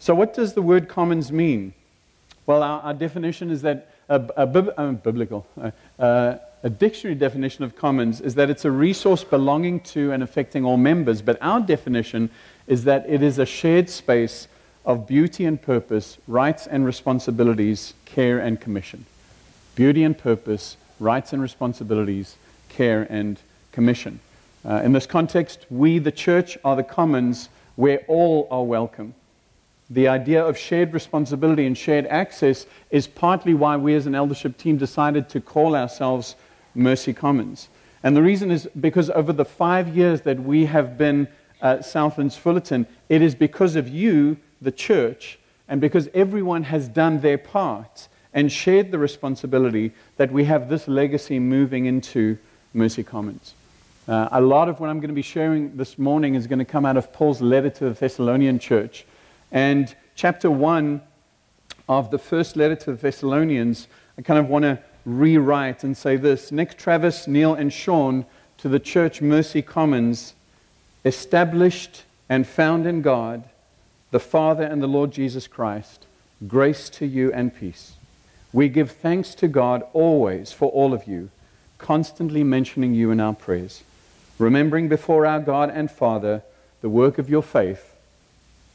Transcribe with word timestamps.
So, 0.00 0.14
what 0.14 0.32
does 0.32 0.54
the 0.54 0.62
word 0.62 0.88
commons 0.88 1.30
mean? 1.30 1.74
Well, 2.46 2.62
our, 2.62 2.80
our 2.80 2.94
definition 2.94 3.50
is 3.50 3.60
that 3.62 3.90
a, 4.08 4.14
a 4.34 4.46
bib, 4.46 4.72
uh, 4.76 4.92
biblical, 4.92 5.46
uh, 5.60 5.70
uh, 6.02 6.38
a 6.62 6.70
dictionary 6.70 7.14
definition 7.14 7.64
of 7.64 7.76
commons 7.76 8.22
is 8.22 8.34
that 8.36 8.48
it's 8.48 8.64
a 8.64 8.70
resource 8.70 9.22
belonging 9.22 9.80
to 9.80 10.10
and 10.12 10.22
affecting 10.22 10.64
all 10.64 10.78
members. 10.78 11.20
But 11.20 11.36
our 11.42 11.60
definition 11.60 12.30
is 12.66 12.84
that 12.84 13.04
it 13.10 13.22
is 13.22 13.38
a 13.38 13.44
shared 13.44 13.90
space 13.90 14.48
of 14.86 15.06
beauty 15.06 15.44
and 15.44 15.60
purpose, 15.60 16.16
rights 16.26 16.66
and 16.66 16.86
responsibilities, 16.86 17.92
care 18.06 18.38
and 18.38 18.58
commission. 18.58 19.04
Beauty 19.74 20.02
and 20.02 20.16
purpose, 20.16 20.78
rights 20.98 21.34
and 21.34 21.42
responsibilities, 21.42 22.36
care 22.70 23.06
and 23.10 23.38
commission. 23.70 24.20
Uh, 24.64 24.80
in 24.82 24.92
this 24.92 25.06
context, 25.06 25.66
we, 25.68 25.98
the 25.98 26.12
church, 26.12 26.56
are 26.64 26.74
the 26.74 26.82
commons 26.82 27.50
where 27.76 27.98
all 28.08 28.48
are 28.50 28.64
welcome. 28.64 29.14
The 29.90 30.06
idea 30.06 30.44
of 30.44 30.56
shared 30.56 30.94
responsibility 30.94 31.66
and 31.66 31.76
shared 31.76 32.06
access 32.06 32.66
is 32.90 33.08
partly 33.08 33.54
why 33.54 33.76
we 33.76 33.94
as 33.94 34.06
an 34.06 34.14
eldership 34.14 34.56
team 34.56 34.76
decided 34.76 35.28
to 35.30 35.40
call 35.40 35.74
ourselves 35.74 36.36
Mercy 36.76 37.12
Commons. 37.12 37.68
And 38.02 38.16
the 38.16 38.22
reason 38.22 38.52
is 38.52 38.68
because 38.78 39.10
over 39.10 39.32
the 39.32 39.44
five 39.44 39.94
years 39.96 40.22
that 40.22 40.40
we 40.40 40.66
have 40.66 40.96
been 40.96 41.28
at 41.60 41.84
Southlands 41.84 42.36
Fullerton, 42.36 42.86
it 43.08 43.20
is 43.20 43.34
because 43.34 43.76
of 43.76 43.88
you, 43.88 44.36
the 44.62 44.72
church, 44.72 45.38
and 45.68 45.80
because 45.80 46.08
everyone 46.14 46.62
has 46.64 46.88
done 46.88 47.20
their 47.20 47.38
part 47.38 48.08
and 48.32 48.50
shared 48.50 48.92
the 48.92 48.98
responsibility 48.98 49.92
that 50.16 50.32
we 50.32 50.44
have 50.44 50.68
this 50.68 50.86
legacy 50.86 51.38
moving 51.38 51.86
into 51.86 52.38
Mercy 52.72 53.02
Commons. 53.02 53.54
Uh, 54.06 54.28
a 54.32 54.40
lot 54.40 54.68
of 54.68 54.80
what 54.80 54.88
I'm 54.88 54.98
going 54.98 55.08
to 55.08 55.14
be 55.14 55.22
sharing 55.22 55.76
this 55.76 55.98
morning 55.98 56.34
is 56.36 56.46
going 56.46 56.58
to 56.60 56.64
come 56.64 56.86
out 56.86 56.96
of 56.96 57.12
Paul's 57.12 57.40
letter 57.40 57.70
to 57.70 57.84
the 57.84 57.94
Thessalonian 57.94 58.58
church. 58.58 59.04
And 59.52 59.94
chapter 60.14 60.50
1 60.50 61.00
of 61.88 62.10
the 62.10 62.18
first 62.18 62.56
letter 62.56 62.76
to 62.76 62.92
the 62.92 62.96
Thessalonians, 62.96 63.88
I 64.18 64.22
kind 64.22 64.38
of 64.38 64.48
want 64.48 64.64
to 64.64 64.78
rewrite 65.04 65.82
and 65.82 65.96
say 65.96 66.16
this 66.16 66.52
Nick, 66.52 66.78
Travis, 66.78 67.26
Neil, 67.26 67.54
and 67.54 67.72
Sean 67.72 68.26
to 68.58 68.68
the 68.68 68.78
church 68.78 69.20
Mercy 69.20 69.62
Commons, 69.62 70.34
established 71.04 72.04
and 72.28 72.46
found 72.46 72.86
in 72.86 73.02
God, 73.02 73.44
the 74.10 74.20
Father 74.20 74.64
and 74.64 74.82
the 74.82 74.86
Lord 74.86 75.10
Jesus 75.10 75.46
Christ, 75.46 76.04
grace 76.46 76.90
to 76.90 77.06
you 77.06 77.32
and 77.32 77.54
peace. 77.54 77.94
We 78.52 78.68
give 78.68 78.90
thanks 78.90 79.34
to 79.36 79.48
God 79.48 79.84
always 79.92 80.52
for 80.52 80.70
all 80.70 80.92
of 80.92 81.06
you, 81.06 81.30
constantly 81.78 82.44
mentioning 82.44 82.94
you 82.94 83.10
in 83.10 83.20
our 83.20 83.34
prayers, 83.34 83.82
remembering 84.38 84.88
before 84.88 85.24
our 85.24 85.40
God 85.40 85.70
and 85.70 85.90
Father 85.90 86.42
the 86.82 86.88
work 86.88 87.18
of 87.18 87.30
your 87.30 87.42
faith, 87.42 87.89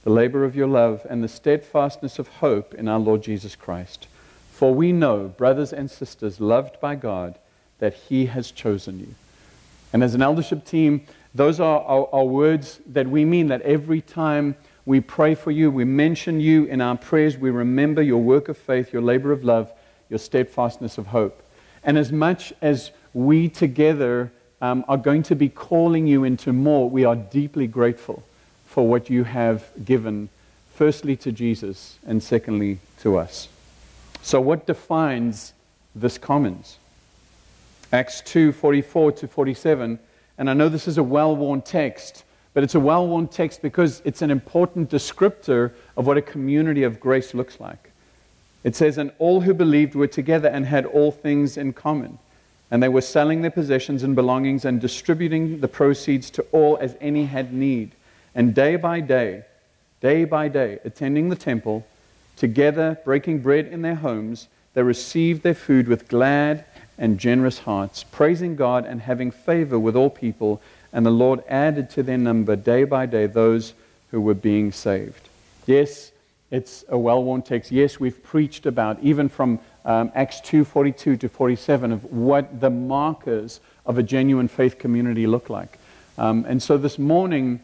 the 0.06 0.12
labor 0.12 0.46
of 0.46 0.56
your 0.56 0.68
love, 0.68 1.06
and 1.10 1.24
the 1.24 1.28
steadfastness 1.28 2.20
of 2.20 2.28
hope 2.28 2.76
in 2.76 2.88
our 2.88 3.00
Lord 3.00 3.24
Jesus 3.24 3.56
Christ. 3.56 4.08
For 4.52 4.72
we 4.72 4.92
know, 4.92 5.28
brothers 5.30 5.74
and 5.74 5.90
sisters, 5.90 6.40
loved 6.40 6.80
by 6.80 6.94
God, 6.94 7.40
that 7.80 7.96
He 7.96 8.28
has 8.28 8.52
chosen 8.52 9.00
you. 9.00 9.16
And 9.92 10.04
as 10.04 10.14
an 10.14 10.22
eldership 10.22 10.64
team, 10.64 11.08
those 11.34 11.60
are 11.60 11.82
our, 11.82 12.24
words 12.24 12.80
that 12.86 13.08
we 13.08 13.26
mean 13.26 13.48
that 13.48 13.64
every 13.64 14.00
time 14.00 14.56
we 14.86 15.02
pray 15.02 15.34
for 15.34 15.50
you, 15.50 15.72
we 15.72 15.86
mention 15.86 16.40
you 16.40 16.66
in 16.66 16.82
our 16.82 16.96
prayers, 16.96 17.36
we 17.36 17.50
remember 17.50 18.04
your 18.04 18.22
work 18.22 18.48
of 18.48 18.60
faith, 18.60 18.94
your 18.94 19.02
labor 19.02 19.32
of 19.32 19.44
love, 19.44 19.74
your 20.12 20.20
steadfastness 20.20 21.00
of 21.00 21.08
hope. 21.08 21.42
And 21.84 21.98
as 21.98 22.12
much 22.12 22.54
as 22.62 22.92
we 23.16 23.50
together 23.50 24.32
um, 24.62 24.86
are 24.88 24.98
going 24.98 25.24
to 25.24 25.36
be 25.36 25.50
calling 25.50 26.06
you 26.06 26.26
into 26.26 26.54
more, 26.54 26.88
we 26.88 27.06
are 27.06 27.16
deeply 27.16 27.66
grateful 27.66 28.22
for 28.76 28.86
what 28.86 29.10
you 29.10 29.24
have 29.24 29.72
given, 29.86 30.28
firstly 30.74 31.16
to 31.16 31.32
Jesus, 31.32 31.98
and 32.06 32.22
secondly 32.22 32.78
to 33.00 33.18
us. 33.18 33.48
So, 34.22 34.42
what 34.42 34.68
defines 34.68 35.54
this 35.96 36.18
commons? 36.18 36.78
Acts 37.94 38.20
2 38.20 38.52
44 38.52 39.14
to 39.14 39.28
47. 39.30 39.98
And 40.38 40.50
I 40.50 40.54
know 40.54 40.68
this 40.68 40.90
is 40.90 40.98
a 40.98 41.04
well 41.04 41.34
worn 41.38 41.62
text, 41.62 42.26
but 42.54 42.64
it's 42.64 42.76
a 42.76 42.80
well 42.82 43.08
worn 43.08 43.30
text 43.30 43.62
because 43.62 44.02
it's 44.04 44.22
an 44.22 44.30
important 44.30 44.92
descriptor 44.92 45.72
of 45.96 46.06
what 46.06 46.18
a 46.18 46.22
community 46.22 46.84
of 46.84 47.00
grace 47.00 47.34
looks 47.34 47.62
like. 47.62 47.92
It 48.66 48.76
says, 48.76 48.98
And 48.98 49.14
all 49.20 49.40
who 49.40 49.54
believed 49.54 49.96
were 49.96 50.06
together 50.08 50.50
and 50.50 50.66
had 50.66 50.86
all 50.86 51.14
things 51.14 51.56
in 51.56 51.72
common. 51.72 52.20
And 52.70 52.84
they 52.84 52.90
were 52.90 53.00
selling 53.00 53.42
their 53.42 53.52
possessions 53.52 54.04
and 54.04 54.16
belongings 54.16 54.66
and 54.66 54.82
distributing 54.82 55.62
the 55.62 55.70
proceeds 55.70 56.30
to 56.32 56.42
all 56.52 56.78
as 56.82 56.98
any 57.00 57.24
had 57.24 57.54
need. 57.54 57.94
And 58.36 58.54
day 58.54 58.76
by 58.76 59.00
day, 59.00 59.46
day 60.02 60.26
by 60.26 60.50
day, 60.50 60.80
attending 60.84 61.30
the 61.30 61.36
temple, 61.36 61.86
Together, 62.36 63.00
breaking 63.06 63.40
bread 63.40 63.68
in 63.68 63.82
their 63.82 63.96
homes, 63.96 64.48
they 64.74 64.84
received 64.84 65.44
their 65.44 65.54
food 65.54 65.88
with 65.88 66.08
glad 66.10 66.66
and 66.98 67.18
generous 67.18 67.60
hearts, 67.60 68.04
praising 68.04 68.56
God 68.56 68.86
and 68.86 69.02
having 69.02 69.32
favor 69.32 69.80
with 69.80 69.96
all 69.96 70.10
people. 70.10 70.62
And 70.92 71.06
the 71.06 71.12
Lord 71.12 71.44
added 71.48 71.90
to 71.92 72.04
their 72.04 72.18
number 72.18 72.56
day 72.56 72.84
by 72.84 73.06
day 73.06 73.26
those 73.26 73.74
who 74.12 74.20
were 74.20 74.34
being 74.34 74.72
saved. 74.72 75.30
Yes, 75.66 76.12
it's 76.52 76.84
a 76.90 76.98
well 76.98 77.24
worn 77.24 77.42
text. 77.42 77.72
Yes, 77.72 78.00
we've 78.00 78.22
preached 78.22 78.66
about, 78.66 79.00
even 79.02 79.30
from 79.30 79.60
um, 79.86 80.12
Acts 80.14 80.42
2:42 80.42 81.20
to 81.20 81.30
47, 81.30 81.92
of 81.92 82.04
what 82.12 82.60
the 82.60 82.70
markers 82.70 83.62
of 83.86 83.98
a 83.98 84.04
genuine 84.04 84.48
faith 84.48 84.78
community 84.78 85.26
look 85.26 85.50
like. 85.50 85.80
Um, 86.18 86.46
and 86.48 86.62
so 86.62 86.78
this 86.78 87.00
morning, 87.00 87.62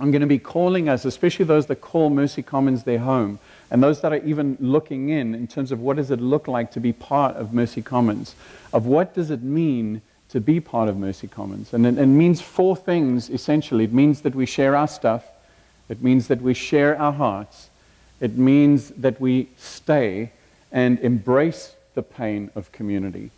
I'm 0.00 0.10
going 0.10 0.20
to 0.20 0.26
be 0.26 0.38
calling 0.38 0.88
us, 0.88 1.04
especially 1.04 1.44
those 1.44 1.66
that 1.66 1.80
call 1.80 2.10
Mercy 2.10 2.42
Commons 2.42 2.84
their 2.84 3.00
home, 3.00 3.38
and 3.70 3.82
those 3.82 4.00
that 4.02 4.12
are 4.12 4.24
even 4.24 4.56
looking 4.60 5.08
in, 5.08 5.34
in 5.34 5.46
terms 5.46 5.72
of 5.72 5.80
what 5.80 5.96
does 5.96 6.10
it 6.10 6.20
look 6.20 6.46
like 6.46 6.70
to 6.72 6.80
be 6.80 6.92
part 6.92 7.36
of 7.36 7.52
Mercy 7.52 7.82
Commons, 7.82 8.34
of 8.72 8.86
what 8.86 9.14
does 9.14 9.30
it 9.30 9.42
mean 9.42 10.00
to 10.28 10.40
be 10.40 10.60
part 10.60 10.88
of 10.88 10.96
Mercy 10.96 11.26
Commons. 11.26 11.72
And 11.72 11.86
it, 11.86 11.98
it 11.98 12.06
means 12.06 12.40
four 12.40 12.76
things 12.76 13.30
essentially. 13.30 13.84
It 13.84 13.92
means 13.92 14.20
that 14.22 14.34
we 14.34 14.46
share 14.46 14.76
our 14.76 14.88
stuff, 14.88 15.24
it 15.88 16.02
means 16.02 16.28
that 16.28 16.42
we 16.42 16.54
share 16.54 16.98
our 16.98 17.12
hearts, 17.12 17.70
it 18.20 18.36
means 18.36 18.90
that 18.90 19.20
we 19.20 19.48
stay 19.56 20.32
and 20.70 20.98
embrace 21.00 21.74
the 21.94 22.02
pain 22.02 22.50
of 22.54 22.70
community. 22.72 23.30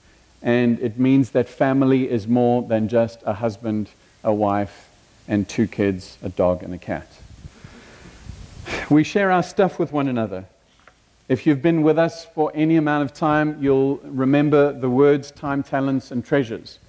And 0.43 0.79
it 0.81 0.99
means 0.99 1.31
that 1.31 1.49
family 1.49 2.11
is 2.11 2.27
more 2.27 2.63
than 2.63 2.89
just 2.89 3.21
a 3.25 3.35
husband, 3.35 3.89
a 4.25 4.33
wife, 4.33 4.90
and 5.31 5.49
two 5.49 5.69
kids, 5.69 6.19
a 6.23 6.29
dog, 6.29 6.63
and 6.65 6.75
a 6.75 6.79
cat. 6.79 7.07
We 8.91 9.05
share 9.05 9.31
our 9.31 9.45
stuff 9.45 9.79
with 9.79 9.93
one 9.93 10.09
another. 10.09 10.45
If 11.29 11.47
you've 11.47 11.63
been 11.63 11.83
with 11.83 12.01
us 12.01 12.25
for 12.25 12.51
any 12.53 12.77
amount 12.77 13.05
of 13.05 13.15
time, 13.15 13.57
you'll 13.63 13.99
remember 13.99 14.73
the 14.73 14.91
words 14.91 15.31
time, 15.31 15.63
talents, 15.63 16.11
and 16.11 16.25
treasures. 16.25 16.81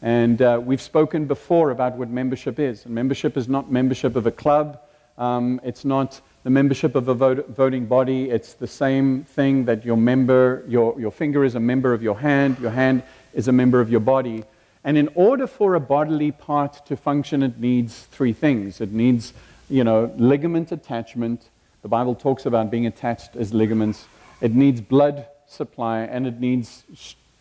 And 0.00 0.40
uh, 0.40 0.58
we've 0.64 0.80
spoken 0.80 1.26
before 1.26 1.70
about 1.70 1.96
what 1.96 2.08
membership 2.08 2.58
is. 2.58 2.86
And 2.86 2.94
membership 2.94 3.36
is 3.36 3.48
not 3.48 3.70
membership 3.70 4.16
of 4.16 4.26
a 4.26 4.30
club, 4.30 4.80
um, 5.18 5.60
it's 5.62 5.84
not 5.84 6.22
the 6.42 6.48
membership 6.48 6.94
of 6.94 7.06
a 7.08 7.14
vote, 7.14 7.50
voting 7.50 7.84
body. 7.84 8.30
It's 8.30 8.54
the 8.54 8.66
same 8.66 9.24
thing 9.24 9.66
that 9.66 9.84
your 9.84 9.98
member, 9.98 10.64
your, 10.66 10.98
your 10.98 11.12
finger 11.12 11.44
is 11.44 11.54
a 11.54 11.60
member 11.60 11.92
of 11.92 12.02
your 12.02 12.18
hand, 12.18 12.58
your 12.60 12.70
hand 12.70 13.02
is 13.34 13.48
a 13.48 13.52
member 13.52 13.78
of 13.78 13.90
your 13.90 14.00
body. 14.00 14.44
And 14.84 14.96
in 14.96 15.08
order 15.14 15.46
for 15.46 15.74
a 15.74 15.80
bodily 15.80 16.32
part 16.32 16.86
to 16.86 16.96
function, 16.96 17.42
it 17.42 17.58
needs 17.58 18.04
three 18.04 18.32
things. 18.32 18.80
It 18.80 18.92
needs, 18.92 19.32
you 19.68 19.84
know, 19.84 20.12
ligament 20.16 20.72
attachment. 20.72 21.48
The 21.82 21.88
Bible 21.88 22.14
talks 22.14 22.46
about 22.46 22.70
being 22.70 22.86
attached 22.86 23.36
as 23.36 23.52
ligaments. 23.52 24.06
It 24.40 24.54
needs 24.54 24.80
blood 24.80 25.26
supply, 25.46 26.00
and 26.00 26.26
it 26.26 26.40
needs 26.40 26.84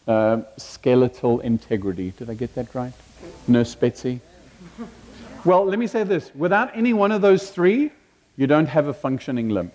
uh, 0.07 0.41
skeletal 0.57 1.39
integrity. 1.39 2.11
Did 2.17 2.29
I 2.29 2.33
get 2.33 2.55
that 2.55 2.73
right? 2.75 2.93
Nurse 3.47 3.75
Betsy? 3.75 4.19
Well, 5.45 5.65
let 5.65 5.79
me 5.79 5.87
say 5.87 6.03
this. 6.03 6.31
Without 6.35 6.75
any 6.75 6.91
one 6.91 7.13
of 7.13 7.21
those 7.21 7.49
three, 7.51 7.91
you 8.35 8.47
don't 8.47 8.67
have 8.67 8.87
a 8.87 8.93
functioning 8.93 9.49
limb. 9.49 9.71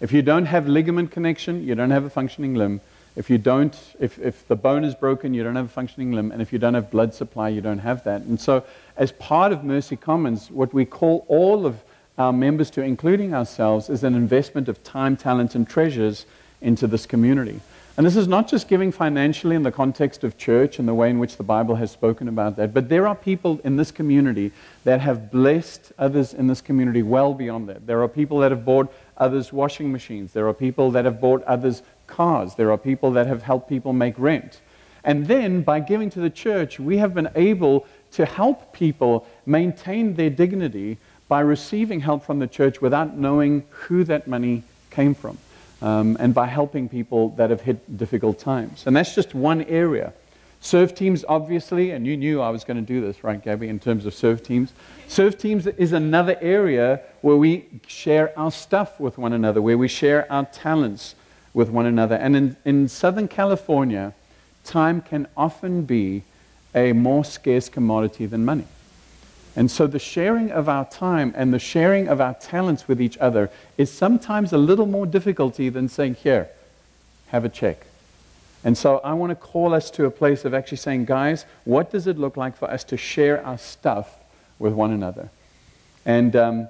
If 0.00 0.12
you 0.12 0.22
don't 0.22 0.46
have 0.46 0.66
ligament 0.66 1.10
connection, 1.10 1.64
you 1.66 1.74
don't 1.74 1.90
have 1.90 2.04
a 2.04 2.10
functioning 2.10 2.54
limb. 2.54 2.80
If 3.16 3.30
you 3.30 3.38
don't, 3.38 3.78
if, 4.00 4.18
if 4.18 4.46
the 4.48 4.56
bone 4.56 4.82
is 4.82 4.94
broken, 4.94 5.34
you 5.34 5.44
don't 5.44 5.54
have 5.54 5.66
a 5.66 5.68
functioning 5.68 6.12
limb. 6.12 6.32
And 6.32 6.42
if 6.42 6.52
you 6.52 6.58
don't 6.58 6.74
have 6.74 6.90
blood 6.90 7.14
supply, 7.14 7.48
you 7.48 7.60
don't 7.60 7.78
have 7.78 8.02
that. 8.04 8.22
And 8.22 8.40
so, 8.40 8.64
as 8.96 9.12
part 9.12 9.52
of 9.52 9.62
Mercy 9.62 9.96
Commons, 9.96 10.50
what 10.50 10.74
we 10.74 10.84
call 10.84 11.24
all 11.28 11.64
of 11.64 11.84
our 12.18 12.32
members 12.32 12.70
to, 12.70 12.82
including 12.82 13.32
ourselves, 13.32 13.88
is 13.88 14.02
an 14.02 14.14
investment 14.14 14.68
of 14.68 14.82
time, 14.82 15.16
talent, 15.16 15.54
and 15.54 15.68
treasures 15.68 16.26
into 16.60 16.86
this 16.86 17.06
community. 17.06 17.60
And 17.96 18.04
this 18.04 18.16
is 18.16 18.26
not 18.26 18.48
just 18.48 18.66
giving 18.66 18.90
financially 18.90 19.54
in 19.54 19.62
the 19.62 19.70
context 19.70 20.24
of 20.24 20.36
church 20.36 20.80
and 20.80 20.88
the 20.88 20.94
way 20.94 21.10
in 21.10 21.20
which 21.20 21.36
the 21.36 21.44
Bible 21.44 21.76
has 21.76 21.92
spoken 21.92 22.26
about 22.26 22.56
that, 22.56 22.74
but 22.74 22.88
there 22.88 23.06
are 23.06 23.14
people 23.14 23.60
in 23.62 23.76
this 23.76 23.92
community 23.92 24.50
that 24.82 25.00
have 25.00 25.30
blessed 25.30 25.92
others 25.96 26.34
in 26.34 26.48
this 26.48 26.60
community 26.60 27.04
well 27.04 27.34
beyond 27.34 27.68
that. 27.68 27.86
There 27.86 28.02
are 28.02 28.08
people 28.08 28.40
that 28.40 28.50
have 28.50 28.64
bought 28.64 28.92
others 29.16 29.52
washing 29.52 29.92
machines. 29.92 30.32
There 30.32 30.48
are 30.48 30.54
people 30.54 30.90
that 30.90 31.04
have 31.04 31.20
bought 31.20 31.44
others 31.44 31.82
cars. 32.06 32.54
There 32.54 32.70
are 32.70 32.78
people 32.78 33.10
that 33.12 33.26
have 33.26 33.42
helped 33.42 33.68
people 33.68 33.92
make 33.92 34.18
rent. 34.18 34.60
And 35.04 35.26
then 35.26 35.62
by 35.62 35.80
giving 35.80 36.10
to 36.10 36.20
the 36.20 36.30
church, 36.30 36.80
we 36.80 36.96
have 36.96 37.14
been 37.14 37.28
able 37.34 37.86
to 38.12 38.24
help 38.24 38.72
people 38.72 39.26
maintain 39.44 40.14
their 40.14 40.30
dignity 40.30 40.98
by 41.28 41.40
receiving 41.40 42.00
help 42.00 42.24
from 42.24 42.38
the 42.38 42.46
church 42.46 42.80
without 42.80 43.16
knowing 43.16 43.64
who 43.70 44.04
that 44.04 44.26
money 44.26 44.62
came 44.90 45.14
from, 45.14 45.36
um, 45.82 46.16
and 46.20 46.32
by 46.32 46.46
helping 46.46 46.88
people 46.88 47.30
that 47.30 47.50
have 47.50 47.60
hit 47.60 47.98
difficult 47.98 48.38
times. 48.38 48.84
And 48.86 48.96
that's 48.96 49.14
just 49.14 49.34
one 49.34 49.62
area. 49.64 50.12
Serve 50.60 50.94
teams, 50.94 51.26
obviously, 51.28 51.90
and 51.90 52.06
you 52.06 52.16
knew 52.16 52.40
I 52.40 52.48
was 52.48 52.64
going 52.64 52.78
to 52.78 52.82
do 52.82 53.02
this, 53.02 53.22
right, 53.22 53.42
Gabby, 53.42 53.68
in 53.68 53.78
terms 53.78 54.06
of 54.06 54.14
serve 54.14 54.42
teams. 54.42 54.72
Serve 55.08 55.36
teams 55.36 55.66
is 55.66 55.92
another 55.92 56.38
area 56.40 57.02
where 57.20 57.36
we 57.36 57.66
share 57.86 58.32
our 58.38 58.50
stuff 58.50 58.98
with 58.98 59.18
one 59.18 59.34
another, 59.34 59.60
where 59.60 59.76
we 59.76 59.88
share 59.88 60.30
our 60.32 60.46
talents 60.46 61.16
with 61.54 61.70
one 61.70 61.86
another. 61.86 62.16
And 62.16 62.36
in, 62.36 62.56
in 62.64 62.88
Southern 62.88 63.28
California, 63.28 64.12
time 64.64 65.00
can 65.00 65.26
often 65.36 65.84
be 65.84 66.24
a 66.74 66.92
more 66.92 67.24
scarce 67.24 67.68
commodity 67.68 68.26
than 68.26 68.44
money. 68.44 68.66
And 69.56 69.70
so 69.70 69.86
the 69.86 70.00
sharing 70.00 70.50
of 70.50 70.68
our 70.68 70.84
time 70.84 71.32
and 71.36 71.54
the 71.54 71.60
sharing 71.60 72.08
of 72.08 72.20
our 72.20 72.34
talents 72.34 72.88
with 72.88 73.00
each 73.00 73.16
other 73.18 73.50
is 73.78 73.90
sometimes 73.90 74.52
a 74.52 74.58
little 74.58 74.86
more 74.86 75.06
difficulty 75.06 75.68
than 75.68 75.88
saying, 75.88 76.14
Here, 76.16 76.48
have 77.28 77.44
a 77.44 77.48
check. 77.48 77.86
And 78.64 78.76
so 78.78 78.98
I 79.04 79.12
want 79.12 79.30
to 79.30 79.36
call 79.36 79.74
us 79.74 79.90
to 79.92 80.06
a 80.06 80.10
place 80.10 80.46
of 80.46 80.54
actually 80.54 80.78
saying, 80.78 81.04
guys, 81.04 81.44
what 81.64 81.90
does 81.92 82.06
it 82.06 82.18
look 82.18 82.38
like 82.38 82.56
for 82.56 82.68
us 82.70 82.82
to 82.84 82.96
share 82.96 83.44
our 83.44 83.58
stuff 83.58 84.16
with 84.58 84.72
one 84.72 84.90
another? 84.90 85.28
And 86.06 86.34
um, 86.34 86.68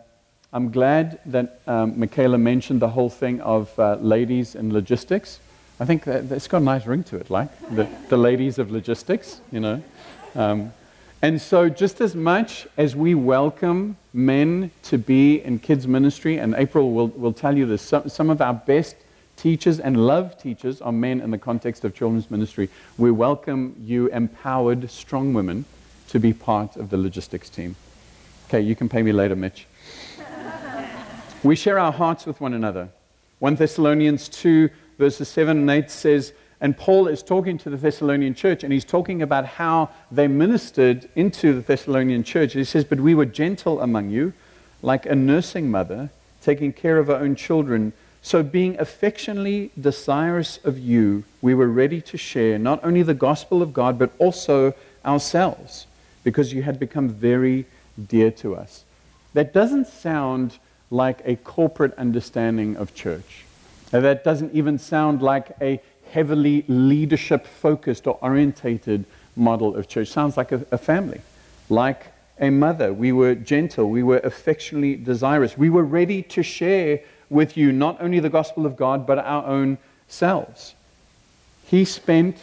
I'm 0.54 0.70
glad 0.70 1.18
that 1.26 1.58
um, 1.66 1.98
Michaela 1.98 2.38
mentioned 2.38 2.80
the 2.80 2.88
whole 2.88 3.10
thing 3.10 3.40
of 3.40 3.76
uh, 3.76 3.96
ladies 3.96 4.54
in 4.54 4.72
logistics. 4.72 5.40
I 5.80 5.84
think 5.84 6.04
that, 6.04 6.26
has 6.26 6.46
got 6.46 6.62
a 6.62 6.64
nice 6.64 6.86
ring 6.86 7.02
to 7.04 7.16
it, 7.16 7.28
like 7.28 7.50
the, 7.74 7.88
the 8.08 8.16
ladies 8.16 8.60
of 8.60 8.70
logistics, 8.70 9.40
you 9.50 9.58
know. 9.58 9.82
Um, 10.36 10.72
and 11.22 11.42
so, 11.42 11.68
just 11.68 12.00
as 12.00 12.14
much 12.14 12.68
as 12.76 12.94
we 12.94 13.16
welcome 13.16 13.96
men 14.12 14.70
to 14.84 14.96
be 14.96 15.40
in 15.40 15.58
kids' 15.58 15.88
ministry, 15.88 16.38
and 16.38 16.54
April 16.54 16.92
will, 16.92 17.08
will 17.08 17.32
tell 17.32 17.58
you 17.58 17.66
this, 17.66 17.82
some, 17.82 18.08
some 18.08 18.30
of 18.30 18.40
our 18.40 18.54
best 18.54 18.94
teachers 19.36 19.80
and 19.80 20.06
love 20.06 20.40
teachers 20.40 20.80
are 20.80 20.92
men 20.92 21.20
in 21.20 21.32
the 21.32 21.38
context 21.38 21.84
of 21.84 21.96
children's 21.96 22.30
ministry. 22.30 22.68
We 22.96 23.10
welcome 23.10 23.74
you, 23.84 24.06
empowered, 24.10 24.88
strong 24.88 25.34
women, 25.34 25.64
to 26.10 26.20
be 26.20 26.32
part 26.32 26.76
of 26.76 26.90
the 26.90 26.96
logistics 26.96 27.50
team. 27.50 27.74
Okay, 28.46 28.60
you 28.60 28.76
can 28.76 28.88
pay 28.88 29.02
me 29.02 29.10
later, 29.10 29.34
Mitch. 29.34 29.66
We 31.44 31.56
share 31.56 31.78
our 31.78 31.92
hearts 31.92 32.26
with 32.26 32.40
one 32.40 32.54
another. 32.54 32.88
1 33.38 33.56
Thessalonians 33.56 34.28
2, 34.28 34.68
verses 34.98 35.28
7 35.28 35.58
and 35.58 35.70
8 35.70 35.90
says, 35.90 36.32
and 36.60 36.76
Paul 36.76 37.08
is 37.08 37.22
talking 37.22 37.58
to 37.58 37.70
the 37.70 37.76
Thessalonian 37.76 38.34
church, 38.34 38.64
and 38.64 38.72
he's 38.72 38.84
talking 38.84 39.20
about 39.20 39.44
how 39.44 39.90
they 40.10 40.28
ministered 40.28 41.08
into 41.14 41.52
the 41.52 41.60
Thessalonian 41.60 42.24
church. 42.24 42.54
He 42.54 42.64
says, 42.64 42.84
But 42.84 43.00
we 43.00 43.14
were 43.14 43.26
gentle 43.26 43.80
among 43.80 44.08
you, 44.08 44.32
like 44.80 45.04
a 45.04 45.14
nursing 45.14 45.70
mother, 45.70 46.10
taking 46.40 46.72
care 46.72 46.98
of 46.98 47.08
her 47.08 47.16
own 47.16 47.36
children 47.36 47.92
so, 48.24 48.42
being 48.42 48.80
affectionately 48.80 49.70
desirous 49.78 50.58
of 50.64 50.78
you, 50.78 51.24
we 51.42 51.52
were 51.52 51.68
ready 51.68 52.00
to 52.00 52.16
share 52.16 52.58
not 52.58 52.82
only 52.82 53.02
the 53.02 53.12
gospel 53.12 53.60
of 53.60 53.74
God, 53.74 53.98
but 53.98 54.12
also 54.18 54.72
ourselves, 55.04 55.86
because 56.24 56.50
you 56.50 56.62
had 56.62 56.80
become 56.80 57.10
very 57.10 57.66
dear 58.08 58.30
to 58.30 58.56
us. 58.56 58.84
That 59.34 59.52
doesn't 59.52 59.88
sound 59.88 60.58
like 60.90 61.20
a 61.24 61.36
corporate 61.36 61.94
understanding 61.94 62.76
of 62.76 62.94
church. 62.94 63.44
That 63.90 64.24
doesn't 64.24 64.54
even 64.54 64.78
sound 64.78 65.22
like 65.22 65.52
a 65.60 65.80
heavily 66.10 66.64
leadership 66.68 67.46
focused 67.46 68.06
or 68.06 68.18
orientated 68.22 69.04
model 69.36 69.76
of 69.76 69.88
church. 69.88 70.08
Sounds 70.08 70.36
like 70.36 70.52
a, 70.52 70.64
a 70.70 70.78
family, 70.78 71.20
like 71.68 72.06
a 72.38 72.50
mother. 72.50 72.92
We 72.92 73.12
were 73.12 73.34
gentle, 73.34 73.88
we 73.88 74.02
were 74.02 74.18
affectionately 74.18 74.96
desirous, 74.96 75.56
we 75.56 75.70
were 75.70 75.84
ready 75.84 76.22
to 76.22 76.42
share 76.42 77.00
with 77.30 77.56
you 77.56 77.72
not 77.72 78.00
only 78.00 78.20
the 78.20 78.30
gospel 78.30 78.66
of 78.66 78.76
God, 78.76 79.06
but 79.06 79.18
our 79.18 79.44
own 79.46 79.78
selves. 80.08 80.74
He 81.66 81.84
spent, 81.84 82.36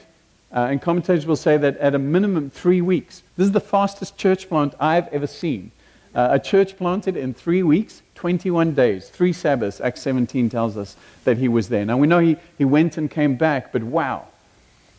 uh, 0.54 0.68
and 0.70 0.82
commentators 0.82 1.26
will 1.26 1.36
say 1.36 1.58
that 1.58 1.78
at 1.78 1.96
a 1.96 2.00
minimum 2.00 2.50
three 2.50 2.82
weeks. 2.82 3.24
This 3.38 3.46
is 3.46 3.52
the 3.52 3.62
fastest 3.62 4.18
church 4.18 4.50
plant 4.50 4.74
I've 4.80 5.08
ever 5.10 5.28
seen. 5.28 5.72
Uh, 6.14 6.30
a 6.32 6.40
church 6.40 6.78
planted 6.78 7.16
in 7.16 7.34
three 7.34 7.64
weeks, 7.64 8.02
21 8.16 8.74
days, 8.74 9.10
three 9.10 9.34
Sabbaths. 9.34 9.80
Acts 9.80 10.02
17 10.02 10.50
tells 10.50 10.76
us 10.78 10.96
that 11.24 11.38
he 11.38 11.48
was 11.48 11.70
there. 11.70 11.86
Now 11.86 11.98
we 11.98 12.08
know 12.08 12.20
he, 12.20 12.38
he 12.58 12.66
went 12.66 12.98
and 12.98 13.10
came 13.10 13.36
back, 13.36 13.72
but 13.72 13.84
wow. 13.84 14.28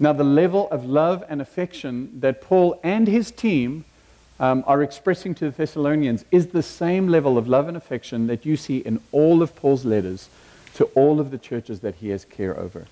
Now, 0.02 0.12
the 0.12 0.24
level 0.24 0.68
of 0.70 0.84
love 0.84 1.22
and 1.28 1.40
affection 1.40 2.18
that 2.20 2.40
Paul 2.40 2.80
and 2.82 3.06
his 3.06 3.30
team 3.30 3.84
um, 4.40 4.64
are 4.66 4.82
expressing 4.82 5.32
to 5.36 5.44
the 5.44 5.50
Thessalonians 5.52 6.24
is 6.32 6.48
the 6.48 6.62
same 6.62 7.06
level 7.06 7.38
of 7.38 7.48
love 7.48 7.68
and 7.68 7.76
affection 7.76 8.26
that 8.26 8.44
you 8.44 8.56
see 8.56 8.78
in 8.78 9.00
all 9.12 9.42
of 9.42 9.54
Paul's 9.54 9.84
letters 9.84 10.28
to 10.74 10.86
all 10.96 11.20
of 11.20 11.30
the 11.30 11.38
churches 11.38 11.80
that 11.80 11.94
he 11.96 12.08
has 12.08 12.24
care 12.24 12.58
over. 12.58 12.86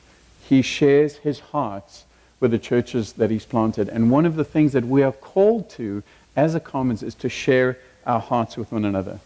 He 0.49 0.63
shares 0.63 1.17
his 1.17 1.41
hearts 1.41 2.05
with 2.39 2.53
the 2.53 2.61
churches 2.61 3.15
that 3.15 3.31
he's 3.31 3.45
planted. 3.45 3.89
And 3.89 4.13
one 4.13 4.25
of 4.25 4.37
the 4.37 4.45
things 4.45 4.73
that 4.73 4.85
we 4.85 5.03
are 5.03 5.11
called 5.11 5.69
to 5.71 6.05
as 6.37 6.55
a 6.55 6.61
commons 6.61 7.03
is 7.03 7.17
to 7.17 7.29
share 7.29 7.77
our 8.11 8.21
hearts 8.21 8.57
with 8.57 8.73
one 8.73 8.85
another. 8.85 9.21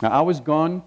Now, 0.00 0.10
I 0.10 0.20
was 0.20 0.38
gone 0.40 0.82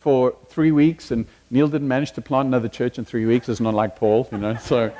for 0.00 0.36
three 0.48 0.72
weeks, 0.72 1.10
and 1.10 1.26
Neil 1.50 1.68
didn't 1.68 1.88
manage 1.88 2.12
to 2.12 2.20
plant 2.20 2.46
another 2.48 2.68
church 2.68 2.98
in 2.98 3.04
three 3.04 3.26
weeks. 3.26 3.48
It's 3.48 3.60
not 3.60 3.74
like 3.74 3.96
Paul, 3.96 4.28
you 4.32 4.38
know. 4.38 4.56
So 4.56 4.92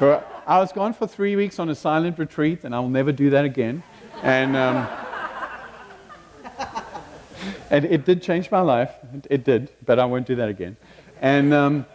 I 0.46 0.58
was 0.58 0.72
gone 0.72 0.94
for 0.94 1.06
three 1.06 1.36
weeks 1.36 1.58
on 1.58 1.68
a 1.68 1.74
silent 1.74 2.18
retreat, 2.18 2.64
and 2.64 2.74
I'll 2.74 2.88
never 2.88 3.12
do 3.12 3.30
that 3.30 3.44
again. 3.44 3.82
And, 4.22 4.56
um, 4.56 4.88
and 7.70 7.84
it 7.84 8.04
did 8.06 8.22
change 8.22 8.50
my 8.50 8.60
life. 8.60 8.92
It 9.28 9.44
did, 9.44 9.70
but 9.84 9.98
I 9.98 10.06
won't 10.06 10.26
do 10.26 10.36
that 10.36 10.48
again. 10.48 10.76
And, 11.20 11.52
um, 11.52 11.86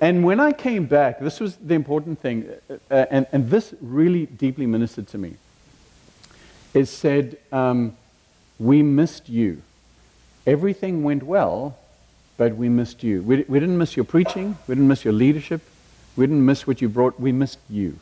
and 0.00 0.22
when 0.22 0.38
I 0.38 0.52
came 0.52 0.84
back, 0.84 1.18
this 1.18 1.40
was 1.40 1.56
the 1.56 1.74
important 1.74 2.20
thing, 2.20 2.50
uh, 2.70 3.06
and, 3.10 3.26
and 3.32 3.50
this 3.50 3.74
really 3.80 4.26
deeply 4.26 4.66
ministered 4.66 5.08
to 5.08 5.18
me. 5.18 5.36
It 6.76 6.88
said, 6.88 7.38
um, 7.52 7.96
We 8.58 8.82
missed 8.82 9.30
you. 9.30 9.62
Everything 10.46 11.02
went 11.02 11.22
well, 11.22 11.78
but 12.36 12.54
we 12.54 12.68
missed 12.68 13.02
you. 13.02 13.22
We, 13.22 13.46
we 13.48 13.58
didn't 13.58 13.78
miss 13.78 13.96
your 13.96 14.04
preaching, 14.04 14.58
we 14.68 14.74
didn't 14.74 14.86
miss 14.86 15.02
your 15.02 15.14
leadership, 15.14 15.62
we 16.16 16.26
didn't 16.26 16.44
miss 16.44 16.66
what 16.66 16.82
you 16.82 16.90
brought, 16.90 17.18
we 17.18 17.32
missed 17.32 17.60
you. 17.70 17.98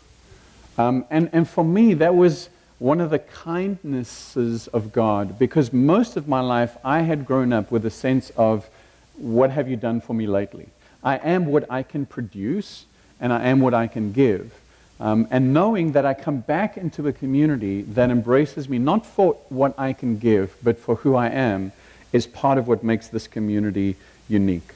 Um, 0.76 1.05
and, 1.09 1.31
and 1.32 1.49
for 1.49 1.62
me, 1.62 1.94
that 1.94 2.17
was 2.17 2.49
one 2.81 3.00
of 3.00 3.11
the 3.11 3.21
kindnesses 3.21 4.67
of 4.67 4.93
God, 4.93 5.38
because 5.38 5.73
most 5.73 6.17
of 6.17 6.26
my 6.26 6.41
life 6.41 6.76
I 6.85 7.03
had 7.03 7.25
grown 7.25 7.53
up 7.53 7.71
with 7.71 7.87
a 7.87 7.91
sense 7.91 8.31
of, 8.37 8.69
what 9.17 9.50
have 9.50 9.69
you 9.69 9.76
done 9.76 10.00
for 10.00 10.15
me 10.15 10.26
lately? 10.26 10.67
I 11.04 11.19
am 11.19 11.47
what 11.47 11.71
I 11.71 11.85
can 11.85 12.07
produce, 12.07 12.87
and 13.21 13.33
I 13.33 13.45
am 13.45 13.61
what 13.61 13.73
I 13.73 13.87
can 13.87 14.11
give. 14.11 14.52
Um, 15.01 15.27
and 15.31 15.53
knowing 15.53 15.93
that 15.93 16.07
I 16.07 16.15
come 16.15 16.41
back 16.41 16.77
into 16.77 17.09
a 17.09 17.13
community 17.13 17.83
that 17.83 18.11
embraces 18.11 18.69
me 18.69 18.79
not 18.79 19.05
for 19.05 19.35
what 19.49 19.79
I 19.79 19.93
can 19.93 20.19
give, 20.19 20.57
but 20.63 20.79
for 20.79 20.97
who 20.97 21.17
I 21.17 21.29
am, 21.29 21.73
is 22.13 22.27
part 22.27 22.59
of 22.59 22.69
what 22.69 22.85
makes 22.85 23.09
this 23.09 23.27
community 23.27 23.97
unique. 24.29 24.73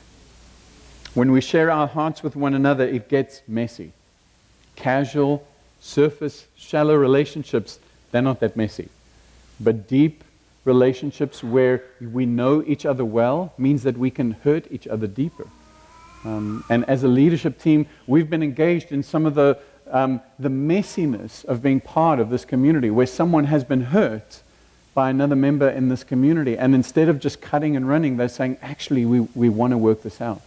When 1.14 1.30
we 1.30 1.40
share 1.40 1.70
our 1.70 1.86
hearts 1.86 2.22
with 2.22 2.34
one 2.34 2.54
another, 2.54 2.84
it 2.84 3.08
gets 3.08 3.42
messy. 3.46 3.92
Casual, 4.74 5.46
surface, 5.80 6.46
shallow 6.56 6.96
relationships 6.96 7.78
they're 8.10 8.22
not 8.22 8.40
that 8.40 8.56
messy. 8.56 8.88
But 9.60 9.88
deep 9.88 10.24
relationships 10.64 11.42
where 11.42 11.82
we 12.00 12.26
know 12.26 12.62
each 12.66 12.86
other 12.86 13.04
well 13.04 13.52
means 13.58 13.82
that 13.82 13.96
we 13.96 14.10
can 14.10 14.32
hurt 14.32 14.66
each 14.70 14.86
other 14.86 15.06
deeper. 15.06 15.46
Um, 16.24 16.64
and 16.68 16.84
as 16.88 17.04
a 17.04 17.08
leadership 17.08 17.60
team, 17.60 17.86
we've 18.06 18.28
been 18.28 18.42
engaged 18.42 18.92
in 18.92 19.02
some 19.02 19.24
of 19.24 19.34
the, 19.34 19.58
um, 19.90 20.20
the 20.38 20.48
messiness 20.48 21.44
of 21.44 21.62
being 21.62 21.80
part 21.80 22.20
of 22.20 22.30
this 22.30 22.44
community 22.44 22.90
where 22.90 23.06
someone 23.06 23.44
has 23.44 23.64
been 23.64 23.82
hurt 23.82 24.42
by 24.94 25.10
another 25.10 25.36
member 25.36 25.68
in 25.68 25.88
this 25.88 26.02
community. 26.02 26.58
And 26.58 26.74
instead 26.74 27.08
of 27.08 27.20
just 27.20 27.40
cutting 27.40 27.76
and 27.76 27.88
running, 27.88 28.16
they're 28.16 28.28
saying, 28.28 28.58
actually, 28.62 29.04
we, 29.04 29.20
we 29.34 29.48
want 29.48 29.70
to 29.70 29.78
work 29.78 30.02
this 30.02 30.20
out. 30.20 30.42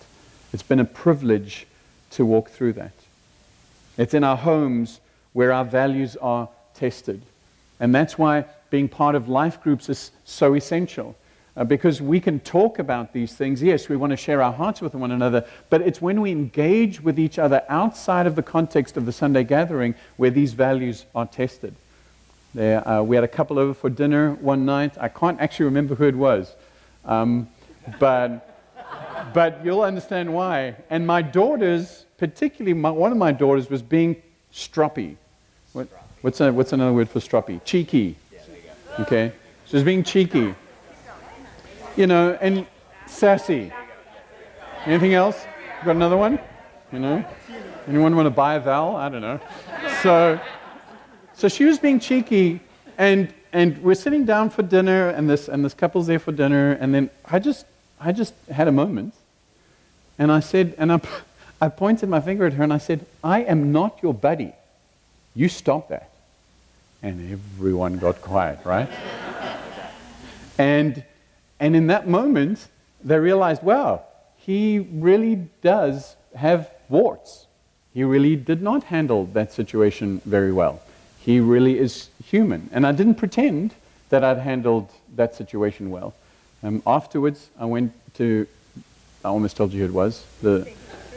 It's 0.51 0.63
been 0.63 0.79
a 0.79 0.86
privilege 0.86 1.67
to 2.12 2.25
walk 2.25 2.50
through 2.50 2.74
that. 2.74 2.91
It's 3.98 4.13
in 4.13 4.24
our 4.24 4.38
homes 4.38 5.00
where 5.33 5.53
our 5.53 5.63
values 5.63 6.15
are 6.17 6.50
tested. 6.74 7.21
And 7.79 7.95
that's 7.95 8.17
why 8.17 8.45
being 8.69 8.89
part 8.89 9.15
of 9.15 9.29
life 9.29 9.62
groups 9.62 9.89
is 9.89 10.12
so 10.25 10.53
essential. 10.53 11.15
Uh, 11.58 11.65
because 11.65 12.01
we 12.01 12.20
can 12.20 12.39
talk 12.39 12.79
about 12.79 13.12
these 13.12 13.34
things. 13.34 13.62
Yes, 13.62 13.89
we 13.89 13.98
want 13.98 14.12
to 14.12 14.17
share 14.17 14.41
our 14.41 14.53
hearts 14.53 14.79
with 14.79 14.93
one 14.93 15.12
another, 15.12 15.46
but 15.70 15.81
it's 15.81 16.01
when 16.01 16.22
we 16.22 16.31
engage 16.31 17.01
with 17.01 17.20
each 17.20 17.38
other 17.38 17.62
outside 17.67 18.25
of 18.25 18.36
the 18.36 18.43
context 18.43 18.96
of 18.96 19.05
the 19.05 19.12
Sunday 19.12 19.43
gathering 19.43 19.93
where 20.15 20.29
these 20.29 20.53
values 20.53 21.05
are 21.13 21.25
tested. 21.25 21.75
There, 22.53 22.88
uh, 22.88 23.01
we 23.03 23.17
had 23.17 23.25
a 23.25 23.29
couple 23.29 23.60
over 23.60 23.74
for 23.74 23.89
dinner 23.89 24.34
one 24.36 24.65
night. 24.65 24.93
I 24.98 25.10
can't 25.10 25.41
actually 25.41 25.65
remember 25.65 25.93
who 25.96 26.05
it 26.05 26.15
was, 26.15 26.55
um, 27.03 27.50
but, 28.00 28.55
but 29.34 29.60
you'll 29.63 29.81
understand 29.81 30.34
why. 30.34 30.75
And 30.89 31.05
my 31.05 31.22
daughters, 31.22 32.05
particularly 32.17 32.74
my, 32.74 32.91
one 32.91 33.12
of 33.12 33.17
my 33.17 33.34
daughters, 33.34 33.70
was 33.70 33.81
being 33.81 34.22
stroppy. 34.53 35.17
What, 35.74 35.88
What's, 36.22 36.39
a, 36.39 36.53
what's 36.53 36.72
another 36.72 36.93
word 36.93 37.10
for 37.10 37.20
stroppy? 37.20 37.63
Cheeky. 37.65 38.15
Okay? 39.00 39.31
She's 39.65 39.84
being 39.84 40.03
cheeky. 40.03 40.53
You 41.98 42.07
know, 42.07 42.38
and 42.39 42.65
sassy. 43.05 43.71
Anything 44.86 45.13
else? 45.13 45.45
Got 45.83 45.95
another 45.95 46.17
one? 46.17 46.39
You 46.91 47.00
know? 47.00 47.25
Anyone 47.88 48.15
want 48.15 48.25
to 48.27 48.31
buy 48.31 48.55
a 48.55 48.60
Val? 48.60 48.95
I 48.95 49.10
don't 49.10 49.21
know. 49.21 49.39
So, 50.01 50.39
so 51.33 51.48
she 51.48 51.65
was 51.65 51.79
being 51.79 52.00
cheeky, 52.00 52.62
and, 52.98 53.33
and 53.51 53.77
we're 53.79 53.95
sitting 53.95 54.25
down 54.25 54.50
for 54.50 54.63
dinner, 54.63 55.10
and 55.10 55.29
this, 55.29 55.48
and 55.50 55.65
this 55.65 55.74
couple's 55.74 56.07
there 56.07 56.19
for 56.19 56.31
dinner, 56.31 56.74
and 56.74 56.93
then 56.93 57.10
I 57.25 57.39
just, 57.39 57.65
I 58.00 58.12
just 58.12 58.33
had 58.50 58.67
a 58.67 58.71
moment, 58.71 59.13
and 60.17 60.31
I 60.31 60.39
said, 60.39 60.75
and 60.77 60.93
I, 60.93 61.01
I 61.60 61.69
pointed 61.69 62.10
my 62.10 62.21
finger 62.21 62.45
at 62.45 62.53
her, 62.53 62.63
and 62.63 62.71
I 62.71 62.77
said, 62.77 63.05
I 63.24 63.41
am 63.43 63.71
not 63.71 64.00
your 64.01 64.13
buddy. 64.13 64.53
You 65.36 65.50
stop 65.50 65.89
that. 65.89 66.10
And 67.03 67.31
everyone 67.31 67.98
got 67.98 68.21
quiet, 68.21 68.60
right? 68.63 68.89
and, 70.57 71.03
and 71.62 71.75
in 71.75 71.88
that 71.88 72.08
moment, 72.08 72.68
they 73.03 73.20
realized, 73.20 73.62
wow, 73.62 74.01
he 74.36 74.80
really 74.80 75.36
does 75.62 76.15
have 76.36 76.72
warts. 76.89 77.46
He 77.94 78.03
really 78.03 78.36
did 78.36 78.63
not 78.63 78.86
handle 78.86 79.27
that 79.34 79.53
situation 79.53 80.22
very 80.25 80.51
well. 80.51 80.82
He 81.20 81.39
really 81.39 81.77
is 81.77 82.10
human. 82.25 82.68
And 82.74 82.86
I 82.86 82.91
didn't 82.91 83.15
pretend 83.15 83.75
that 84.10 84.24
I'd 84.24 84.39
handled 84.39 84.89
that 85.15 85.36
situation 85.36 85.91
well. 85.91 86.15
Um, 86.63 86.82
afterwards, 86.88 87.50
I 87.60 87.65
went 87.65 87.94
to, 88.15 88.48
I 89.24 89.27
almost 89.27 89.56
told 89.56 89.72
you 89.72 89.82
who 89.82 89.86
it 89.86 89.94
was, 89.94 90.25
the, 90.41 90.68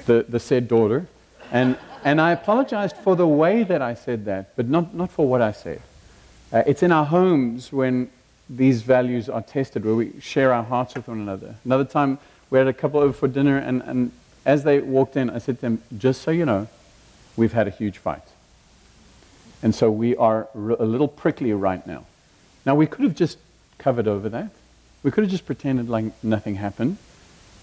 the, 0.04 0.26
the 0.28 0.38
said 0.38 0.68
daughter. 0.68 1.06
And, 1.52 1.78
and 2.04 2.20
I 2.20 2.32
apologized 2.32 2.98
for 2.98 3.16
the 3.16 3.26
way 3.26 3.62
that 3.62 3.80
I 3.80 3.94
said 3.94 4.26
that, 4.26 4.54
but 4.56 4.68
not, 4.68 4.94
not 4.94 5.10
for 5.10 5.26
what 5.26 5.40
I 5.40 5.52
said. 5.52 5.80
Uh, 6.52 6.62
it's 6.66 6.82
in 6.82 6.92
our 6.92 7.06
homes 7.06 7.72
when 7.72 8.10
these 8.48 8.82
values 8.82 9.28
are 9.28 9.42
tested, 9.42 9.84
where 9.84 9.94
we 9.94 10.12
share 10.20 10.52
our 10.52 10.64
hearts 10.64 10.94
with 10.94 11.08
one 11.08 11.20
another. 11.20 11.54
Another 11.64 11.84
time, 11.84 12.18
we 12.50 12.58
had 12.58 12.68
a 12.68 12.72
couple 12.72 13.00
over 13.00 13.12
for 13.12 13.28
dinner, 13.28 13.56
and, 13.56 13.82
and 13.82 14.12
as 14.44 14.64
they 14.64 14.80
walked 14.80 15.16
in, 15.16 15.30
I 15.30 15.38
said 15.38 15.56
to 15.56 15.60
them, 15.62 15.82
just 15.96 16.22
so 16.22 16.30
you 16.30 16.44
know, 16.44 16.68
we've 17.36 17.52
had 17.52 17.66
a 17.66 17.70
huge 17.70 17.98
fight. 17.98 18.22
And 19.62 19.74
so 19.74 19.90
we 19.90 20.14
are 20.16 20.48
a 20.54 20.84
little 20.84 21.08
prickly 21.08 21.52
right 21.52 21.84
now. 21.86 22.04
Now, 22.66 22.74
we 22.74 22.86
could 22.86 23.04
have 23.04 23.14
just 23.14 23.38
covered 23.78 24.06
over 24.06 24.28
that. 24.28 24.50
We 25.02 25.10
could 25.10 25.24
have 25.24 25.30
just 25.30 25.46
pretended 25.46 25.88
like 25.88 26.12
nothing 26.22 26.56
happened. 26.56 26.98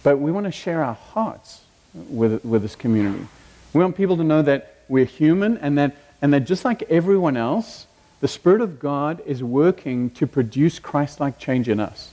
But 0.04 0.20
we 0.20 0.32
want 0.32 0.46
to 0.48 0.52
share 0.52 0.84
our 0.84 0.96
hearts 0.96 1.62
with, 1.94 2.44
with 2.44 2.64
this 2.64 2.76
community. 2.76 3.28
We 3.74 3.82
want 3.84 3.96
people 3.96 4.18
to 4.18 4.24
know 4.24 4.42
that 4.42 4.78
we're 4.90 5.06
human 5.06 5.58
and 5.60 5.78
that, 5.78 5.96
and 6.22 6.34
that 6.34 6.42
just 6.42 6.66
like 6.66 6.84
everyone 6.84 7.38
else, 7.38 7.86
the 8.22 8.28
Spirit 8.28 8.62
of 8.62 8.80
God 8.80 9.22
is 9.25 9.44
working 9.44 10.12
to 10.12 10.28
produce 10.28 10.78
Christ 10.78 11.20
like 11.20 11.40
change 11.40 11.68
in 11.68 11.80
us. 11.80 12.12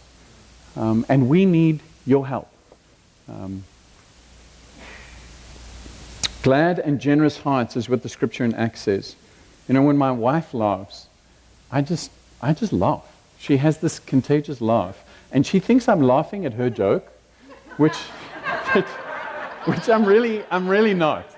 Um, 0.74 1.04
and 1.08 1.28
we 1.28 1.44
need 1.44 1.80
your 2.06 2.26
help. 2.26 2.50
Um, 3.28 3.64
glad 6.42 6.78
and 6.78 6.98
generous 6.98 7.38
hearts 7.38 7.76
is 7.76 7.90
what 7.90 8.02
the 8.02 8.08
scripture 8.08 8.44
in 8.44 8.54
Acts 8.54 8.80
says. 8.80 9.16
You 9.68 9.74
know, 9.74 9.82
when 9.82 9.98
my 9.98 10.10
wife 10.10 10.54
laughs, 10.54 11.08
I 11.70 11.82
just, 11.82 12.10
I 12.40 12.54
just 12.54 12.72
laugh. 12.72 13.04
She 13.38 13.58
has 13.58 13.78
this 13.78 13.98
contagious 13.98 14.62
laugh. 14.62 15.04
And 15.30 15.46
she 15.46 15.60
thinks 15.60 15.88
I'm 15.88 16.00
laughing 16.00 16.46
at 16.46 16.54
her 16.54 16.70
joke, 16.70 17.06
which, 17.76 17.96
which, 18.72 18.86
which 19.66 19.88
I'm, 19.90 20.06
really, 20.06 20.42
I'm 20.50 20.66
really 20.66 20.94
not. 20.94 21.36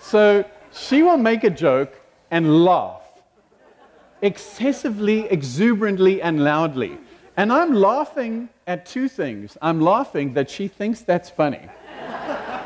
So 0.00 0.42
she 0.72 1.02
will 1.02 1.18
make 1.18 1.44
a 1.44 1.50
joke 1.50 1.94
and 2.30 2.64
laugh 2.64 3.02
excessively, 4.22 5.26
exuberantly, 5.26 6.22
and 6.22 6.42
loudly. 6.42 6.98
And 7.36 7.52
I'm 7.52 7.74
laughing 7.74 8.48
at 8.66 8.86
two 8.86 9.08
things. 9.08 9.56
I'm 9.60 9.80
laughing 9.80 10.34
that 10.34 10.50
she 10.50 10.68
thinks 10.68 11.02
that's 11.02 11.28
funny. 11.28 11.60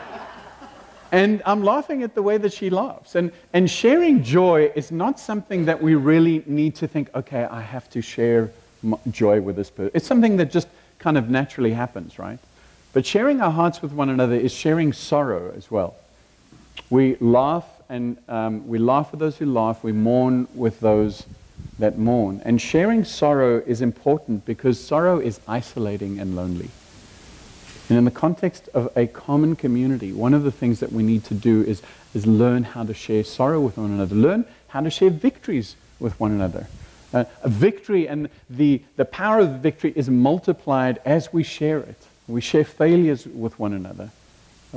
and 1.13 1.43
I'm 1.45 1.63
laughing 1.63 2.03
at 2.03 2.15
the 2.15 2.23
way 2.23 2.39
that 2.39 2.53
she 2.53 2.71
laughs. 2.71 3.17
And, 3.17 3.33
and 3.53 3.69
sharing 3.69 4.23
joy 4.23 4.71
is 4.75 4.93
not 4.93 5.19
something 5.19 5.65
that 5.65 5.83
we 5.83 5.97
really 5.97 6.45
need 6.47 6.77
to 6.77 6.89
think, 6.89 7.15
okay, 7.15 7.45
I 7.45 7.61
have 7.61 7.91
to 7.91 8.01
share 8.01 8.51
joy 9.11 9.41
with 9.41 9.57
this 9.57 9.71
person. 9.71 9.91
It's 9.93 10.07
something 10.07 10.37
that 10.37 10.51
just 10.51 10.69
kind 10.99 11.19
of 11.19 11.29
naturally 11.29 11.73
happens, 11.73 12.19
right? 12.19 12.39
But 12.93 13.07
sharing 13.07 13.41
our 13.41 13.51
hearts 13.51 13.83
with 13.83 13.93
one 13.93 14.09
another 14.09 14.35
is 14.35 14.53
sharing 14.53 14.93
sorrow 14.93 15.53
as 15.57 15.71
well. 15.71 15.97
We 16.89 17.17
laugh 17.17 17.67
and 17.91 18.17
um, 18.29 18.67
we 18.67 18.79
laugh 18.79 19.11
with 19.11 19.21
those 19.21 19.37
who 19.37 19.47
laugh. 19.47 19.83
We 19.83 19.93
mourn 19.93 20.47
with 20.55 20.81
those 20.81 21.27
that 21.81 21.99
mourn. 21.99 22.41
And 22.45 22.61
sharing 22.61 23.05
sorrow 23.05 23.59
is 23.67 23.83
important 23.83 24.47
because 24.47 24.83
sorrow 24.83 25.19
is 25.19 25.41
isolating 25.49 26.19
and 26.19 26.37
lonely. 26.37 26.71
And 27.89 27.99
in 27.99 28.05
the 28.05 28.13
context 28.13 28.69
of 28.73 28.91
a 28.97 29.09
common 29.09 29.57
community, 29.57 30.13
one 30.13 30.33
of 30.33 30.45
the 30.45 30.53
things 30.53 30.79
that 30.81 30.93
we 30.93 31.03
need 31.03 31.25
to 31.25 31.35
do 31.35 31.63
is, 31.65 31.83
is 32.15 32.27
learn 32.27 32.63
how 32.63 32.85
to 32.85 32.95
share 32.95 33.25
sorrow 33.25 33.61
with 33.61 33.77
one 33.77 33.91
another, 33.91 34.15
learn 34.15 34.45
how 34.69 34.81
to 34.81 34.91
share 34.91 35.11
victories 35.11 35.75
with 35.99 36.19
one 36.21 36.31
another. 36.31 36.69
Uh, 37.13 37.25
a 37.43 37.49
victory 37.49 38.07
and 38.07 38.29
the, 38.49 38.81
the 38.95 39.05
power 39.05 39.41
of 39.41 39.53
the 39.53 39.59
victory 39.59 39.93
is 39.97 40.09
multiplied 40.09 41.01
as 41.05 41.33
we 41.33 41.43
share 41.43 41.79
it. 41.79 42.07
We 42.29 42.41
share 42.41 42.65
failures 42.65 43.27
with 43.27 43.59
one 43.59 43.73
another. 43.73 44.11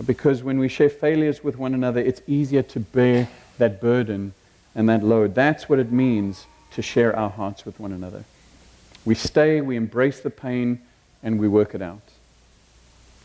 Because 0.02 0.42
when 0.42 0.58
we 0.58 0.68
share 0.68 0.90
failures 0.90 1.44
with 1.44 1.58
one 1.58 1.74
another, 1.74 2.02
it's 2.02 2.22
easier 2.26 2.64
to 2.64 2.80
bear 2.80 3.28
that 3.60 3.80
burden 3.80 4.34
and 4.74 4.90
that 4.90 5.04
load. 5.04 5.36
That's 5.36 5.70
what 5.70 5.80
it 5.80 5.92
means 5.92 6.48
to 6.72 6.82
share 6.82 7.16
our 7.16 7.30
hearts 7.30 7.66
with 7.66 7.80
one 7.80 7.92
another. 7.92 8.24
We 9.06 9.16
stay, 9.16 9.62
we 9.62 9.76
embrace 9.76 10.22
the 10.22 10.32
pain, 10.32 10.82
and 11.22 11.40
we 11.40 11.48
work 11.48 11.76
it 11.76 11.82
out. 11.82 12.02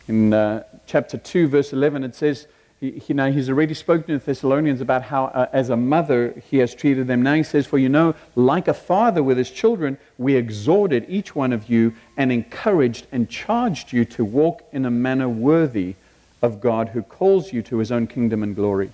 In 0.07 0.33
uh, 0.33 0.63
chapter 0.85 1.17
2, 1.17 1.47
verse 1.47 1.73
11, 1.73 2.03
it 2.03 2.15
says, 2.15 2.47
he, 2.79 2.91
he's 2.91 3.49
already 3.49 3.73
spoken 3.73 4.07
to 4.07 4.19
the 4.19 4.25
Thessalonians 4.25 4.79
about 4.79 5.03
how, 5.03 5.25
uh, 5.25 5.49
as 5.51 5.69
a 5.69 5.75
mother, 5.75 6.33
he 6.49 6.57
has 6.59 6.73
treated 6.73 7.07
them. 7.07 7.23
Now 7.23 7.33
he 7.33 7.43
says, 7.43 7.67
For 7.67 7.77
you 7.77 7.89
know, 7.89 8.15
like 8.35 8.67
a 8.67 8.73
father 8.73 9.21
with 9.21 9.37
his 9.37 9.51
children, 9.51 9.97
we 10.17 10.35
exhorted 10.35 11.05
each 11.09 11.35
one 11.35 11.51
of 11.51 11.69
you 11.69 11.93
and 12.15 12.31
encouraged 12.31 13.07
and 13.11 13.29
charged 13.29 13.91
you 13.91 14.05
to 14.05 14.23
walk 14.23 14.63
in 14.71 14.85
a 14.85 14.91
manner 14.91 15.27
worthy 15.27 15.95
of 16.41 16.61
God 16.61 16.89
who 16.89 17.01
calls 17.01 17.51
you 17.53 17.61
to 17.63 17.77
his 17.77 17.91
own 17.91 18.07
kingdom 18.07 18.43
and 18.43 18.55
glory. 18.55 18.91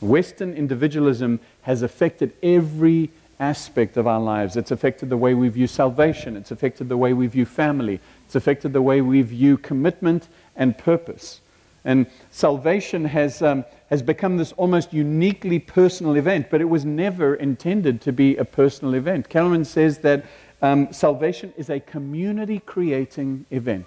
Western 0.00 0.52
individualism 0.54 1.40
has 1.62 1.82
affected 1.82 2.32
every 2.42 3.10
aspect 3.38 3.96
of 3.96 4.06
our 4.06 4.20
lives. 4.20 4.56
It's 4.56 4.70
affected 4.70 5.08
the 5.08 5.16
way 5.16 5.34
we 5.34 5.48
view 5.48 5.66
salvation. 5.66 6.36
It's 6.36 6.50
affected 6.50 6.88
the 6.88 6.96
way 6.96 7.12
we 7.12 7.26
view 7.26 7.46
family. 7.46 8.00
It's 8.26 8.34
affected 8.34 8.72
the 8.72 8.82
way 8.82 9.00
we 9.00 9.22
view 9.22 9.58
commitment 9.58 10.28
and 10.54 10.76
purpose. 10.76 11.40
And 11.84 12.06
salvation 12.30 13.04
has, 13.04 13.42
um, 13.42 13.64
has 13.90 14.02
become 14.02 14.36
this 14.36 14.52
almost 14.52 14.92
uniquely 14.92 15.58
personal 15.58 16.16
event, 16.16 16.48
but 16.50 16.60
it 16.60 16.64
was 16.64 16.84
never 16.84 17.36
intended 17.36 18.00
to 18.02 18.12
be 18.12 18.36
a 18.36 18.44
personal 18.44 18.94
event. 18.94 19.28
Kellerman 19.28 19.64
says 19.64 19.98
that 19.98 20.24
um, 20.62 20.92
salvation 20.92 21.52
is 21.56 21.70
a 21.70 21.78
community 21.78 22.60
creating 22.60 23.46
event, 23.50 23.86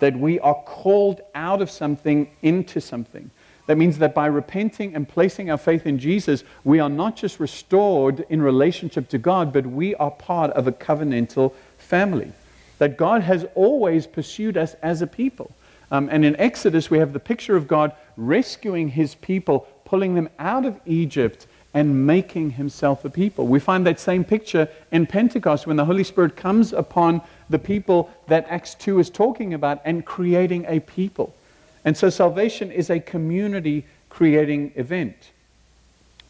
that 0.00 0.18
we 0.18 0.40
are 0.40 0.54
called 0.64 1.20
out 1.34 1.62
of 1.62 1.70
something 1.70 2.28
into 2.42 2.80
something. 2.80 3.30
That 3.66 3.78
means 3.78 3.98
that 3.98 4.14
by 4.14 4.26
repenting 4.26 4.96
and 4.96 5.08
placing 5.08 5.50
our 5.50 5.56
faith 5.56 5.86
in 5.86 5.98
Jesus, 5.98 6.42
we 6.64 6.80
are 6.80 6.88
not 6.88 7.14
just 7.14 7.38
restored 7.38 8.26
in 8.28 8.42
relationship 8.42 9.08
to 9.10 9.18
God, 9.18 9.52
but 9.52 9.64
we 9.64 9.94
are 9.94 10.10
part 10.10 10.50
of 10.52 10.66
a 10.66 10.72
covenantal 10.72 11.52
family. 11.78 12.32
That 12.78 12.96
God 12.96 13.22
has 13.22 13.46
always 13.54 14.08
pursued 14.08 14.56
us 14.56 14.74
as 14.82 15.02
a 15.02 15.06
people. 15.06 15.52
Um, 15.92 16.08
and 16.10 16.24
in 16.24 16.34
Exodus, 16.36 16.90
we 16.90 16.98
have 16.98 17.12
the 17.12 17.20
picture 17.20 17.54
of 17.54 17.68
God 17.68 17.92
rescuing 18.16 18.88
his 18.88 19.14
people, 19.16 19.68
pulling 19.84 20.14
them 20.14 20.30
out 20.38 20.64
of 20.64 20.80
Egypt 20.86 21.46
and 21.72 22.06
making 22.06 22.50
himself 22.50 23.04
a 23.04 23.10
people. 23.10 23.46
We 23.46 23.60
find 23.60 23.86
that 23.86 24.00
same 24.00 24.24
picture 24.24 24.68
in 24.90 25.06
Pentecost 25.06 25.66
when 25.66 25.76
the 25.76 25.84
Holy 25.84 26.04
Spirit 26.04 26.36
comes 26.36 26.72
upon 26.72 27.22
the 27.50 27.58
people 27.58 28.08
that 28.28 28.46
Acts 28.48 28.74
2 28.76 29.00
is 29.00 29.10
talking 29.10 29.52
about 29.52 29.82
and 29.84 30.06
creating 30.06 30.64
a 30.68 30.80
people. 30.80 31.34
And 31.84 31.96
so 31.96 32.08
salvation 32.08 32.70
is 32.70 32.88
a 32.88 33.00
community 33.00 33.84
creating 34.08 34.72
event. 34.76 35.16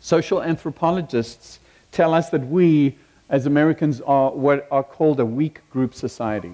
Social 0.01 0.43
anthropologists 0.43 1.61
tell 1.93 2.15
us 2.15 2.31
that 2.31 2.47
we, 2.47 2.97
as 3.29 3.47
Americans, 3.47 4.01
are 4.01 4.31
what 4.31 4.67
are 4.71 4.83
called 4.83 5.21
a 5.21 5.27
weak 5.27 5.61
group 5.71 5.95
society. 5.95 6.53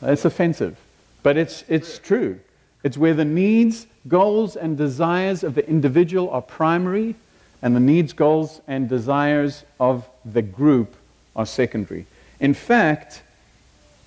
It's 0.00 0.24
offensive, 0.24 0.78
but 1.22 1.36
it's, 1.36 1.64
it's 1.68 1.98
true. 1.98 2.40
It's 2.82 2.96
where 2.96 3.14
the 3.14 3.24
needs, 3.24 3.86
goals, 4.08 4.56
and 4.56 4.76
desires 4.76 5.42
of 5.42 5.54
the 5.54 5.68
individual 5.68 6.30
are 6.30 6.42
primary, 6.42 7.16
and 7.62 7.74
the 7.74 7.80
needs, 7.80 8.12
goals, 8.12 8.60
and 8.66 8.88
desires 8.88 9.64
of 9.80 10.08
the 10.24 10.42
group 10.42 10.94
are 11.34 11.46
secondary. 11.46 12.06
In 12.40 12.54
fact, 12.54 13.22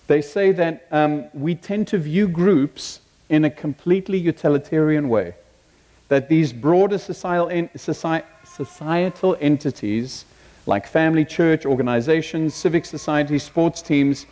they 0.08 0.22
say 0.22 0.52
that 0.54 0.88
um, 0.92 1.26
we 1.34 1.56
tend 1.56 1.88
to 1.90 1.98
view 1.98 2.28
groups 2.28 3.02
in 3.30 3.46
a 3.46 3.50
completely 3.50 4.18
utilitarian 4.18 5.10
way. 5.10 5.36
That 6.08 6.30
these 6.30 6.54
broader 6.54 6.98
societal, 6.98 7.70
societal 8.46 9.38
entities, 9.42 10.26
like 10.66 10.88
family, 10.88 11.26
church, 11.26 11.66
organizations, 11.66 12.54
civic 12.54 12.86
societies, 12.86 13.44
sports 13.44 13.82
teams, 13.82 14.26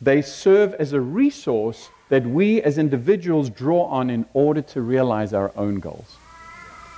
They 0.00 0.22
serve 0.22 0.74
as 0.74 0.92
a 0.92 1.00
resource 1.00 1.90
that 2.08 2.24
we 2.24 2.62
as 2.62 2.78
individuals 2.78 3.50
draw 3.50 3.84
on 3.86 4.10
in 4.10 4.24
order 4.32 4.62
to 4.62 4.80
realize 4.80 5.34
our 5.34 5.52
own 5.56 5.80
goals. 5.80 6.16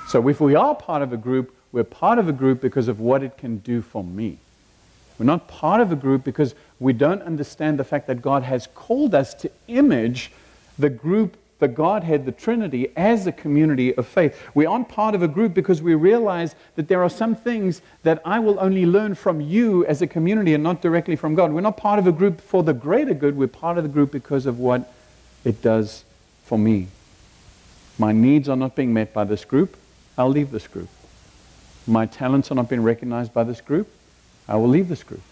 So 0.09 0.29
if 0.29 0.41
we 0.41 0.55
are 0.55 0.75
part 0.75 1.03
of 1.03 1.13
a 1.13 1.17
group, 1.17 1.55
we're 1.73 1.85
part 1.85 2.19
of 2.19 2.29
a 2.29 2.33
group 2.33 2.61
because 2.61 2.89
of 2.89 3.01
what 3.01 3.23
it 3.23 3.39
can 3.39 3.59
do 3.59 3.81
for 3.81 4.05
me. 4.05 4.39
We're 5.21 5.27
not 5.27 5.49
part 5.49 5.83
of 5.83 5.93
a 5.93 5.97
group 5.97 6.25
because 6.25 6.55
we 6.79 6.95
don't 6.95 7.21
understand 7.21 7.79
the 7.79 7.85
fact 7.85 8.07
that 8.07 8.23
God 8.23 8.43
has 8.43 8.67
called 8.75 9.15
us 9.15 9.35
to 9.35 9.51
image 9.69 10.33
the 10.79 10.89
group, 10.89 11.37
the 11.59 11.69
Godhead, 11.69 12.25
the 12.25 12.33
Trinity, 12.33 12.91
as 12.97 13.27
a 13.27 13.33
community 13.33 13.95
of 13.97 14.07
faith. 14.07 14.43
We 14.55 14.65
aren't 14.65 14.89
part 14.89 15.15
of 15.15 15.23
a 15.23 15.29
group 15.29 15.53
because 15.53 15.83
we 15.83 15.95
realize 15.95 16.55
that 16.77 16.89
there 16.89 17.03
are 17.03 17.11
some 17.11 17.37
things 17.37 17.83
that 18.03 18.23
I 18.25 18.39
will 18.39 18.59
only 18.61 18.87
learn 18.87 19.15
from 19.15 19.43
you 19.43 19.85
as 19.85 20.01
a 20.01 20.07
community 20.07 20.55
and 20.55 20.65
not 20.65 20.81
directly 20.81 21.17
from 21.17 21.35
God. 21.35 21.53
We're 21.53 21.61
not 21.61 21.77
part 21.77 21.99
of 21.99 22.07
a 22.07 22.13
group 22.13 22.41
for 22.41 22.63
the 22.63 22.73
greater 22.73 23.13
good. 23.13 23.37
We're 23.37 23.47
part 23.47 23.77
of 23.77 23.85
the 23.85 23.91
group 23.91 24.13
because 24.13 24.47
of 24.47 24.59
what 24.59 24.91
it 25.45 25.61
does 25.61 26.03
for 26.47 26.59
me. 26.59 26.89
My 27.99 28.13
needs 28.13 28.49
are 28.49 28.57
not 28.57 28.75
being 28.75 28.95
met 28.95 29.13
by 29.13 29.25
this 29.25 29.45
group. 29.45 29.77
I'll 30.17 30.31
leave 30.31 30.51
this 30.51 30.67
group. 30.67 30.89
My 31.87 32.07
talents 32.07 32.51
are 32.51 32.55
not 32.55 32.71
being 32.71 32.83
recognized 32.83 33.35
by 33.35 33.45
this 33.45 33.61
group. 33.61 33.87
I 34.51 34.57
will 34.57 34.69
leave 34.69 34.89
this 34.89 35.05
group. 35.05 35.23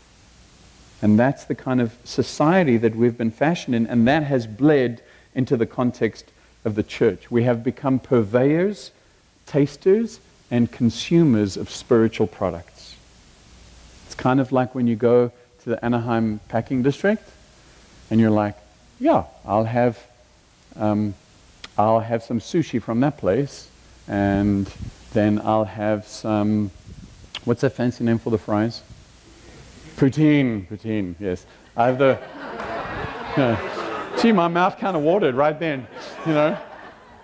And 1.03 1.19
that's 1.19 1.45
the 1.45 1.55
kind 1.55 1.81
of 1.81 1.97
society 2.05 2.77
that 2.79 2.95
we've 2.95 3.19
been 3.19 3.33
fashioned 3.33 3.75
in, 3.75 3.87
and 3.87 4.07
that 4.07 4.23
has 4.23 4.47
bled 4.47 5.03
into 5.35 5.57
the 5.57 5.67
context 5.67 6.31
of 6.65 6.77
the 6.77 6.83
church. 6.83 7.31
We 7.31 7.43
have 7.43 7.65
become 7.65 7.99
purveyors, 7.99 8.93
tasters, 9.47 10.21
and 10.51 10.71
consumers 10.71 11.57
of 11.57 11.69
spiritual 11.69 12.27
products. 12.27 12.97
It's 14.07 14.15
kind 14.15 14.41
of 14.41 14.53
like 14.53 14.75
when 14.75 14.87
you 14.87 14.97
go 14.97 15.33
to 15.63 15.71
the 15.71 15.85
Anaheim 15.85 16.41
packing 16.49 16.83
district 16.83 17.29
and 18.11 18.21
you're 18.21 18.31
like, 18.31 18.57
yeah, 19.01 19.25
I'll 19.45 19.65
have, 19.65 19.99
um, 20.77 21.15
I'll 21.77 22.01
have 22.01 22.23
some 22.23 22.39
sushi 22.41 22.81
from 22.81 23.01
that 23.01 23.19
place, 23.19 23.69
and 24.07 24.73
then 25.13 25.41
I'll 25.45 25.65
have 25.65 26.07
some, 26.07 26.71
what's 27.45 27.61
that 27.61 27.75
fancy 27.75 28.05
name 28.05 28.19
for 28.19 28.31
the 28.31 28.39
fries? 28.39 28.83
Poutine, 29.99 30.65
poutine, 30.69 31.17
yes. 31.19 31.45
I 31.77 31.87
have 31.89 31.99
the, 31.99 32.21
gee, 34.23 34.31
my 34.31 34.47
mouth 34.47 34.79
kind 34.79 34.97
of 34.97 35.03
watered 35.03 35.35
right 35.35 35.59
then, 35.59 35.89
you 36.25 36.35
know. 36.35 36.57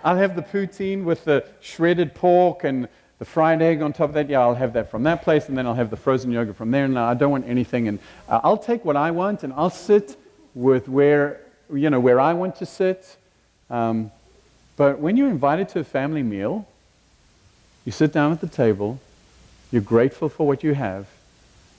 I'll 0.03 0.17
have 0.17 0.35
the 0.35 0.41
poutine 0.41 1.05
with 1.05 1.23
the 1.23 1.45
shredded 1.61 2.13
pork 2.13 2.65
and 2.65 2.89
the 3.17 3.23
fried 3.23 3.61
egg 3.61 3.81
on 3.81 3.93
top 3.93 4.09
of 4.09 4.15
that. 4.15 4.29
Yeah, 4.29 4.41
I'll 4.41 4.55
have 4.55 4.73
that 4.73 4.91
from 4.91 5.03
that 5.03 5.21
place, 5.21 5.47
and 5.47 5.57
then 5.57 5.65
I'll 5.65 5.73
have 5.73 5.89
the 5.89 5.95
frozen 5.95 6.33
yogurt 6.33 6.57
from 6.57 6.69
there. 6.71 6.85
No, 6.85 7.05
I 7.05 7.13
don't 7.13 7.31
want 7.31 7.47
anything, 7.47 7.87
and 7.87 7.97
uh, 8.27 8.41
I'll 8.43 8.57
take 8.57 8.83
what 8.83 8.97
I 8.97 9.09
want, 9.11 9.45
and 9.45 9.53
I'll 9.53 9.69
sit 9.69 10.17
with 10.53 10.89
where, 10.89 11.39
you 11.73 11.89
know, 11.89 12.01
where 12.01 12.19
I 12.19 12.33
want 12.33 12.57
to 12.57 12.65
sit. 12.65 13.15
Um, 13.69 14.11
but 14.75 14.99
when 14.99 15.15
you're 15.15 15.29
invited 15.29 15.69
to 15.69 15.79
a 15.79 15.85
family 15.85 16.23
meal, 16.23 16.67
you 17.85 17.93
sit 17.93 18.11
down 18.11 18.33
at 18.33 18.41
the 18.41 18.49
table, 18.49 18.99
you're 19.71 19.81
grateful 19.81 20.27
for 20.27 20.45
what 20.45 20.61
you 20.61 20.73
have, 20.73 21.07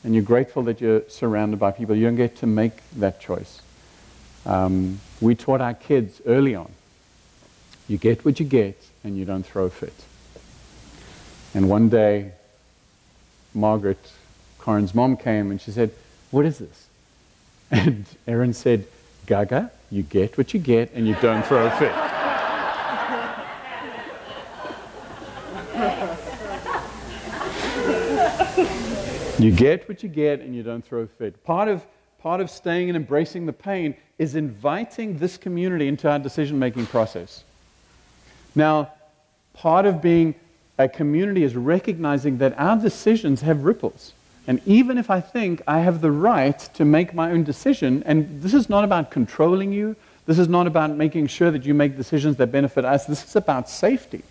and 0.05 0.15
you're 0.15 0.23
grateful 0.23 0.62
that 0.65 0.81
you're 0.81 1.03
surrounded 1.09 1.59
by 1.59 1.71
people. 1.71 1.97
You 1.97 2.07
don't 2.07 2.17
get 2.17 2.37
to 2.37 2.47
make 2.47 2.73
that 2.97 3.21
choice. 3.21 3.61
Um, 4.45 5.00
we 5.21 5.35
taught 5.35 5.61
our 5.61 5.75
kids 5.75 6.21
early 6.26 6.55
on 6.55 6.71
you 7.88 7.99
get 7.99 8.25
what 8.25 8.41
you 8.41 8.47
get, 8.47 8.76
and 9.05 9.17
you 9.17 9.25
don't 9.25 9.45
throw 9.45 9.67
a 9.67 9.71
fit. 9.71 9.95
And 11.55 11.69
one 11.69 11.88
day, 11.88 12.33
Margaret, 13.55 14.12
Karen's 14.61 14.95
mom, 14.95 15.17
came 15.17 15.50
and 15.50 15.61
she 15.61 15.71
said, 15.71 15.91
What 16.31 16.45
is 16.45 16.59
this? 16.59 16.87
And 17.71 18.07
Aaron 18.29 18.53
said, 18.53 18.87
Gaga, 19.26 19.73
you 19.91 20.03
get 20.03 20.38
what 20.38 20.55
you 20.55 20.61
get, 20.61 20.93
and 20.95 21.07
you 21.07 21.17
don't 21.21 21.45
throw 21.45 21.67
a 21.67 21.71
fit. 21.71 21.93
You 29.47 29.52
get 29.52 29.89
what 29.89 30.02
you 30.02 30.09
get 30.09 30.41
and 30.41 30.56
you 30.56 30.65
don't 30.65 30.85
throw 30.85 31.06
fit. 31.06 31.45
Part 31.45 31.69
of, 31.69 31.87
part 32.19 32.41
of 32.41 32.50
staying 32.50 32.89
and 32.89 32.97
embracing 32.97 33.47
the 33.47 33.52
pain 33.52 33.95
is 34.19 34.35
inviting 34.35 35.19
this 35.19 35.37
community 35.37 35.87
into 35.87 36.11
our 36.11 36.19
decision 36.19 36.59
making 36.59 36.87
process. 36.87 37.45
Now, 38.56 38.93
part 39.54 39.87
of 39.87 40.02
being 40.02 40.35
a 40.78 40.89
community 40.89 41.45
is 41.45 41.54
recognizing 41.54 42.39
that 42.39 42.59
our 42.59 42.76
decisions 42.76 43.43
have 43.43 43.63
ripples. 43.63 44.15
And 44.49 44.61
even 44.67 44.99
if 44.99 45.11
I 45.11 45.21
think 45.21 45.63
I 45.65 45.78
have 45.78 46.00
the 46.00 46.11
right 46.11 46.59
to 46.75 46.85
make 46.85 47.15
my 47.15 47.30
own 47.30 47.45
decision, 47.45 48.02
and 48.04 48.43
this 48.43 48.52
is 48.52 48.69
not 48.69 48.82
about 48.82 49.13
controlling 49.13 49.73
you, 49.73 49.95
this 50.26 50.41
is 50.41 50.49
not 50.49 50.67
about 50.67 50.91
making 50.97 51.28
sure 51.28 51.52
that 51.52 51.65
you 51.65 51.73
make 51.73 51.97
decisions 51.97 52.37
that 52.39 52.49
benefit 52.49 52.85
us, 52.85 53.06
this 53.06 53.23
is 53.23 53.37
about 53.37 53.71
safety. 53.71 54.25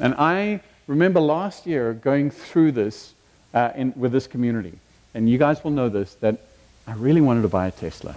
And 0.00 0.16
I 0.16 0.62
remember 0.88 1.20
last 1.20 1.64
year 1.64 1.92
going 1.92 2.32
through 2.32 2.72
this 2.72 3.14
uh, 3.54 3.70
in, 3.74 3.92
with 3.96 4.12
this 4.12 4.26
community. 4.26 4.78
And 5.14 5.28
you 5.28 5.38
guys 5.38 5.62
will 5.62 5.70
know 5.70 5.88
this 5.88 6.14
that 6.16 6.38
I 6.86 6.94
really 6.94 7.20
wanted 7.20 7.42
to 7.42 7.48
buy 7.48 7.66
a 7.66 7.70
Tesla. 7.70 8.16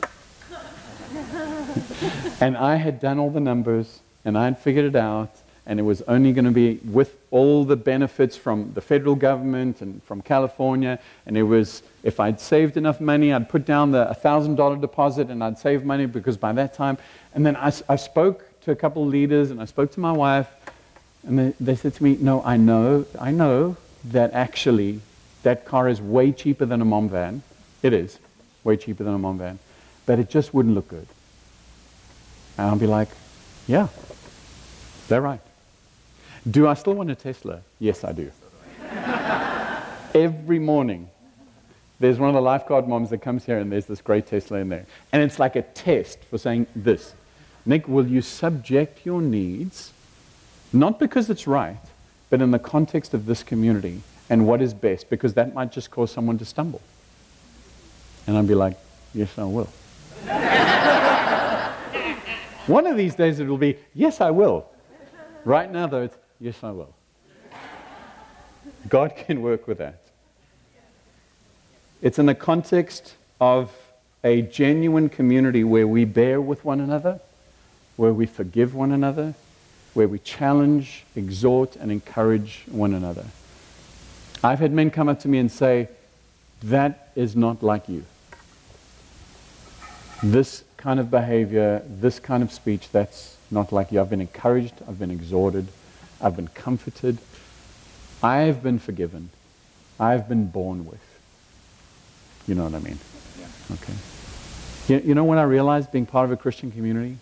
and 2.41 2.57
I 2.57 2.75
had 2.75 2.99
done 2.99 3.19
all 3.19 3.29
the 3.29 3.39
numbers 3.39 3.99
and 4.23 4.37
I 4.37 4.45
had 4.45 4.57
figured 4.57 4.85
it 4.85 4.95
out. 4.95 5.29
And 5.67 5.79
it 5.79 5.83
was 5.83 6.03
only 6.03 6.31
going 6.31 6.45
to 6.45 6.51
be 6.51 6.75
with 6.85 7.17
all 7.31 7.65
the 7.65 7.75
benefits 7.75 8.37
from 8.37 8.71
the 8.75 8.81
federal 8.81 9.15
government 9.15 9.81
and 9.81 10.01
from 10.03 10.21
California. 10.21 10.99
And 11.25 11.35
it 11.35 11.43
was, 11.43 11.81
if 12.03 12.19
I'd 12.19 12.39
saved 12.39 12.77
enough 12.77 13.01
money, 13.01 13.33
I'd 13.33 13.49
put 13.49 13.65
down 13.65 13.91
the 13.91 14.05
$1,000 14.23 14.79
deposit 14.79 15.31
and 15.31 15.43
I'd 15.43 15.57
save 15.57 15.83
money 15.83 16.05
because 16.05 16.37
by 16.37 16.53
that 16.53 16.75
time. 16.75 16.99
And 17.33 17.43
then 17.43 17.55
I, 17.55 17.73
I 17.89 17.95
spoke 17.95 18.61
to 18.61 18.71
a 18.71 18.75
couple 18.75 19.03
of 19.03 19.09
leaders 19.09 19.49
and 19.49 19.59
I 19.59 19.65
spoke 19.65 19.91
to 19.93 19.99
my 19.99 20.11
wife. 20.11 20.47
And 21.23 21.39
they, 21.39 21.53
they 21.59 21.75
said 21.75 21.95
to 21.95 22.03
me, 22.03 22.17
No, 22.21 22.43
I 22.43 22.57
know, 22.57 23.05
I 23.19 23.31
know 23.31 23.75
that 24.05 24.33
actually 24.33 25.01
that 25.45 25.63
car 25.63 25.87
is 25.87 26.01
way 26.01 26.31
cheaper 26.31 26.65
than 26.65 26.81
a 26.81 26.85
mom 26.85 27.07
van. 27.07 27.43
It 27.83 27.93
is 27.93 28.17
way 28.63 28.77
cheaper 28.77 29.03
than 29.03 29.13
a 29.13 29.19
mom 29.19 29.37
van. 29.37 29.59
But 30.07 30.17
it 30.17 30.27
just 30.27 30.55
wouldn't 30.55 30.73
look 30.73 30.87
good. 30.87 31.07
And 32.57 32.67
I'll 32.67 32.77
be 32.77 32.87
like, 32.87 33.09
yeah, 33.67 33.87
they're 35.07 35.21
right. 35.21 35.39
Do 36.49 36.67
I 36.67 36.73
still 36.73 36.93
want 36.93 37.11
a 37.11 37.15
Tesla? 37.15 37.61
Yes, 37.79 38.03
I 38.03 38.11
do. 38.11 38.31
Every 40.15 40.57
morning, 40.57 41.09
there's 41.99 42.17
one 42.17 42.29
of 42.29 42.35
the 42.35 42.41
lifeguard 42.41 42.87
moms 42.87 43.11
that 43.11 43.19
comes 43.19 43.45
here 43.45 43.59
and 43.59 43.71
there's 43.71 43.85
this 43.85 44.01
great 44.01 44.25
Tesla 44.25 44.57
in 44.57 44.69
there. 44.69 44.87
And 45.11 45.21
it's 45.21 45.37
like 45.37 45.55
a 45.55 45.61
test 45.61 46.23
for 46.23 46.39
saying 46.39 46.65
this 46.75 47.13
Nick, 47.67 47.87
will 47.87 48.07
you 48.07 48.21
subject 48.23 49.05
your 49.05 49.21
needs, 49.21 49.93
not 50.73 50.97
because 50.97 51.29
it's 51.29 51.45
right, 51.45 51.77
but 52.31 52.41
in 52.41 52.49
the 52.49 52.59
context 52.59 53.13
of 53.13 53.27
this 53.27 53.43
community, 53.43 54.01
and 54.29 54.47
what 54.47 54.61
is 54.61 54.73
best 54.73 55.09
because 55.09 55.33
that 55.35 55.53
might 55.53 55.71
just 55.71 55.91
cause 55.91 56.11
someone 56.11 56.37
to 56.37 56.45
stumble. 56.45 56.81
And 58.27 58.37
I'd 58.37 58.47
be 58.47 58.55
like, 58.55 58.77
yes, 59.13 59.37
I 59.37 59.43
will. 59.43 59.69
One 62.67 62.87
of 62.87 62.97
these 62.97 63.13
days 63.15 63.39
it 63.39 63.47
will 63.47 63.57
be, 63.57 63.77
yes, 63.93 64.21
I 64.21 64.31
will. 64.31 64.65
Right 65.43 65.71
now, 65.71 65.85
though, 65.85 66.03
it's, 66.03 66.17
yes, 66.39 66.63
I 66.63 66.71
will. 66.71 66.93
God 68.89 69.15
can 69.15 69.41
work 69.41 69.67
with 69.67 69.77
that. 69.77 70.01
It's 72.01 72.17
in 72.19 72.25
the 72.25 72.35
context 72.35 73.15
of 73.39 73.71
a 74.23 74.41
genuine 74.41 75.09
community 75.09 75.63
where 75.63 75.87
we 75.87 76.05
bear 76.05 76.41
with 76.41 76.65
one 76.65 76.81
another, 76.81 77.19
where 77.95 78.13
we 78.13 78.25
forgive 78.25 78.73
one 78.73 78.91
another, 78.91 79.35
where 79.93 80.07
we 80.07 80.17
challenge, 80.19 81.03
exhort, 81.15 81.75
and 81.75 81.91
encourage 81.91 82.63
one 82.67 82.93
another. 82.93 83.25
I've 84.45 84.59
had 84.59 84.71
men 84.71 84.91
come 84.91 85.09
up 85.09 85.21
to 85.21 85.27
me 85.27 85.39
and 85.39 85.51
say, 85.51 85.89
That 86.61 87.09
is 87.15 87.35
not 87.35 87.63
like 87.63 87.89
you. 87.89 88.05
This 90.21 90.63
kind 90.77 90.99
of 90.99 91.09
behavior, 91.09 91.81
this 91.87 92.19
kind 92.19 92.43
of 92.43 92.51
speech, 92.51 92.91
that's 92.91 93.37
not 93.49 93.71
like 93.71 93.91
you. 93.91 93.99
I've 93.99 94.09
been 94.11 94.21
encouraged, 94.21 94.75
I've 94.87 94.99
been 94.99 95.09
exhorted, 95.09 95.67
I've 96.21 96.35
been 96.35 96.49
comforted, 96.49 97.17
I've 98.21 98.61
been 98.61 98.77
forgiven, 98.77 99.31
I've 99.99 100.29
been 100.29 100.45
born 100.45 100.85
with. 100.85 101.01
You 102.47 102.53
know 102.53 102.65
what 102.65 102.75
I 102.75 102.79
mean? 102.79 102.99
Yeah. 103.39 103.47
Okay. 103.73 103.93
You, 104.87 105.09
you 105.09 105.15
know 105.15 105.23
when 105.23 105.39
I 105.39 105.43
realized 105.43 105.91
being 105.91 106.05
part 106.05 106.25
of 106.25 106.31
a 106.31 106.37
Christian 106.37 106.71
community? 106.71 107.17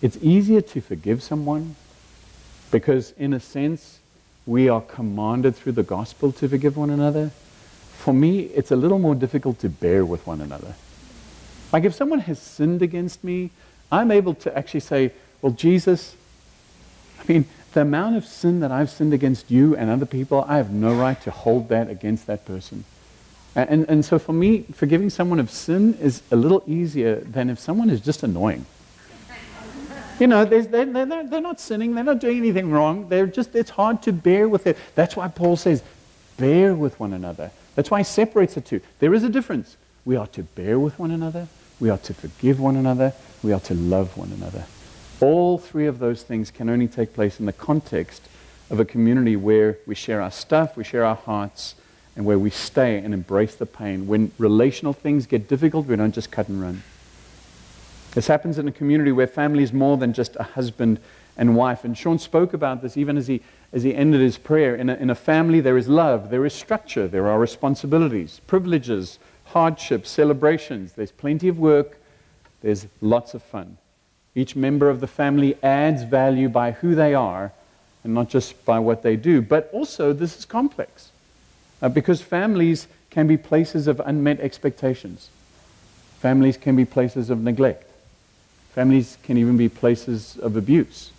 It's 0.00 0.16
easier 0.22 0.62
to 0.62 0.80
forgive 0.80 1.22
someone 1.22 1.76
because, 2.70 3.12
in 3.18 3.34
a 3.34 3.40
sense, 3.40 3.98
we 4.46 4.68
are 4.68 4.80
commanded 4.80 5.56
through 5.56 5.72
the 5.72 5.82
gospel 5.82 6.32
to 6.32 6.48
forgive 6.48 6.76
one 6.76 6.90
another. 6.90 7.30
For 7.98 8.12
me, 8.12 8.40
it's 8.40 8.70
a 8.70 8.76
little 8.76 8.98
more 8.98 9.14
difficult 9.14 9.58
to 9.60 9.68
bear 9.68 10.04
with 10.04 10.26
one 10.26 10.40
another. 10.40 10.74
Like 11.72 11.84
if 11.84 11.94
someone 11.94 12.20
has 12.20 12.40
sinned 12.40 12.82
against 12.82 13.22
me, 13.22 13.50
I'm 13.90 14.10
able 14.10 14.34
to 14.34 14.56
actually 14.56 14.80
say, 14.80 15.12
well, 15.40 15.52
Jesus, 15.52 16.16
I 17.20 17.32
mean, 17.32 17.44
the 17.72 17.82
amount 17.82 18.16
of 18.16 18.24
sin 18.24 18.60
that 18.60 18.72
I've 18.72 18.90
sinned 18.90 19.14
against 19.14 19.50
you 19.50 19.76
and 19.76 19.88
other 19.90 20.06
people, 20.06 20.44
I 20.48 20.56
have 20.56 20.70
no 20.70 20.94
right 20.94 21.20
to 21.22 21.30
hold 21.30 21.68
that 21.68 21.88
against 21.88 22.26
that 22.26 22.44
person. 22.44 22.84
And, 23.54 23.88
and 23.88 24.04
so 24.04 24.18
for 24.18 24.32
me, 24.32 24.62
forgiving 24.72 25.10
someone 25.10 25.38
of 25.38 25.50
sin 25.50 25.94
is 26.00 26.22
a 26.30 26.36
little 26.36 26.62
easier 26.66 27.16
than 27.16 27.50
if 27.50 27.58
someone 27.58 27.90
is 27.90 28.00
just 28.00 28.22
annoying. 28.22 28.66
You 30.18 30.26
know, 30.26 30.44
they're, 30.44 30.62
they're, 30.62 31.40
not 31.40 31.60
sinning, 31.60 31.94
they're 31.94 32.04
not 32.04 32.20
doing 32.20 32.38
anything 32.38 32.70
wrong. 32.70 33.08
They're 33.08 33.26
just, 33.26 33.54
it's 33.54 33.70
hard 33.70 34.02
to 34.02 34.12
bear 34.12 34.48
with 34.48 34.66
it. 34.66 34.76
That's 34.94 35.16
why 35.16 35.28
Paul 35.28 35.56
says, 35.56 35.82
bear 36.36 36.74
with 36.74 36.98
one 37.00 37.12
another. 37.12 37.50
That's 37.74 37.90
why 37.90 37.98
he 37.98 38.04
separates 38.04 38.54
the 38.54 38.60
two. 38.60 38.80
There 38.98 39.14
is 39.14 39.24
a 39.24 39.28
difference. 39.28 39.76
We 40.04 40.16
are 40.16 40.26
to 40.28 40.42
bear 40.42 40.78
with 40.78 40.98
one 40.98 41.10
another, 41.10 41.46
we 41.78 41.88
are 41.88 41.98
to 41.98 42.14
forgive 42.14 42.58
one 42.58 42.76
another, 42.76 43.12
we 43.42 43.52
are 43.52 43.60
to 43.60 43.74
love 43.74 44.16
one 44.16 44.32
another. 44.32 44.64
All 45.20 45.58
three 45.58 45.86
of 45.86 46.00
those 46.00 46.24
things 46.24 46.50
can 46.50 46.68
only 46.68 46.88
take 46.88 47.14
place 47.14 47.38
in 47.38 47.46
the 47.46 47.52
context 47.52 48.22
of 48.70 48.80
a 48.80 48.84
community 48.84 49.36
where 49.36 49.78
we 49.86 49.94
share 49.94 50.20
our 50.20 50.30
stuff, 50.32 50.76
we 50.76 50.82
share 50.82 51.04
our 51.04 51.14
hearts, 51.14 51.76
and 52.16 52.26
where 52.26 52.38
we 52.38 52.50
stay 52.50 52.98
and 52.98 53.14
embrace 53.14 53.54
the 53.54 53.66
pain. 53.66 54.06
When 54.06 54.32
relational 54.38 54.92
things 54.92 55.26
get 55.26 55.48
difficult, 55.48 55.86
we 55.86 55.96
don't 55.96 56.12
just 56.12 56.30
cut 56.30 56.48
and 56.48 56.60
run. 56.60 56.82
This 58.12 58.26
happens 58.26 58.58
in 58.58 58.68
a 58.68 58.72
community 58.72 59.12
where 59.12 59.26
family 59.26 59.62
is 59.62 59.72
more 59.72 59.96
than 59.96 60.12
just 60.12 60.36
a 60.36 60.42
husband 60.42 61.00
and 61.36 61.56
wife. 61.56 61.84
And 61.84 61.96
Sean 61.96 62.18
spoke 62.18 62.52
about 62.52 62.82
this 62.82 62.96
even 62.96 63.16
as 63.16 63.26
he, 63.26 63.40
as 63.72 63.82
he 63.82 63.94
ended 63.94 64.20
his 64.20 64.38
prayer. 64.38 64.74
In 64.74 64.90
a, 64.90 64.94
in 64.94 65.10
a 65.10 65.14
family, 65.14 65.60
there 65.60 65.78
is 65.78 65.88
love, 65.88 66.30
there 66.30 66.44
is 66.44 66.52
structure, 66.52 67.08
there 67.08 67.28
are 67.28 67.38
responsibilities, 67.38 68.40
privileges, 68.46 69.18
hardships, 69.46 70.10
celebrations. 70.10 70.92
There's 70.92 71.12
plenty 71.12 71.48
of 71.48 71.58
work, 71.58 71.98
there's 72.60 72.86
lots 73.00 73.34
of 73.34 73.42
fun. 73.42 73.78
Each 74.34 74.56
member 74.56 74.88
of 74.88 75.00
the 75.00 75.06
family 75.06 75.56
adds 75.62 76.04
value 76.04 76.48
by 76.48 76.72
who 76.72 76.94
they 76.94 77.14
are 77.14 77.52
and 78.04 78.14
not 78.14 78.28
just 78.28 78.64
by 78.64 78.78
what 78.78 79.02
they 79.02 79.16
do. 79.16 79.42
But 79.42 79.70
also, 79.72 80.12
this 80.12 80.38
is 80.38 80.44
complex 80.44 81.10
uh, 81.80 81.88
because 81.88 82.22
families 82.22 82.88
can 83.10 83.26
be 83.26 83.36
places 83.36 83.86
of 83.86 84.00
unmet 84.04 84.40
expectations, 84.40 85.28
families 86.20 86.56
can 86.56 86.76
be 86.76 86.84
places 86.84 87.28
of 87.28 87.42
neglect, 87.42 87.91
families 88.74 89.18
can 89.22 89.36
even 89.36 89.56
be 89.56 89.68
places 89.68 90.38
of 90.38 90.56
abuse. 90.56 91.10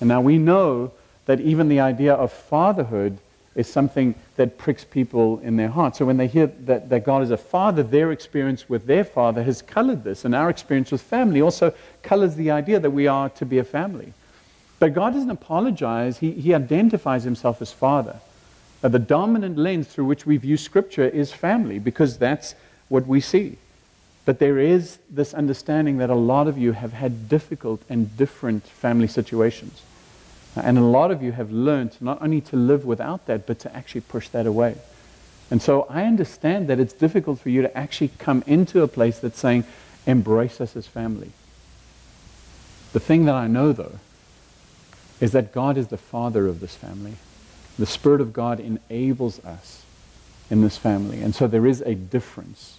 And 0.00 0.08
now 0.08 0.20
we 0.20 0.38
know 0.38 0.92
that 1.26 1.40
even 1.40 1.68
the 1.68 1.80
idea 1.80 2.14
of 2.14 2.32
fatherhood 2.32 3.18
is 3.54 3.70
something 3.70 4.14
that 4.36 4.56
pricks 4.56 4.84
people 4.84 5.40
in 5.40 5.56
their 5.56 5.68
heart. 5.68 5.96
So 5.96 6.06
when 6.06 6.16
they 6.16 6.28
hear 6.28 6.46
that, 6.46 6.88
that 6.90 7.04
God 7.04 7.22
is 7.22 7.30
a 7.30 7.36
father, 7.36 7.82
their 7.82 8.12
experience 8.12 8.68
with 8.68 8.86
their 8.86 9.04
father 9.04 9.42
has 9.42 9.60
colored 9.60 10.04
this. 10.04 10.24
And 10.24 10.34
our 10.34 10.48
experience 10.48 10.92
with 10.92 11.02
family 11.02 11.42
also 11.42 11.74
colors 12.02 12.36
the 12.36 12.52
idea 12.52 12.78
that 12.78 12.90
we 12.90 13.08
are 13.08 13.28
to 13.30 13.44
be 13.44 13.58
a 13.58 13.64
family. 13.64 14.12
But 14.78 14.94
God 14.94 15.14
doesn't 15.14 15.30
apologize, 15.30 16.18
He, 16.18 16.30
he 16.32 16.54
identifies 16.54 17.24
Himself 17.24 17.60
as 17.60 17.72
Father. 17.72 18.20
Now, 18.82 18.90
the 18.90 19.00
dominant 19.00 19.58
lens 19.58 19.88
through 19.88 20.04
which 20.04 20.24
we 20.24 20.36
view 20.36 20.56
Scripture 20.56 21.08
is 21.08 21.32
family 21.32 21.80
because 21.80 22.16
that's 22.16 22.54
what 22.88 23.06
we 23.06 23.20
see. 23.20 23.58
But 24.28 24.40
there 24.40 24.58
is 24.58 24.98
this 25.08 25.32
understanding 25.32 25.96
that 25.96 26.10
a 26.10 26.14
lot 26.14 26.48
of 26.48 26.58
you 26.58 26.72
have 26.72 26.92
had 26.92 27.30
difficult 27.30 27.80
and 27.88 28.14
different 28.18 28.62
family 28.66 29.06
situations. 29.06 29.80
And 30.54 30.76
a 30.76 30.82
lot 30.82 31.10
of 31.10 31.22
you 31.22 31.32
have 31.32 31.50
learned 31.50 31.96
not 31.98 32.20
only 32.20 32.42
to 32.42 32.56
live 32.56 32.84
without 32.84 33.24
that, 33.24 33.46
but 33.46 33.58
to 33.60 33.74
actually 33.74 34.02
push 34.02 34.28
that 34.28 34.44
away. 34.44 34.74
And 35.50 35.62
so 35.62 35.86
I 35.88 36.04
understand 36.04 36.68
that 36.68 36.78
it's 36.78 36.92
difficult 36.92 37.40
for 37.40 37.48
you 37.48 37.62
to 37.62 37.74
actually 37.74 38.10
come 38.18 38.44
into 38.46 38.82
a 38.82 38.86
place 38.86 39.18
that's 39.18 39.38
saying, 39.38 39.64
embrace 40.04 40.60
us 40.60 40.76
as 40.76 40.86
family. 40.86 41.30
The 42.92 43.00
thing 43.00 43.24
that 43.24 43.34
I 43.34 43.46
know, 43.46 43.72
though, 43.72 43.98
is 45.22 45.32
that 45.32 45.52
God 45.52 45.78
is 45.78 45.86
the 45.86 45.96
father 45.96 46.46
of 46.48 46.60
this 46.60 46.74
family. 46.74 47.14
The 47.78 47.86
Spirit 47.86 48.20
of 48.20 48.34
God 48.34 48.60
enables 48.60 49.42
us 49.42 49.84
in 50.50 50.60
this 50.60 50.76
family. 50.76 51.22
And 51.22 51.34
so 51.34 51.46
there 51.46 51.66
is 51.66 51.80
a 51.80 51.94
difference 51.94 52.77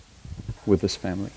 with 0.65 0.82
this 0.82 0.95
family. 0.95 1.32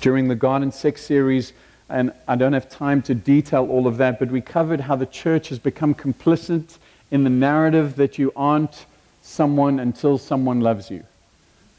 During 0.00 0.28
the 0.28 0.34
God 0.34 0.62
and 0.62 0.72
Sex 0.72 1.04
series, 1.04 1.52
and 1.88 2.12
I 2.28 2.36
don't 2.36 2.52
have 2.52 2.68
time 2.68 3.02
to 3.02 3.14
detail 3.14 3.66
all 3.68 3.86
of 3.86 3.96
that, 3.98 4.18
but 4.18 4.30
we 4.30 4.40
covered 4.40 4.80
how 4.80 4.96
the 4.96 5.06
church 5.06 5.48
has 5.48 5.58
become 5.58 5.94
complicit 5.94 6.78
in 7.10 7.24
the 7.24 7.30
narrative 7.30 7.96
that 7.96 8.18
you 8.18 8.32
aren't 8.36 8.86
someone 9.22 9.80
until 9.80 10.16
someone 10.16 10.60
loves 10.60 10.90
you. 10.90 11.04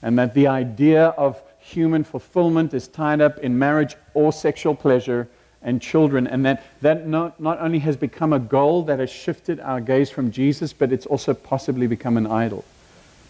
And 0.02 0.18
that 0.20 0.34
the 0.34 0.48
idea 0.48 1.08
of 1.10 1.42
human 1.60 2.04
fulfillment 2.04 2.74
is 2.74 2.88
tied 2.88 3.22
up 3.22 3.38
in 3.40 3.58
marriage 3.58 3.96
or 4.14 4.34
sexual 4.34 4.76
pleasure 4.76 5.28
and 5.62 5.82
children. 5.82 6.28
And 6.28 6.46
that, 6.46 6.64
that 6.82 7.08
not, 7.08 7.40
not 7.40 7.60
only 7.60 7.80
has 7.80 7.96
become 7.96 8.34
a 8.34 8.40
goal 8.40 8.84
that 8.84 9.00
has 9.00 9.10
shifted 9.10 9.60
our 9.60 9.80
gaze 9.80 10.10
from 10.10 10.32
Jesus, 10.32 10.74
but 10.74 10.92
it's 10.92 11.06
also 11.06 11.34
possibly 11.34 11.88
become 11.88 12.18
an 12.18 12.28
idol. 12.28 12.66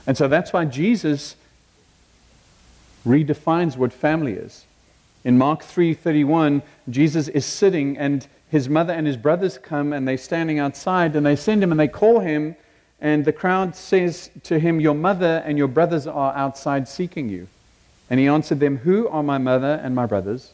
And 0.07 0.17
so 0.17 0.27
that's 0.27 0.53
why 0.53 0.65
Jesus 0.65 1.35
redefines 3.05 3.77
what 3.77 3.93
family 3.93 4.33
is. 4.33 4.65
In 5.23 5.37
Mark 5.37 5.61
3:31, 5.63 6.61
Jesus 6.89 7.27
is 7.27 7.45
sitting 7.45 7.97
and 7.97 8.25
his 8.49 8.67
mother 8.67 8.93
and 8.93 9.07
his 9.07 9.17
brothers 9.17 9.57
come 9.57 9.93
and 9.93 10.07
they're 10.07 10.17
standing 10.17 10.59
outside 10.59 11.15
and 11.15 11.25
they 11.25 11.35
send 11.35 11.63
him 11.63 11.71
and 11.71 11.79
they 11.79 11.87
call 11.87 12.19
him 12.19 12.55
and 12.99 13.25
the 13.25 13.33
crowd 13.33 13.75
says 13.75 14.29
to 14.43 14.59
him, 14.59 14.79
"Your 14.79 14.93
mother 14.93 15.41
and 15.45 15.57
your 15.57 15.67
brothers 15.67 16.05
are 16.05 16.33
outside 16.35 16.87
seeking 16.87 17.29
you." 17.29 17.47
And 18.09 18.19
he 18.19 18.27
answered 18.27 18.59
them, 18.59 18.77
"Who 18.77 19.07
are 19.07 19.23
my 19.23 19.37
mother 19.37 19.79
and 19.83 19.95
my 19.95 20.05
brothers?" 20.05 20.53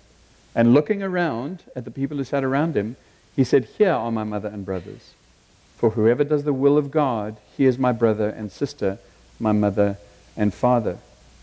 And 0.55 0.73
looking 0.73 1.03
around 1.03 1.63
at 1.75 1.85
the 1.85 1.91
people 1.91 2.17
who 2.17 2.23
sat 2.23 2.43
around 2.43 2.75
him, 2.75 2.95
he 3.35 3.43
said, 3.43 3.65
"Here 3.77 3.91
are 3.91 4.11
my 4.11 4.23
mother 4.23 4.47
and 4.47 4.65
brothers. 4.65 5.13
For 5.75 5.91
whoever 5.91 6.23
does 6.23 6.43
the 6.43 6.53
will 6.53 6.77
of 6.77 6.89
God, 6.89 7.37
he 7.55 7.65
is 7.65 7.77
my 7.77 7.91
brother 7.91 8.29
and 8.29 8.51
sister, 8.51 8.97
my 9.39 9.51
mother 9.51 9.97
and 10.35 10.53
father." 10.53 10.97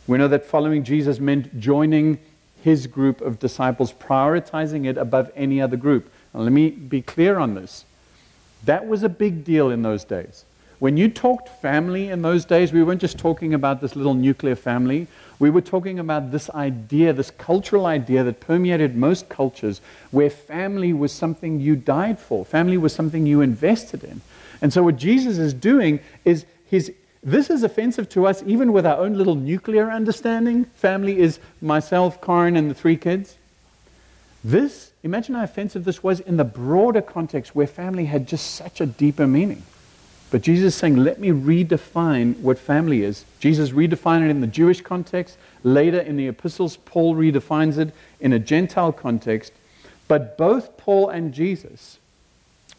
We 0.07 0.19
know 0.19 0.29
that 0.29 0.45
following 0.45 0.85
Jesus 0.85 1.19
meant 1.19 1.59
joining 1.59 2.19
his 2.63 2.87
group 2.87 3.21
of 3.21 3.39
disciples, 3.39 3.93
prioritizing 3.93 4.87
it 4.87 4.97
above 4.97 5.31
any 5.35 5.61
other 5.61 5.77
group. 5.77 6.11
Now, 6.33 6.41
let 6.41 6.53
me 6.53 6.71
be 6.71 7.03
clear 7.03 7.39
on 7.39 7.55
this. 7.55 7.85
That 8.65 8.87
was 8.87 9.03
a 9.03 9.09
big 9.09 9.45
deal 9.45 9.71
in 9.71 9.83
those 9.83 10.05
days. 10.05 10.45
When 10.79 10.97
you 10.97 11.09
talked 11.09 11.49
family 11.63 12.09
in 12.09 12.23
those 12.23 12.45
days, 12.45 12.73
we 12.73 12.83
weren't 12.83 13.01
just 13.01 13.19
talking 13.19 13.55
about 13.55 13.81
this 13.81 13.97
little 13.97 14.15
nuclear 14.15 14.57
family. 14.57 15.07
We 15.39 15.49
were 15.49 15.61
talking 15.61 15.99
about 15.99 16.31
this 16.31 16.51
idea, 16.51 17.13
this 17.13 17.31
cultural 17.31 17.87
idea 17.87 18.25
that 18.25 18.41
permeated 18.41 18.97
most 18.97 19.29
cultures, 19.29 19.81
where 20.11 20.29
family 20.29 20.93
was 20.93 21.13
something 21.13 21.61
you 21.61 21.77
died 21.77 22.19
for, 22.19 22.45
family 22.45 22.77
was 22.77 22.93
something 22.93 23.25
you 23.25 23.41
invested 23.41 24.05
in. 24.05 24.21
And 24.61 24.73
so, 24.73 24.83
what 24.83 24.97
Jesus 24.97 25.39
is 25.39 25.55
doing 25.55 26.01
is 26.25 26.45
he's 26.67 26.91
this 27.25 27.49
is 27.49 27.63
offensive 27.63 28.09
to 28.11 28.27
us 28.27 28.43
even 28.47 28.73
with 28.73 28.85
our 28.85 28.99
own 28.99 29.17
little 29.17 29.35
nuclear 29.35 29.91
understanding. 29.91 30.67
Family 30.77 31.19
is 31.19 31.41
myself, 31.63 32.21
Karen, 32.21 32.57
and 32.57 32.71
the 32.71 32.75
three 32.75 32.99
kids. 32.99 33.37
This, 34.45 34.93
imagine 35.03 35.35
how 35.35 35.43
offensive 35.43 35.85
this 35.85 36.03
was 36.03 36.21
in 36.21 36.37
the 36.37 36.45
broader 36.45 37.01
context 37.01 37.55
where 37.55 37.67
family 37.67 38.05
had 38.05 38.29
just 38.29 38.55
such 38.55 38.83
a 38.83 38.87
deeper 38.87 39.27
meaning. 39.27 39.63
But 40.31 40.43
Jesus 40.43 40.75
is 40.75 40.79
saying, 40.79 40.97
let 40.97 41.19
me 41.19 41.29
redefine 41.29 42.39
what 42.41 42.59
family 42.59 43.03
is. 43.03 43.25
Jesus 43.41 43.71
redefined 43.71 44.25
it 44.27 44.31
in 44.31 44.43
the 44.43 44.47
Jewish 44.47 44.83
context. 44.83 45.39
Later 45.63 46.01
in 46.01 46.17
the 46.17 46.29
epistles, 46.29 46.77
Paul 46.77 47.15
redefines 47.15 47.79
it 47.79 47.95
in 48.21 48.35
a 48.35 48.39
Gentile 48.39 48.93
context. 48.93 49.53
But 50.09 50.37
both 50.37 50.77
Paul 50.77 51.09
and 51.09 51.33
Jesus 51.33 51.99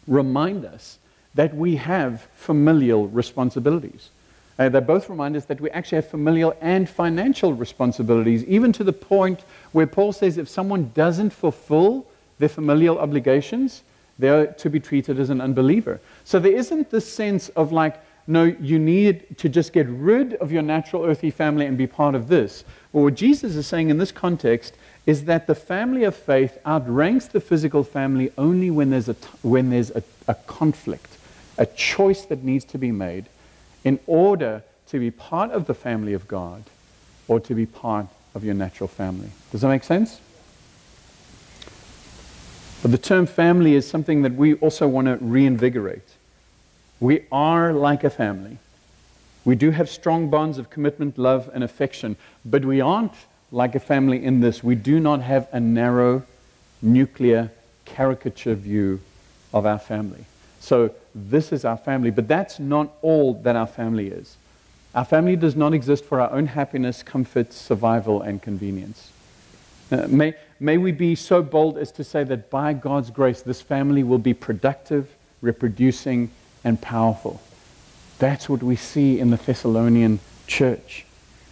remind 0.06 0.64
us 0.64 0.98
that 1.34 1.54
we 1.56 1.76
have 1.76 2.28
familial 2.34 3.08
responsibilities. 3.08 4.10
Uh, 4.58 4.68
they 4.68 4.80
both 4.80 5.10
remind 5.10 5.36
us 5.36 5.44
that 5.44 5.60
we 5.60 5.70
actually 5.70 5.96
have 5.96 6.08
familial 6.08 6.56
and 6.60 6.88
financial 6.88 7.52
responsibilities, 7.52 8.42
even 8.44 8.72
to 8.72 8.84
the 8.84 8.92
point 8.92 9.44
where 9.72 9.86
Paul 9.86 10.12
says 10.12 10.38
if 10.38 10.48
someone 10.48 10.90
doesn't 10.94 11.30
fulfill 11.30 12.06
their 12.38 12.48
familial 12.48 12.98
obligations, 12.98 13.82
they're 14.18 14.46
to 14.46 14.70
be 14.70 14.80
treated 14.80 15.20
as 15.20 15.28
an 15.28 15.40
unbeliever. 15.40 16.00
So 16.24 16.38
there 16.38 16.52
isn't 16.52 16.90
this 16.90 17.10
sense 17.10 17.50
of 17.50 17.72
like, 17.72 18.02
no, 18.26 18.44
you 18.44 18.78
need 18.78 19.38
to 19.38 19.48
just 19.48 19.72
get 19.72 19.86
rid 19.88 20.34
of 20.34 20.50
your 20.50 20.62
natural 20.62 21.04
earthly 21.04 21.30
family 21.30 21.66
and 21.66 21.76
be 21.76 21.86
part 21.86 22.14
of 22.14 22.26
this. 22.28 22.64
Well, 22.92 23.04
what 23.04 23.14
Jesus 23.14 23.56
is 23.56 23.66
saying 23.66 23.90
in 23.90 23.98
this 23.98 24.10
context 24.10 24.74
is 25.04 25.24
that 25.26 25.46
the 25.46 25.54
family 25.54 26.04
of 26.04 26.16
faith 26.16 26.58
outranks 26.66 27.26
the 27.26 27.40
physical 27.40 27.84
family 27.84 28.32
only 28.36 28.70
when 28.70 28.90
there's 28.90 29.08
a, 29.08 29.16
when 29.42 29.70
there's 29.70 29.90
a, 29.90 30.02
a 30.26 30.34
conflict, 30.34 31.18
a 31.58 31.66
choice 31.66 32.22
that 32.22 32.42
needs 32.42 32.64
to 32.64 32.78
be 32.78 32.90
made 32.90 33.26
in 33.86 34.00
order 34.08 34.64
to 34.88 34.98
be 34.98 35.12
part 35.12 35.52
of 35.52 35.68
the 35.68 35.74
family 35.74 36.12
of 36.12 36.26
God 36.26 36.64
or 37.28 37.38
to 37.38 37.54
be 37.54 37.66
part 37.66 38.06
of 38.34 38.42
your 38.42 38.54
natural 38.54 38.88
family. 38.88 39.30
Does 39.52 39.60
that 39.60 39.68
make 39.68 39.84
sense? 39.84 40.20
But 42.82 42.90
the 42.90 42.98
term 42.98 43.26
family 43.26 43.76
is 43.76 43.88
something 43.88 44.22
that 44.22 44.34
we 44.34 44.54
also 44.54 44.88
want 44.88 45.06
to 45.06 45.24
reinvigorate. 45.24 46.14
We 46.98 47.26
are 47.30 47.72
like 47.72 48.02
a 48.02 48.10
family. 48.10 48.58
We 49.44 49.54
do 49.54 49.70
have 49.70 49.88
strong 49.88 50.30
bonds 50.30 50.58
of 50.58 50.68
commitment, 50.68 51.16
love, 51.16 51.48
and 51.54 51.62
affection, 51.62 52.16
but 52.44 52.64
we 52.64 52.80
aren't 52.80 53.14
like 53.52 53.76
a 53.76 53.80
family 53.80 54.24
in 54.24 54.40
this. 54.40 54.64
We 54.64 54.74
do 54.74 54.98
not 54.98 55.22
have 55.22 55.48
a 55.52 55.60
narrow, 55.60 56.24
nuclear, 56.82 57.52
caricature 57.84 58.56
view 58.56 59.00
of 59.54 59.64
our 59.64 59.78
family. 59.78 60.24
So 60.60 60.90
this 61.14 61.52
is 61.52 61.64
our 61.64 61.76
family, 61.76 62.10
but 62.10 62.28
that's 62.28 62.58
not 62.58 62.92
all 63.02 63.34
that 63.42 63.56
our 63.56 63.66
family 63.66 64.08
is. 64.08 64.36
Our 64.94 65.04
family 65.04 65.36
does 65.36 65.56
not 65.56 65.74
exist 65.74 66.04
for 66.04 66.20
our 66.20 66.30
own 66.32 66.46
happiness, 66.46 67.02
comfort, 67.02 67.52
survival, 67.52 68.22
and 68.22 68.40
convenience. 68.40 69.12
Uh, 69.92 70.06
may, 70.08 70.34
may 70.58 70.78
we 70.78 70.90
be 70.90 71.14
so 71.14 71.42
bold 71.42 71.78
as 71.78 71.92
to 71.92 72.02
say 72.02 72.24
that 72.24 72.50
by 72.50 72.72
God's 72.72 73.10
grace, 73.10 73.42
this 73.42 73.60
family 73.60 74.02
will 74.02 74.18
be 74.18 74.34
productive, 74.34 75.14
reproducing, 75.42 76.30
and 76.64 76.80
powerful. 76.80 77.40
That's 78.18 78.48
what 78.48 78.62
we 78.62 78.74
see 78.76 79.20
in 79.20 79.30
the 79.30 79.36
Thessalonian 79.36 80.18
church. 80.46 81.04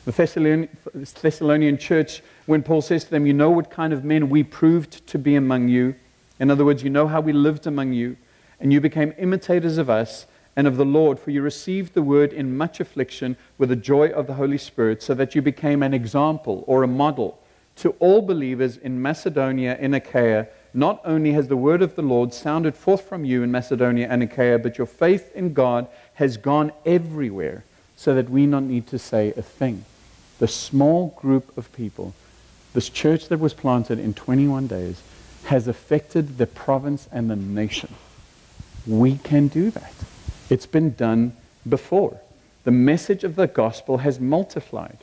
The 0.04 0.12
Thessalonian, 0.12 0.68
Thessalonian 0.94 1.78
church, 1.78 2.22
when 2.46 2.62
Paul 2.62 2.82
says 2.82 3.04
to 3.04 3.10
them, 3.10 3.26
You 3.26 3.32
know 3.32 3.50
what 3.50 3.70
kind 3.70 3.92
of 3.92 4.04
men 4.04 4.28
we 4.28 4.42
proved 4.42 5.06
to 5.08 5.18
be 5.18 5.36
among 5.36 5.68
you. 5.68 5.94
In 6.40 6.50
other 6.50 6.64
words, 6.64 6.82
you 6.82 6.90
know 6.90 7.06
how 7.06 7.20
we 7.20 7.32
lived 7.32 7.66
among 7.66 7.92
you, 7.92 8.16
and 8.64 8.72
you 8.72 8.80
became 8.80 9.12
imitators 9.18 9.76
of 9.76 9.90
us 9.90 10.24
and 10.56 10.66
of 10.66 10.78
the 10.78 10.86
Lord, 10.86 11.20
for 11.20 11.30
you 11.30 11.42
received 11.42 11.92
the 11.92 12.00
word 12.00 12.32
in 12.32 12.56
much 12.56 12.80
affliction 12.80 13.36
with 13.58 13.68
the 13.68 13.76
joy 13.76 14.08
of 14.08 14.26
the 14.26 14.34
Holy 14.34 14.56
Spirit, 14.56 15.02
so 15.02 15.12
that 15.12 15.34
you 15.34 15.42
became 15.42 15.82
an 15.82 15.92
example 15.92 16.64
or 16.66 16.82
a 16.82 16.88
model 16.88 17.38
to 17.76 17.90
all 17.98 18.22
believers 18.22 18.78
in 18.78 19.02
Macedonia 19.02 19.76
and 19.78 19.94
Achaia. 19.94 20.46
Not 20.72 21.02
only 21.04 21.32
has 21.32 21.48
the 21.48 21.58
word 21.58 21.82
of 21.82 21.94
the 21.94 22.02
Lord 22.02 22.32
sounded 22.32 22.74
forth 22.74 23.06
from 23.06 23.26
you 23.26 23.42
in 23.42 23.50
Macedonia 23.50 24.08
and 24.08 24.22
Achaia, 24.22 24.58
but 24.58 24.78
your 24.78 24.86
faith 24.86 25.30
in 25.36 25.52
God 25.52 25.86
has 26.14 26.38
gone 26.38 26.72
everywhere, 26.86 27.64
so 27.96 28.14
that 28.14 28.30
we 28.30 28.46
not 28.46 28.62
need 28.62 28.86
to 28.86 28.98
say 28.98 29.34
a 29.36 29.42
thing. 29.42 29.84
The 30.38 30.48
small 30.48 31.08
group 31.20 31.54
of 31.58 31.70
people, 31.74 32.14
this 32.72 32.88
church 32.88 33.28
that 33.28 33.40
was 33.40 33.52
planted 33.52 33.98
in 33.98 34.14
21 34.14 34.68
days, 34.68 35.02
has 35.44 35.68
affected 35.68 36.38
the 36.38 36.46
province 36.46 37.10
and 37.12 37.28
the 37.28 37.36
nation. 37.36 37.94
We 38.86 39.16
can 39.18 39.48
do 39.48 39.70
that. 39.70 39.94
It's 40.50 40.66
been 40.66 40.92
done 40.94 41.36
before. 41.68 42.20
The 42.64 42.70
message 42.70 43.24
of 43.24 43.36
the 43.36 43.46
gospel 43.46 43.98
has 43.98 44.20
multiplied. 44.20 44.98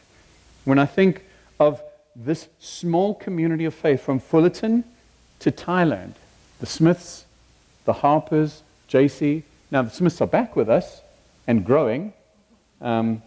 When 0.66 0.78
I 0.80 0.86
think 0.86 1.24
of 1.60 1.82
this 2.16 2.48
small 2.60 3.16
community 3.16 3.66
of 3.66 3.74
faith 3.74 4.02
from 4.02 4.20
Fullerton 4.20 4.84
to 5.40 5.52
Thailand, 5.52 6.14
the 6.60 6.66
Smiths, 6.66 7.26
the 7.86 7.94
Harpers, 7.94 8.62
JC, 8.90 9.44
now 9.72 9.82
the 9.82 9.90
Smiths 9.90 10.22
are 10.22 10.28
back 10.28 10.56
with 10.56 10.70
us 10.70 11.02
and 11.48 11.66
growing, 11.66 12.14
um, 12.82 13.22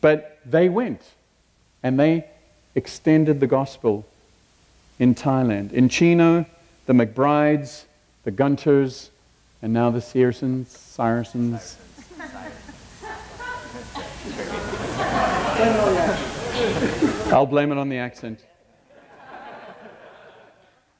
but 0.00 0.38
they 0.44 0.68
went 0.68 1.02
and 1.82 1.98
they 1.98 2.26
extended 2.74 3.40
the 3.40 3.46
gospel 3.46 4.06
in 4.98 5.14
Thailand. 5.14 5.72
In 5.72 5.88
Chino, 5.88 6.44
the 6.86 6.92
McBrides, 6.92 7.84
the 8.24 8.30
Gunters, 8.30 9.10
and 9.66 9.74
now 9.74 9.90
the 9.90 9.98
Searsons, 9.98 10.66
Syersons. 10.66 11.74
I'll 17.32 17.46
blame 17.46 17.72
it 17.72 17.78
on 17.78 17.88
the 17.88 17.98
accent. 17.98 18.44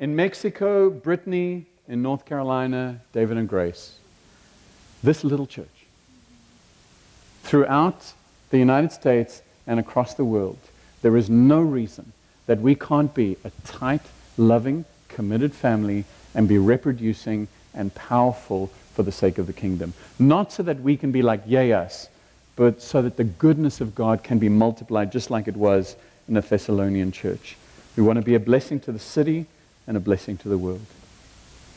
In 0.01 0.17
Mexico, 0.17 0.91
Brittany, 0.91 1.67
in 1.87 2.03
North 2.03 2.25
Carolina, 2.25 3.03
David 3.13 3.37
and 3.37 3.49
Grace. 3.49 4.01
This 5.01 5.23
little 5.23 5.47
church. 5.47 5.87
Throughout 7.45 8.15
the 8.51 8.59
United 8.59 8.91
States 8.91 9.43
and 9.69 9.79
across 9.79 10.15
the 10.15 10.25
world, 10.25 10.59
there 11.03 11.17
is 11.17 11.31
no 11.31 11.61
reason 11.61 12.13
that 12.47 12.59
we 12.59 12.75
can't 12.75 13.15
be 13.15 13.37
a 13.45 13.53
tight, 13.65 14.03
loving, 14.37 14.87
committed 15.07 15.55
family 15.55 16.05
and 16.35 16.49
be 16.49 16.59
reproducing 16.59 17.47
and 17.77 17.95
powerful 17.95 18.71
for 18.95 19.03
the 19.03 19.13
sake 19.13 19.39
of 19.39 19.47
the 19.47 19.53
kingdom. 19.53 19.93
Not 20.19 20.51
so 20.51 20.63
that 20.65 20.81
we 20.81 20.97
can 20.97 21.13
be 21.13 21.23
like 21.23 21.47
us, 21.47 22.09
but 22.57 22.81
so 22.81 23.03
that 23.03 23.17
the 23.17 23.25
goodness 23.25 23.81
of 23.81 23.95
God 23.95 24.25
can 24.25 24.39
be 24.39 24.49
multiplied 24.49 25.13
just 25.13 25.31
like 25.31 25.47
it 25.47 25.57
was 25.57 25.95
in 26.27 26.35
the 26.35 26.41
Thessalonian 26.41 27.13
church. 27.13 27.57
We 27.97 28.03
want 28.03 28.17
to 28.17 28.25
be 28.25 28.35
a 28.35 28.41
blessing 28.41 28.81
to 28.81 28.93
the 28.93 28.99
city 28.99 29.47
and 29.87 29.97
a 29.97 30.01
blessing 30.01 30.39
to 30.39 30.49
the 30.49 30.59
world. 30.59 30.87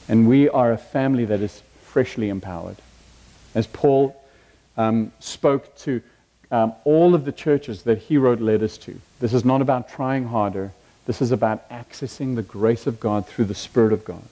And 0.08 0.28
we 0.28 0.50
are 0.50 0.72
a 0.72 0.78
family 0.78 1.26
that 1.26 1.42
is 1.42 1.62
freshly 1.84 2.30
empowered. 2.30 2.78
As 3.54 3.68
Paul 3.68 4.16
um, 4.78 5.12
spoke 5.20 5.76
to 5.80 6.02
um, 6.52 6.74
all 6.86 7.14
of 7.14 7.26
the 7.26 7.32
churches 7.32 7.84
that 7.84 8.00
he 8.00 8.18
wrote 8.18 8.40
letters 8.40 8.78
to, 8.80 9.00
this 9.20 9.34
is 9.34 9.44
not 9.44 9.62
about 9.62 9.90
trying 9.90 10.26
harder. 10.26 10.72
This 11.06 11.22
is 11.22 11.32
about 11.32 11.70
accessing 11.70 12.36
the 12.36 12.42
grace 12.42 12.88
of 12.88 13.00
God 13.00 13.28
through 13.28 13.46
the 13.46 13.56
Spirit 13.56 13.92
of 13.92 14.06
God 14.06 14.24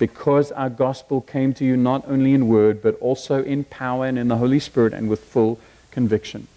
because 0.00 0.50
our 0.52 0.70
gospel 0.70 1.20
came 1.20 1.52
to 1.52 1.62
you 1.62 1.76
not 1.76 2.02
only 2.08 2.32
in 2.32 2.48
word, 2.48 2.80
but 2.82 2.98
also 3.00 3.44
in 3.44 3.62
power 3.64 4.06
and 4.06 4.18
in 4.18 4.28
the 4.28 4.36
Holy 4.38 4.58
Spirit 4.58 4.94
and 4.94 5.10
with 5.10 5.22
full 5.22 5.60
conviction. 5.90 6.48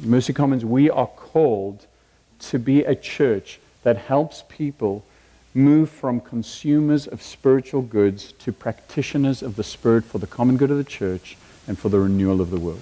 Mercy 0.00 0.32
Commons, 0.32 0.64
we 0.64 0.88
are 0.88 1.06
called 1.06 1.86
to 2.38 2.58
be 2.58 2.82
a 2.82 2.94
church 2.94 3.60
that 3.82 3.98
helps 3.98 4.44
people 4.48 5.04
move 5.52 5.90
from 5.90 6.22
consumers 6.22 7.06
of 7.06 7.22
spiritual 7.22 7.82
goods 7.82 8.32
to 8.32 8.50
practitioners 8.50 9.42
of 9.42 9.56
the 9.56 9.62
Spirit 9.62 10.02
for 10.02 10.16
the 10.16 10.26
common 10.26 10.56
good 10.56 10.70
of 10.70 10.78
the 10.78 10.84
church 10.84 11.36
and 11.68 11.78
for 11.78 11.90
the 11.90 12.00
renewal 12.00 12.40
of 12.40 12.50
the 12.50 12.58
world. 12.58 12.80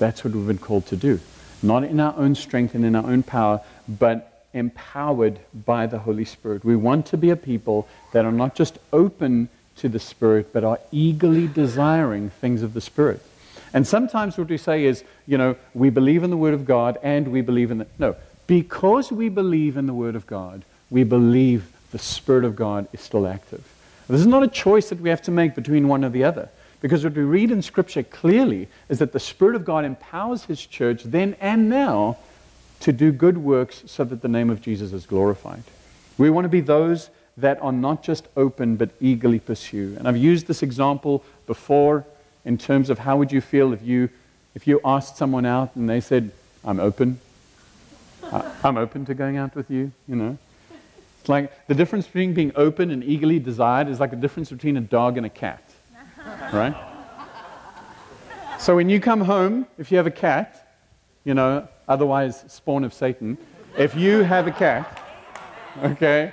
That's 0.00 0.24
what 0.24 0.34
we've 0.34 0.46
been 0.46 0.58
called 0.58 0.86
to 0.86 0.96
do. 0.96 1.20
Not 1.62 1.84
in 1.84 2.00
our 2.00 2.16
own 2.16 2.34
strength 2.34 2.74
and 2.74 2.84
in 2.84 2.96
our 2.96 3.08
own 3.08 3.22
power, 3.22 3.60
but 3.88 4.33
empowered 4.54 5.38
by 5.66 5.86
the 5.86 5.98
Holy 5.98 6.24
Spirit. 6.24 6.64
We 6.64 6.76
want 6.76 7.06
to 7.06 7.18
be 7.18 7.30
a 7.30 7.36
people 7.36 7.86
that 8.12 8.24
are 8.24 8.32
not 8.32 8.54
just 8.54 8.78
open 8.92 9.48
to 9.76 9.88
the 9.88 9.98
Spirit, 9.98 10.52
but 10.52 10.64
are 10.64 10.80
eagerly 10.92 11.48
desiring 11.48 12.30
things 12.30 12.62
of 12.62 12.72
the 12.72 12.80
Spirit. 12.80 13.20
And 13.74 13.86
sometimes 13.86 14.38
what 14.38 14.48
we 14.48 14.56
say 14.56 14.84
is, 14.84 15.02
you 15.26 15.36
know, 15.36 15.56
we 15.74 15.90
believe 15.90 16.22
in 16.22 16.30
the 16.30 16.36
Word 16.36 16.54
of 16.54 16.64
God 16.64 16.96
and 17.02 17.28
we 17.28 17.40
believe 17.40 17.70
in 17.70 17.78
the. 17.78 17.86
No, 17.98 18.14
because 18.46 19.10
we 19.10 19.28
believe 19.28 19.76
in 19.76 19.86
the 19.86 19.94
Word 19.94 20.14
of 20.14 20.26
God, 20.26 20.64
we 20.90 21.02
believe 21.02 21.72
the 21.90 21.98
Spirit 21.98 22.44
of 22.44 22.54
God 22.54 22.86
is 22.92 23.00
still 23.00 23.26
active. 23.26 23.64
This 24.08 24.20
is 24.20 24.26
not 24.26 24.42
a 24.42 24.48
choice 24.48 24.90
that 24.90 25.00
we 25.00 25.10
have 25.10 25.22
to 25.22 25.30
make 25.30 25.54
between 25.54 25.88
one 25.88 26.04
or 26.04 26.10
the 26.10 26.24
other. 26.24 26.48
Because 26.80 27.02
what 27.02 27.14
we 27.14 27.22
read 27.22 27.50
in 27.50 27.62
Scripture 27.62 28.02
clearly 28.02 28.68
is 28.88 28.98
that 28.98 29.12
the 29.12 29.20
Spirit 29.20 29.56
of 29.56 29.64
God 29.64 29.84
empowers 29.84 30.44
His 30.44 30.64
church 30.64 31.02
then 31.02 31.34
and 31.40 31.68
now 31.68 32.18
to 32.84 32.92
do 32.92 33.10
good 33.10 33.38
works 33.38 33.82
so 33.86 34.04
that 34.04 34.20
the 34.20 34.28
name 34.28 34.50
of 34.50 34.60
Jesus 34.60 34.92
is 34.92 35.06
glorified. 35.06 35.62
We 36.18 36.28
want 36.28 36.44
to 36.44 36.50
be 36.50 36.60
those 36.60 37.08
that 37.38 37.58
are 37.62 37.72
not 37.72 38.02
just 38.02 38.28
open 38.36 38.76
but 38.76 38.90
eagerly 39.00 39.40
pursue. 39.40 39.96
And 39.98 40.06
I've 40.06 40.18
used 40.18 40.46
this 40.46 40.62
example 40.62 41.24
before 41.46 42.04
in 42.44 42.58
terms 42.58 42.90
of 42.90 42.98
how 42.98 43.16
would 43.16 43.32
you 43.32 43.40
feel 43.40 43.72
if 43.72 43.82
you 43.82 44.10
if 44.54 44.66
you 44.66 44.82
asked 44.84 45.16
someone 45.16 45.46
out 45.46 45.74
and 45.74 45.88
they 45.88 46.00
said, 46.00 46.30
"I'm 46.62 46.78
open. 46.78 47.18
I'm 48.62 48.76
open 48.76 49.06
to 49.06 49.14
going 49.14 49.38
out 49.38 49.56
with 49.56 49.70
you," 49.70 49.90
you 50.06 50.16
know. 50.16 50.36
It's 51.20 51.28
like 51.28 51.66
the 51.66 51.74
difference 51.74 52.04
between 52.04 52.34
being 52.34 52.52
open 52.54 52.90
and 52.90 53.02
eagerly 53.02 53.38
desired 53.38 53.88
is 53.88 53.98
like 53.98 54.10
the 54.10 54.16
difference 54.16 54.50
between 54.50 54.76
a 54.76 54.82
dog 54.82 55.16
and 55.16 55.24
a 55.24 55.30
cat. 55.30 55.64
Right? 56.52 56.76
So 58.56 58.76
when 58.76 58.88
you 58.88 58.98
come 58.98 59.20
home, 59.20 59.66
if 59.76 59.90
you 59.90 59.98
have 59.98 60.06
a 60.06 60.10
cat, 60.10 60.63
you 61.24 61.34
know, 61.34 61.66
otherwise 61.88 62.44
spawn 62.48 62.84
of 62.84 62.92
Satan, 62.94 63.38
if 63.76 63.94
you 63.94 64.22
have 64.22 64.46
a 64.46 64.52
cat, 64.52 65.00
okay, 65.82 66.32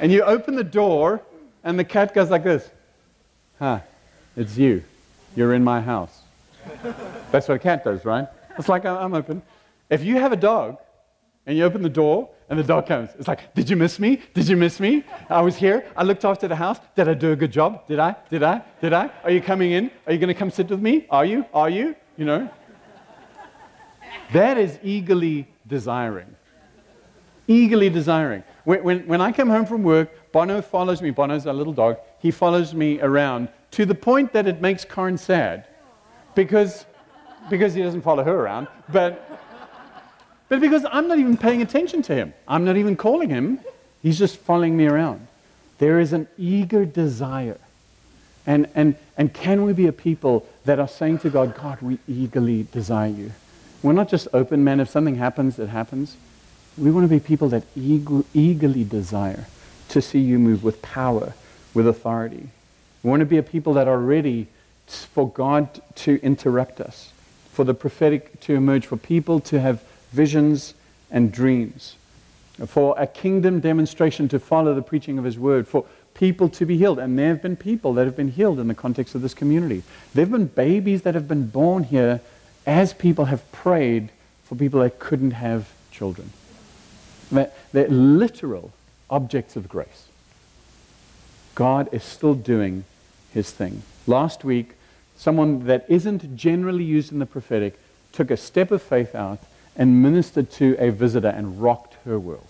and 0.00 0.10
you 0.10 0.22
open 0.22 0.56
the 0.56 0.64
door 0.64 1.22
and 1.62 1.78
the 1.78 1.84
cat 1.84 2.14
goes 2.14 2.30
like 2.30 2.44
this, 2.44 2.70
huh, 3.58 3.80
it's 4.36 4.56
you. 4.56 4.82
You're 5.36 5.54
in 5.54 5.64
my 5.64 5.80
house. 5.80 6.22
That's 7.30 7.48
what 7.48 7.56
a 7.56 7.58
cat 7.58 7.84
does, 7.84 8.04
right? 8.04 8.28
It's 8.58 8.68
like, 8.68 8.84
I'm 8.84 9.14
open. 9.14 9.42
If 9.90 10.02
you 10.02 10.16
have 10.16 10.32
a 10.32 10.36
dog 10.36 10.78
and 11.46 11.56
you 11.56 11.64
open 11.64 11.82
the 11.82 11.88
door 11.88 12.30
and 12.48 12.58
the 12.58 12.62
dog 12.62 12.86
comes, 12.86 13.10
it's 13.18 13.28
like, 13.28 13.54
did 13.54 13.68
you 13.68 13.76
miss 13.76 13.98
me? 13.98 14.20
Did 14.32 14.48
you 14.48 14.56
miss 14.56 14.80
me? 14.80 15.04
I 15.28 15.40
was 15.40 15.56
here. 15.56 15.86
I 15.96 16.04
looked 16.04 16.24
after 16.24 16.48
the 16.48 16.56
house. 16.56 16.78
Did 16.96 17.08
I 17.08 17.14
do 17.14 17.32
a 17.32 17.36
good 17.36 17.52
job? 17.52 17.86
Did 17.86 17.98
I? 17.98 18.16
Did 18.30 18.42
I? 18.42 18.62
Did 18.80 18.92
I? 18.92 19.10
Are 19.24 19.30
you 19.30 19.40
coming 19.40 19.72
in? 19.72 19.90
Are 20.06 20.12
you 20.12 20.18
going 20.18 20.28
to 20.28 20.34
come 20.34 20.50
sit 20.50 20.68
with 20.68 20.80
me? 20.80 21.06
Are 21.10 21.24
you? 21.24 21.44
Are 21.52 21.68
you? 21.68 21.96
You 22.16 22.24
know? 22.24 22.50
That 24.32 24.58
is 24.58 24.78
eagerly 24.82 25.46
desiring. 25.66 26.34
Eagerly 27.46 27.90
desiring. 27.90 28.42
When, 28.64 28.82
when, 28.82 29.06
when 29.06 29.20
I 29.20 29.32
come 29.32 29.48
home 29.48 29.66
from 29.66 29.82
work, 29.82 30.32
Bono 30.32 30.62
follows 30.62 31.02
me. 31.02 31.10
Bono's 31.10 31.46
a 31.46 31.52
little 31.52 31.72
dog. 31.72 31.98
He 32.20 32.30
follows 32.30 32.74
me 32.74 33.00
around 33.00 33.48
to 33.72 33.84
the 33.84 33.94
point 33.94 34.32
that 34.32 34.46
it 34.46 34.60
makes 34.60 34.84
Karen 34.84 35.18
sad 35.18 35.66
because, 36.34 36.86
because 37.50 37.74
he 37.74 37.82
doesn't 37.82 38.02
follow 38.02 38.24
her 38.24 38.34
around, 38.34 38.68
but, 38.88 39.40
but 40.48 40.60
because 40.60 40.84
I'm 40.90 41.08
not 41.08 41.18
even 41.18 41.36
paying 41.36 41.62
attention 41.62 42.02
to 42.02 42.14
him. 42.14 42.34
I'm 42.48 42.64
not 42.64 42.76
even 42.76 42.96
calling 42.96 43.30
him. 43.30 43.60
He's 44.02 44.18
just 44.18 44.36
following 44.36 44.76
me 44.76 44.86
around. 44.86 45.26
There 45.78 46.00
is 46.00 46.12
an 46.12 46.28
eager 46.38 46.84
desire. 46.84 47.58
And, 48.46 48.68
and, 48.74 48.96
and 49.16 49.32
can 49.32 49.64
we 49.64 49.72
be 49.72 49.86
a 49.86 49.92
people 49.92 50.46
that 50.64 50.78
are 50.78 50.88
saying 50.88 51.18
to 51.20 51.30
God, 51.30 51.56
God, 51.56 51.80
we 51.82 51.98
eagerly 52.06 52.66
desire 52.72 53.08
you? 53.08 53.32
We're 53.84 53.92
not 53.92 54.08
just 54.08 54.28
open 54.32 54.64
men. 54.64 54.80
If 54.80 54.88
something 54.88 55.16
happens, 55.16 55.58
it 55.58 55.68
happens. 55.68 56.16
We 56.78 56.90
want 56.90 57.04
to 57.04 57.08
be 57.08 57.20
people 57.20 57.50
that 57.50 57.64
eagerly 57.76 58.82
desire 58.82 59.44
to 59.90 60.00
see 60.00 60.20
you 60.20 60.38
move 60.38 60.64
with 60.64 60.80
power, 60.80 61.34
with 61.74 61.86
authority. 61.86 62.48
We 63.02 63.10
want 63.10 63.20
to 63.20 63.26
be 63.26 63.36
a 63.36 63.42
people 63.42 63.74
that 63.74 63.86
are 63.86 63.98
ready 63.98 64.46
for 64.86 65.28
God 65.28 65.82
to 65.96 66.18
interrupt 66.22 66.80
us, 66.80 67.12
for 67.52 67.64
the 67.64 67.74
prophetic 67.74 68.40
to 68.40 68.54
emerge, 68.54 68.86
for 68.86 68.96
people 68.96 69.38
to 69.40 69.60
have 69.60 69.82
visions 70.12 70.72
and 71.10 71.30
dreams, 71.30 71.96
for 72.66 72.94
a 72.98 73.06
kingdom 73.06 73.60
demonstration 73.60 74.28
to 74.28 74.38
follow 74.38 74.74
the 74.74 74.80
preaching 74.80 75.18
of 75.18 75.24
his 75.24 75.38
word, 75.38 75.68
for 75.68 75.84
people 76.14 76.48
to 76.48 76.64
be 76.64 76.78
healed. 76.78 76.98
And 76.98 77.18
there 77.18 77.28
have 77.28 77.42
been 77.42 77.56
people 77.56 77.92
that 77.94 78.06
have 78.06 78.16
been 78.16 78.30
healed 78.30 78.58
in 78.58 78.68
the 78.68 78.74
context 78.74 79.14
of 79.14 79.20
this 79.20 79.34
community. 79.34 79.82
There 80.14 80.24
have 80.24 80.32
been 80.32 80.46
babies 80.46 81.02
that 81.02 81.14
have 81.14 81.28
been 81.28 81.48
born 81.48 81.84
here 81.84 82.22
as 82.66 82.92
people 82.92 83.26
have 83.26 83.50
prayed 83.52 84.10
for 84.44 84.54
people 84.54 84.80
that 84.80 84.98
couldn't 84.98 85.32
have 85.32 85.68
children. 85.90 86.30
They're, 87.30 87.88
literal 87.88 88.72
objects 89.10 89.56
of 89.56 89.68
grace. 89.68 90.06
God 91.54 91.88
is 91.92 92.02
still 92.02 92.34
doing 92.34 92.84
his 93.32 93.50
thing. 93.50 93.82
Last 94.06 94.44
week, 94.44 94.72
someone 95.16 95.66
that 95.66 95.84
isn't 95.88 96.36
generally 96.36 96.84
used 96.84 97.12
in 97.12 97.18
the 97.18 97.26
prophetic 97.26 97.78
took 98.12 98.30
a 98.30 98.36
step 98.36 98.70
of 98.70 98.82
faith 98.82 99.14
out 99.14 99.40
and 99.76 100.02
ministered 100.02 100.50
to 100.52 100.76
a 100.78 100.90
visitor 100.90 101.28
and 101.28 101.60
rocked 101.60 101.94
her 102.04 102.18
world. 102.18 102.46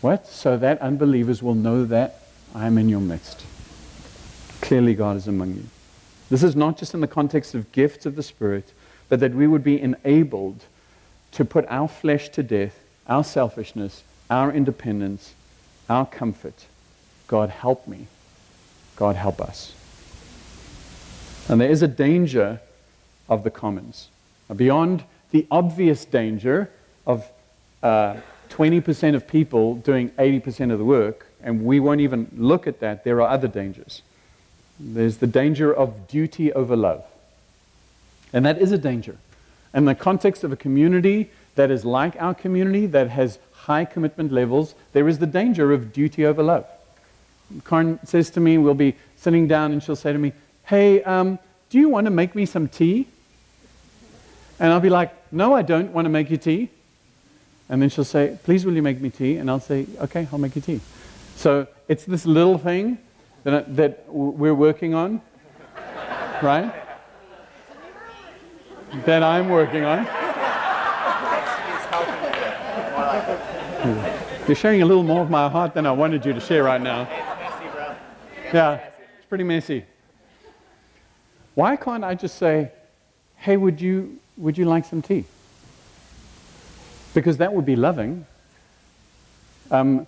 What? 0.00 0.26
So 0.26 0.56
that 0.56 0.80
unbelievers 0.80 1.42
will 1.42 1.54
know 1.54 1.84
that 1.86 2.22
I 2.54 2.66
am 2.66 2.78
in 2.78 2.88
your 2.88 3.00
midst. 3.00 3.44
Clearly, 4.60 4.94
God 4.94 5.16
is 5.16 5.28
among 5.28 5.54
you. 5.54 5.64
This 6.34 6.42
is 6.42 6.56
not 6.56 6.76
just 6.76 6.94
in 6.94 7.00
the 7.00 7.06
context 7.06 7.54
of 7.54 7.70
gifts 7.70 8.06
of 8.06 8.16
the 8.16 8.22
Spirit, 8.24 8.72
but 9.08 9.20
that 9.20 9.36
we 9.36 9.46
would 9.46 9.62
be 9.62 9.80
enabled 9.80 10.64
to 11.30 11.44
put 11.44 11.64
our 11.68 11.86
flesh 11.86 12.28
to 12.30 12.42
death, 12.42 12.76
our 13.06 13.22
selfishness, 13.22 14.02
our 14.28 14.52
independence, 14.52 15.34
our 15.88 16.04
comfort. 16.04 16.66
God, 17.28 17.50
help 17.50 17.86
me. 17.86 18.08
God, 18.96 19.14
help 19.14 19.40
us. 19.40 19.76
And 21.48 21.60
there 21.60 21.70
is 21.70 21.82
a 21.82 21.86
danger 21.86 22.60
of 23.28 23.44
the 23.44 23.50
commons. 23.52 24.08
Beyond 24.56 25.04
the 25.30 25.46
obvious 25.52 26.04
danger 26.04 26.68
of 27.06 27.30
uh, 27.80 28.16
20% 28.48 29.14
of 29.14 29.28
people 29.28 29.76
doing 29.76 30.08
80% 30.10 30.72
of 30.72 30.80
the 30.80 30.84
work, 30.84 31.28
and 31.40 31.64
we 31.64 31.78
won't 31.78 32.00
even 32.00 32.28
look 32.36 32.66
at 32.66 32.80
that, 32.80 33.04
there 33.04 33.22
are 33.22 33.28
other 33.28 33.46
dangers. 33.46 34.02
There's 34.78 35.18
the 35.18 35.26
danger 35.26 35.72
of 35.72 36.08
duty 36.08 36.52
over 36.52 36.76
love. 36.76 37.04
And 38.32 38.44
that 38.44 38.58
is 38.58 38.72
a 38.72 38.78
danger. 38.78 39.16
In 39.72 39.84
the 39.84 39.94
context 39.94 40.44
of 40.44 40.52
a 40.52 40.56
community 40.56 41.30
that 41.54 41.70
is 41.70 41.84
like 41.84 42.20
our 42.20 42.34
community, 42.34 42.86
that 42.86 43.10
has 43.10 43.38
high 43.52 43.84
commitment 43.84 44.32
levels, 44.32 44.74
there 44.92 45.08
is 45.08 45.18
the 45.18 45.26
danger 45.26 45.72
of 45.72 45.92
duty 45.92 46.26
over 46.26 46.42
love. 46.42 46.66
Karen 47.64 47.98
says 48.04 48.30
to 48.30 48.40
me, 48.40 48.58
we'll 48.58 48.74
be 48.74 48.96
sitting 49.16 49.46
down, 49.46 49.72
and 49.72 49.82
she'll 49.82 49.96
say 49.96 50.12
to 50.12 50.18
me, 50.18 50.32
Hey, 50.64 51.02
um, 51.02 51.38
do 51.70 51.78
you 51.78 51.88
want 51.88 52.06
to 52.06 52.10
make 52.10 52.34
me 52.34 52.46
some 52.46 52.68
tea? 52.68 53.06
And 54.58 54.72
I'll 54.72 54.80
be 54.80 54.90
like, 54.90 55.12
No, 55.32 55.54
I 55.54 55.62
don't 55.62 55.92
want 55.92 56.06
to 56.06 56.10
make 56.10 56.30
you 56.30 56.36
tea. 56.36 56.70
And 57.68 57.80
then 57.80 57.88
she'll 57.88 58.04
say, 58.04 58.38
Please, 58.44 58.64
will 58.64 58.74
you 58.74 58.82
make 58.82 59.00
me 59.00 59.10
tea? 59.10 59.36
And 59.36 59.50
I'll 59.50 59.60
say, 59.60 59.86
Okay, 60.00 60.26
I'll 60.32 60.38
make 60.38 60.56
you 60.56 60.62
tea. 60.62 60.80
So 61.36 61.66
it's 61.88 62.04
this 62.04 62.26
little 62.26 62.58
thing 62.58 62.98
that, 63.44 63.76
that 63.76 64.04
we're 64.08 64.54
working 64.54 64.94
on, 64.94 65.20
right? 66.42 66.72
That 69.04 69.22
I'm 69.22 69.48
working 69.48 69.84
on. 69.84 70.06
You're 74.46 74.56
sharing 74.56 74.82
a 74.82 74.86
little 74.86 75.02
more 75.02 75.22
of 75.22 75.30
my 75.30 75.48
heart 75.48 75.74
than 75.74 75.86
I 75.86 75.92
wanted 75.92 76.24
you 76.24 76.32
to 76.32 76.40
share 76.40 76.64
right 76.64 76.80
now. 76.80 77.08
Yeah, 78.52 78.74
it's 78.74 79.26
pretty 79.28 79.44
messy. 79.44 79.84
Why 81.54 81.76
can't 81.76 82.04
I 82.04 82.14
just 82.14 82.36
say, 82.36 82.72
hey, 83.36 83.56
would 83.56 83.80
you, 83.80 84.18
would 84.36 84.58
you 84.58 84.64
like 84.64 84.84
some 84.84 85.02
tea? 85.02 85.24
Because 87.14 87.36
that 87.38 87.52
would 87.52 87.64
be 87.64 87.76
loving. 87.76 88.26
Um, 89.70 90.06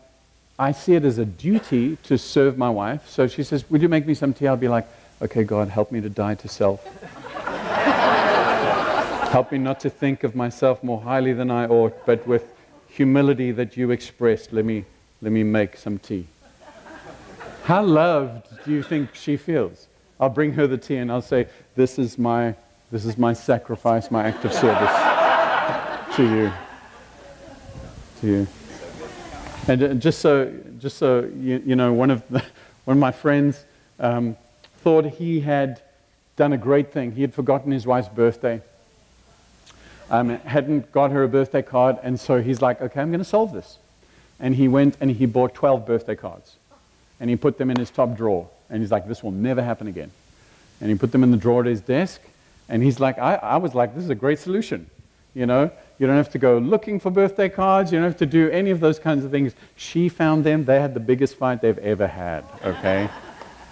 I 0.59 0.73
see 0.73 0.95
it 0.95 1.05
as 1.05 1.19
a 1.19 1.25
duty 1.27 1.97
to 2.05 2.17
serve 2.17 2.57
my 2.57 2.71
wife. 2.71 3.09
So 3.09 3.27
she 3.27 3.43
says, 3.43 3.69
Would 3.71 3.83
you 3.83 3.89
make 3.89 4.07
me 4.07 4.15
some 4.15 4.33
tea? 4.33 4.47
I'll 4.47 4.57
be 4.57 4.69
like, 4.69 4.89
Okay, 5.21 5.45
God, 5.45 5.69
help 5.69 5.93
me 5.93 6.01
to 6.01 6.09
die 6.09 6.35
to 6.37 6.49
self. 6.49 6.85
help 9.31 9.53
me 9.53 9.59
not 9.59 9.81
to 9.81 9.91
think 9.91 10.25
of 10.25 10.35
myself 10.35 10.83
more 10.83 11.01
highly 11.01 11.33
than 11.33 11.51
I 11.51 11.67
ought, 11.67 12.07
but 12.07 12.27
with 12.27 12.45
humility 12.89 13.53
that 13.53 13.77
you 13.77 13.91
expressed, 13.91 14.53
let 14.53 14.65
me, 14.65 14.85
let 15.21 15.33
me 15.33 15.43
make 15.43 15.77
some 15.77 15.99
tea. 15.99 16.27
How 17.65 17.83
loved 17.83 18.47
do 18.65 18.73
you 18.73 18.83
think 18.83 19.15
she 19.15 19.37
feels? 19.37 19.89
I'll 20.19 20.31
bring 20.31 20.53
her 20.53 20.67
the 20.67 20.79
tea 20.79 20.97
and 20.97 21.13
I'll 21.13 21.21
say, 21.21 21.49
This 21.75 21.99
is 21.99 22.17
my, 22.17 22.55
this 22.91 23.05
is 23.05 23.19
my 23.19 23.35
sacrifice, 23.35 24.11
my 24.11 24.27
act 24.27 24.45
of 24.47 24.53
service 24.55 25.17
to 26.17 26.23
you. 26.23 26.53
To 28.21 28.27
you. 28.27 28.47
And 29.69 29.83
uh, 29.83 29.95
just 29.95 30.21
so, 30.21 30.53
just 30.79 30.97
so 30.97 31.29
you, 31.41 31.63
you 31.67 31.77
know, 31.77 31.93
one 31.93 32.11
of, 32.11 32.23
the, 32.29 32.39
one 32.85 32.97
of 32.97 33.01
my 33.01 33.11
friends 33.11 33.65
um, 33.99 34.37
thought 34.83 35.05
he 35.07 35.41
had 35.41 35.83
done 36.37 36.53
a 36.53 36.59
great 36.59 36.93
thing. 36.93 37.13
He 37.13 37.23
had 37.23 37.35
forgotten 37.35 37.73
his 37.73 37.87
wife's 37.87 38.09
birthday. 38.09 38.63
Um, 40.09 40.29
hadn't 40.29 40.93
got 40.93 41.11
her 41.11 41.25
a 41.25 41.29
birthday 41.29 41.63
card, 41.63 41.99
and 42.05 42.21
so 42.21 42.41
he's 42.41 42.63
like, 42.63 42.81
okay, 42.81 43.01
I'm 43.01 43.11
going 43.11 43.19
to 43.19 43.25
solve 43.25 43.53
this. 43.53 43.79
And 44.39 44.55
he 44.55 44.69
went 44.69 44.97
and 45.01 45.11
he 45.11 45.27
bought 45.27 45.55
12 45.55 45.85
birthday 45.85 46.15
cards. 46.15 46.55
And 47.19 47.29
he 47.29 47.35
put 47.35 47.59
them 47.59 47.71
in 47.71 47.79
his 47.79 47.91
top 47.91 48.17
drawer. 48.17 48.49
And 48.71 48.83
he's 48.83 48.93
like, 48.93 49.09
this 49.09 49.23
will 49.23 49.33
never 49.33 49.63
happen 49.63 49.89
again. 49.89 50.13
And 50.81 50.91
he 50.91 50.97
put 50.97 51.11
them 51.11 51.25
in 51.25 51.33
the 51.33 51.37
drawer 51.37 51.63
at 51.63 51.67
his 51.67 51.81
desk. 51.81 52.21
And 52.69 52.83
he's 52.83 53.01
like, 53.01 53.19
I, 53.19 53.37
I 53.37 53.57
was 53.57 53.75
like, 53.75 53.95
this 53.95 54.05
is 54.05 54.11
a 54.11 54.15
great 54.15 54.39
solution. 54.39 54.89
You 55.37 55.45
know, 55.45 55.71
you 55.99 56.07
don't 56.07 56.17
have 56.17 56.31
to 56.31 56.39
go 56.39 56.57
looking 56.57 56.99
for 56.99 57.11
birthday 57.11 57.51
cards. 57.51 57.93
You 57.93 57.99
don't 57.99 58.09
have 58.09 58.17
to 58.21 58.27
do 58.27 58.49
any 58.49 58.71
of 58.71 58.81
those 58.81 58.99
kinds 58.99 59.23
of 59.23 59.31
things. 59.31 59.53
She 59.77 60.09
found 60.09 60.45
them. 60.45 60.65
They 60.65 60.81
had 60.81 60.95
the 60.95 61.01
biggest 61.01 61.37
fight 61.37 61.61
they've 61.61 61.77
ever 61.77 62.07
had, 62.07 62.43
okay? 62.65 63.11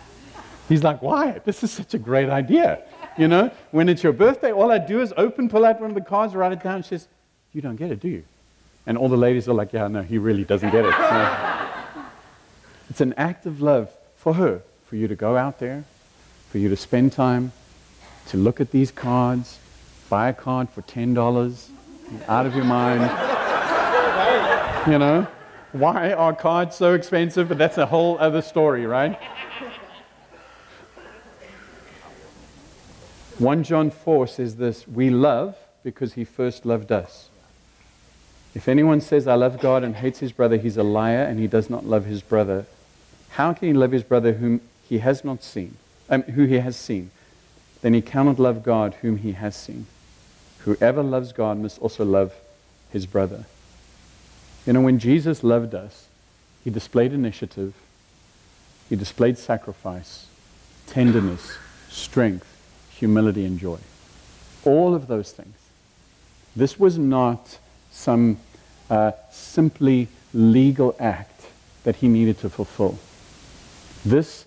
He's 0.69 0.85
like, 0.85 1.01
why? 1.01 1.41
This 1.47 1.65
is 1.65 1.71
such 1.71 1.95
a 1.95 1.99
great 1.99 2.29
idea. 2.29 2.83
You 3.17 3.29
know, 3.29 3.51
when 3.71 3.89
it's 3.89 4.03
your 4.03 4.13
birthday, 4.13 4.53
all 4.53 4.71
I 4.71 4.77
do 4.77 5.01
is 5.01 5.15
open, 5.17 5.49
pull 5.49 5.65
out 5.65 5.81
one 5.81 5.89
of 5.89 5.95
the 5.95 6.03
cards, 6.03 6.35
write 6.35 6.53
it 6.53 6.63
down. 6.63 6.83
She 6.83 6.91
says, 6.91 7.09
you 7.55 7.63
don't 7.63 7.77
get 7.77 7.91
it, 7.91 7.99
do 7.99 8.09
you? 8.09 8.25
And 8.87 8.99
all 8.99 9.09
the 9.09 9.17
ladies 9.17 9.49
are 9.49 9.55
like, 9.55 9.73
yeah, 9.73 9.89
no, 9.89 10.03
he 10.03 10.19
really 10.19 10.45
doesn't 10.45 10.71
get 10.71 10.85
it. 10.85 10.95
It's 12.91 13.01
an 13.01 13.15
act 13.15 13.47
of 13.47 13.63
love 13.63 13.91
for 14.15 14.35
her, 14.35 14.61
for 14.85 14.97
you 14.97 15.09
to 15.09 15.17
go 15.17 15.39
out 15.39 15.59
there, 15.59 15.85
for 16.51 16.59
you 16.59 16.69
to 16.69 16.77
spend 16.77 17.13
time, 17.13 17.53
to 18.27 18.37
look 18.37 18.61
at 18.61 18.71
these 18.71 18.91
cards, 18.91 19.59
buy 20.09 20.29
a 20.29 20.33
card 20.33 20.71
for 20.71 20.83
$10, 20.83 21.69
out 22.29 22.47
of 22.47 22.55
your 22.55 22.65
mind. 22.65 23.03
you 24.91 24.99
know? 24.99 25.27
Why 25.73 26.13
are 26.13 26.35
cards 26.35 26.77
so 26.77 26.95
expensive? 26.95 27.49
But 27.49 27.59
that's 27.59 27.79
a 27.79 27.87
whole 27.87 28.17
other 28.19 28.43
story, 28.43 28.87
right? 28.87 29.19
1 33.39 33.65
John 33.65 33.91
4 33.91 34.29
says 34.29 34.57
this 34.57 34.87
We 34.87 35.11
love 35.11 35.57
because 35.83 36.13
he 36.13 36.25
first 36.25 36.65
loved 36.65 36.93
us. 36.93 37.29
If 38.55 38.69
anyone 38.69 39.01
says, 39.01 39.27
I 39.27 39.35
love 39.35 39.61
God 39.61 39.83
and 39.83 39.97
hates 39.97 40.21
his 40.21 40.31
brother, 40.31 40.57
he's 40.57 40.77
a 40.77 40.85
liar 40.85 41.25
and 41.25 41.41
he 41.41 41.49
does 41.49 41.69
not 41.69 41.85
love 41.85 42.05
his 42.05 42.23
brother. 42.23 42.67
How 43.31 43.53
can 43.53 43.67
he 43.67 43.75
love 43.75 43.91
his 43.91 44.05
brother 44.05 44.35
whom 44.35 44.61
he 44.89 44.99
has 44.99 45.25
not 45.25 45.43
seen, 45.43 45.77
um, 46.09 46.23
who 46.23 46.45
he 46.45 46.61
has 46.61 46.77
seen? 46.77 47.11
Then 47.83 47.95
he 47.95 48.01
cannot 48.01 48.39
love 48.39 48.63
God 48.63 48.95
whom 49.03 49.17
he 49.17 49.33
has 49.33 49.57
seen. 49.57 49.87
Whoever 50.65 51.03
loves 51.03 51.33
God 51.33 51.59
must 51.59 51.79
also 51.81 52.05
love 52.05 52.33
his 52.91 53.05
brother. 53.05 53.45
You 54.67 54.73
know, 54.73 54.81
when 54.81 54.99
Jesus 54.99 55.45
loved 55.45 55.75
us, 55.75 56.09
he 56.63 56.71
displayed 56.71 57.13
initiative, 57.13 57.75
he 58.89 58.97
displayed 58.97 59.37
sacrifice, 59.37 60.27
tenderness, 60.87 61.59
strength, 61.91 62.47
humility, 62.91 63.45
and 63.45 63.59
joy. 63.59 63.79
All 64.65 64.95
of 64.95 65.07
those 65.07 65.33
things. 65.33 65.57
This 66.57 66.79
was 66.79 66.97
not 66.97 67.59
some 67.91 68.39
uh, 68.89 69.13
simply 69.31 70.09
legal 70.33 70.97
act 70.99 71.47
that 71.83 71.97
he 71.97 72.09
needed 72.09 72.39
to 72.39 72.49
fulfill. 72.49 72.99
This, 74.03 74.47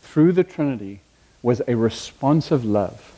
through 0.00 0.32
the 0.32 0.44
Trinity, 0.44 1.00
was 1.40 1.62
a 1.68 1.76
responsive 1.76 2.64
love 2.64 3.12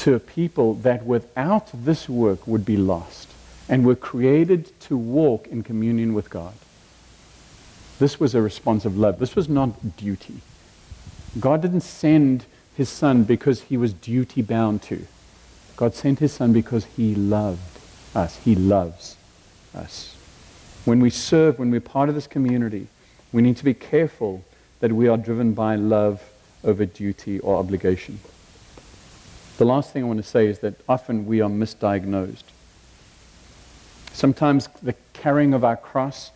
to 0.00 0.14
a 0.14 0.18
people 0.18 0.74
that 0.74 1.04
without 1.04 1.70
this 1.74 2.08
work 2.08 2.46
would 2.46 2.64
be 2.64 2.76
lost 2.76 3.28
and 3.68 3.84
were 3.84 3.94
created 3.94 4.78
to 4.80 4.96
walk 4.96 5.46
in 5.48 5.62
communion 5.62 6.14
with 6.14 6.30
God. 6.30 6.54
This 7.98 8.18
was 8.18 8.34
a 8.34 8.40
response 8.40 8.86
of 8.86 8.96
love. 8.96 9.18
This 9.18 9.36
was 9.36 9.48
not 9.48 9.98
duty. 9.98 10.40
God 11.38 11.60
didn't 11.60 11.82
send 11.82 12.46
his 12.74 12.88
son 12.88 13.24
because 13.24 13.60
he 13.60 13.76
was 13.76 13.92
duty 13.92 14.40
bound 14.40 14.80
to. 14.84 15.06
God 15.76 15.94
sent 15.94 16.18
his 16.18 16.32
son 16.32 16.54
because 16.54 16.86
he 16.96 17.14
loved 17.14 17.78
us. 18.14 18.38
He 18.38 18.54
loves 18.54 19.18
us. 19.74 20.16
When 20.86 21.00
we 21.00 21.10
serve, 21.10 21.58
when 21.58 21.70
we're 21.70 21.80
part 21.80 22.08
of 22.08 22.14
this 22.14 22.26
community, 22.26 22.86
we 23.32 23.42
need 23.42 23.58
to 23.58 23.64
be 23.64 23.74
careful 23.74 24.42
that 24.80 24.92
we 24.92 25.08
are 25.08 25.18
driven 25.18 25.52
by 25.52 25.76
love 25.76 26.22
over 26.64 26.86
duty 26.86 27.38
or 27.40 27.56
obligation. 27.56 28.18
The 29.60 29.66
last 29.66 29.92
thing 29.92 30.04
I 30.04 30.06
want 30.06 30.16
to 30.16 30.26
say 30.26 30.46
is 30.46 30.60
that 30.60 30.72
often 30.88 31.26
we 31.26 31.42
are 31.42 31.50
misdiagnosed. 31.50 32.44
Sometimes 34.10 34.70
the 34.82 34.94
carrying 35.12 35.52
of 35.52 35.64
our 35.64 35.76
cross 35.76 36.30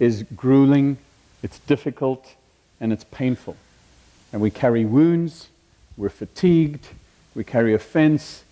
is 0.00 0.24
grueling, 0.34 0.98
it's 1.44 1.60
difficult, 1.60 2.34
and 2.80 2.92
it's 2.92 3.04
painful. 3.04 3.56
And 4.32 4.42
we 4.42 4.50
carry 4.50 4.84
wounds, 4.84 5.50
we're 5.96 6.08
fatigued, 6.08 6.88
we 7.36 7.44
carry 7.44 7.74
offense 7.74 8.42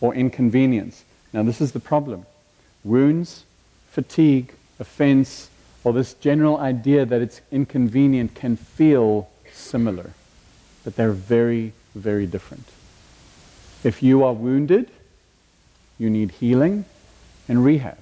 or 0.00 0.14
inconvenience. 0.14 1.04
Now, 1.34 1.42
this 1.42 1.60
is 1.60 1.72
the 1.72 1.78
problem 1.78 2.24
wounds, 2.82 3.44
fatigue, 3.90 4.54
offense, 4.80 5.50
or 5.84 5.92
this 5.92 6.14
general 6.14 6.56
idea 6.56 7.04
that 7.04 7.20
it's 7.20 7.42
inconvenient 7.52 8.34
can 8.34 8.56
feel 8.56 9.28
similar, 9.52 10.12
but 10.82 10.96
they're 10.96 11.12
very, 11.12 11.74
very 11.94 12.26
different. 12.26 12.64
If 13.86 14.02
you 14.02 14.24
are 14.24 14.32
wounded, 14.32 14.90
you 15.96 16.10
need 16.10 16.32
healing 16.32 16.86
and 17.48 17.64
rehab. 17.64 17.98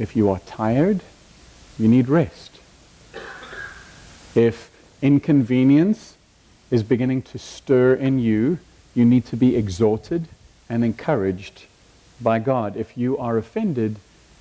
If 0.00 0.16
you 0.16 0.28
are 0.30 0.40
tired, 0.40 1.02
you 1.78 1.86
need 1.86 2.08
rest. 2.08 2.58
If 4.34 4.72
inconvenience 5.00 6.16
is 6.72 6.82
beginning 6.82 7.22
to 7.22 7.38
stir 7.38 7.94
in 7.94 8.18
you, 8.18 8.58
you 8.96 9.04
need 9.04 9.26
to 9.26 9.36
be 9.36 9.54
exhorted 9.54 10.26
and 10.68 10.84
encouraged 10.84 11.66
by 12.20 12.40
God. 12.40 12.76
If 12.76 12.98
you 12.98 13.16
are 13.16 13.38
offended, 13.38 14.00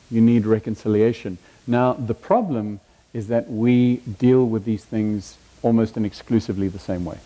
you 0.10 0.20
need 0.20 0.48
reconciliation. 0.48 1.38
Now, 1.68 1.94
the 1.94 2.16
problem 2.16 2.80
is 3.14 3.28
that 3.28 3.52
we 3.52 3.98
deal 3.98 4.48
with 4.48 4.66
these 4.66 4.84
things 4.84 5.38
almost 5.62 5.96
and 5.96 6.08
exclusively 6.08 6.70
the 6.70 6.80
same 6.80 7.06
way. 7.06 7.20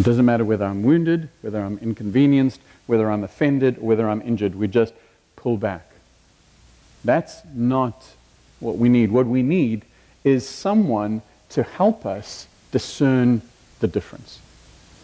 It 0.00 0.04
doesn't 0.04 0.24
matter 0.24 0.46
whether 0.46 0.64
I'm 0.64 0.82
wounded, 0.82 1.28
whether 1.42 1.60
I'm 1.60 1.76
inconvenienced, 1.76 2.62
whether 2.86 3.10
I'm 3.10 3.22
offended, 3.22 3.82
whether 3.82 4.08
I'm 4.08 4.22
injured. 4.22 4.54
We 4.54 4.66
just 4.66 4.94
pull 5.36 5.58
back. 5.58 5.90
That's 7.04 7.42
not 7.54 8.06
what 8.60 8.78
we 8.78 8.88
need. 8.88 9.12
What 9.12 9.26
we 9.26 9.42
need 9.42 9.84
is 10.24 10.48
someone 10.48 11.20
to 11.50 11.62
help 11.62 12.06
us 12.06 12.46
discern 12.72 13.42
the 13.80 13.88
difference. 13.88 14.38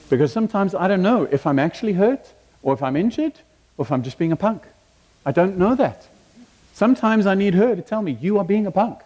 Because 0.09 0.33
sometimes 0.33 0.75
I 0.75 0.89
don't 0.89 1.03
know 1.03 1.25
if 1.31 1.47
I'm 1.47 1.59
actually 1.59 1.93
hurt, 1.93 2.33
or 2.63 2.73
if 2.73 2.83
I'm 2.83 2.97
injured, 2.97 3.35
or 3.77 3.85
if 3.85 3.93
I'm 3.93 4.03
just 4.03 4.17
being 4.17 4.33
a 4.33 4.37
punk. 4.37 4.63
I 5.27 5.33
don't 5.33 5.59
know 5.59 5.75
that. 5.75 6.09
Sometimes 6.73 7.27
I 7.27 7.35
need 7.35 7.53
her 7.53 7.77
to 7.77 7.83
tell 7.83 8.01
me, 8.01 8.17
you 8.19 8.39
are 8.39 8.45
being 8.47 8.67
a 8.67 8.71
punk. 8.71 9.01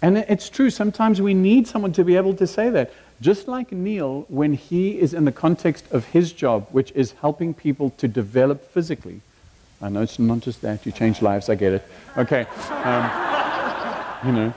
And 0.00 0.16
it's 0.16 0.48
true, 0.48 0.70
sometimes 0.70 1.20
we 1.20 1.34
need 1.34 1.68
someone 1.68 1.92
to 1.92 2.04
be 2.04 2.16
able 2.16 2.34
to 2.36 2.46
say 2.46 2.70
that. 2.70 2.94
Just 3.20 3.48
like 3.48 3.72
Neil, 3.72 4.26
when 4.28 4.52
he 4.52 4.98
is 4.98 5.14
in 5.14 5.24
the 5.24 5.32
context 5.32 5.90
of 5.90 6.04
his 6.06 6.32
job, 6.32 6.68
which 6.70 6.92
is 6.92 7.12
helping 7.12 7.54
people 7.54 7.90
to 7.98 8.06
develop 8.06 8.70
physically. 8.72 9.22
I 9.80 9.88
know 9.88 10.02
it's 10.02 10.18
not 10.18 10.40
just 10.40 10.60
that, 10.62 10.84
you 10.84 10.92
change 10.92 11.22
lives, 11.22 11.48
I 11.48 11.54
get 11.54 11.72
it. 11.72 11.88
Okay. 12.16 12.46
Um, 12.70 13.10
you 14.26 14.32
know. 14.32 14.54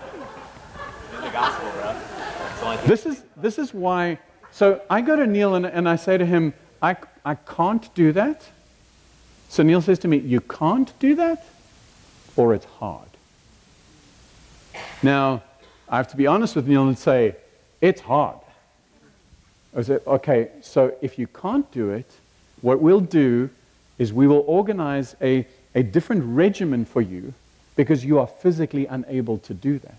This 2.85 3.05
is, 3.05 3.23
this 3.37 3.59
is 3.59 3.73
why. 3.73 4.19
So 4.51 4.81
I 4.89 5.01
go 5.01 5.15
to 5.15 5.27
Neil 5.27 5.55
and, 5.55 5.65
and 5.65 5.87
I 5.87 5.95
say 5.95 6.17
to 6.17 6.25
him, 6.25 6.53
I, 6.81 6.95
I 7.25 7.35
can't 7.35 7.93
do 7.93 8.11
that. 8.13 8.41
So 9.49 9.63
Neil 9.63 9.81
says 9.81 9.99
to 9.99 10.07
me, 10.07 10.17
You 10.17 10.41
can't 10.41 10.97
do 10.99 11.15
that? 11.15 11.45
Or 12.35 12.53
it's 12.53 12.65
hard. 12.65 13.09
Now, 15.03 15.43
I 15.87 15.97
have 15.97 16.07
to 16.09 16.17
be 16.17 16.27
honest 16.27 16.55
with 16.55 16.67
Neil 16.67 16.87
and 16.87 16.97
say, 16.97 17.35
It's 17.81 18.01
hard. 18.01 18.39
I 19.75 19.81
say, 19.81 19.99
Okay, 20.07 20.49
so 20.61 20.93
if 21.01 21.19
you 21.19 21.27
can't 21.27 21.69
do 21.71 21.91
it, 21.91 22.09
what 22.61 22.81
we'll 22.81 22.99
do 22.99 23.49
is 23.97 24.13
we 24.13 24.27
will 24.27 24.43
organize 24.47 25.15
a, 25.21 25.45
a 25.75 25.83
different 25.83 26.23
regimen 26.25 26.85
for 26.85 27.01
you 27.01 27.33
because 27.75 28.03
you 28.03 28.19
are 28.19 28.27
physically 28.27 28.85
unable 28.87 29.37
to 29.39 29.53
do 29.53 29.79
that. 29.79 29.95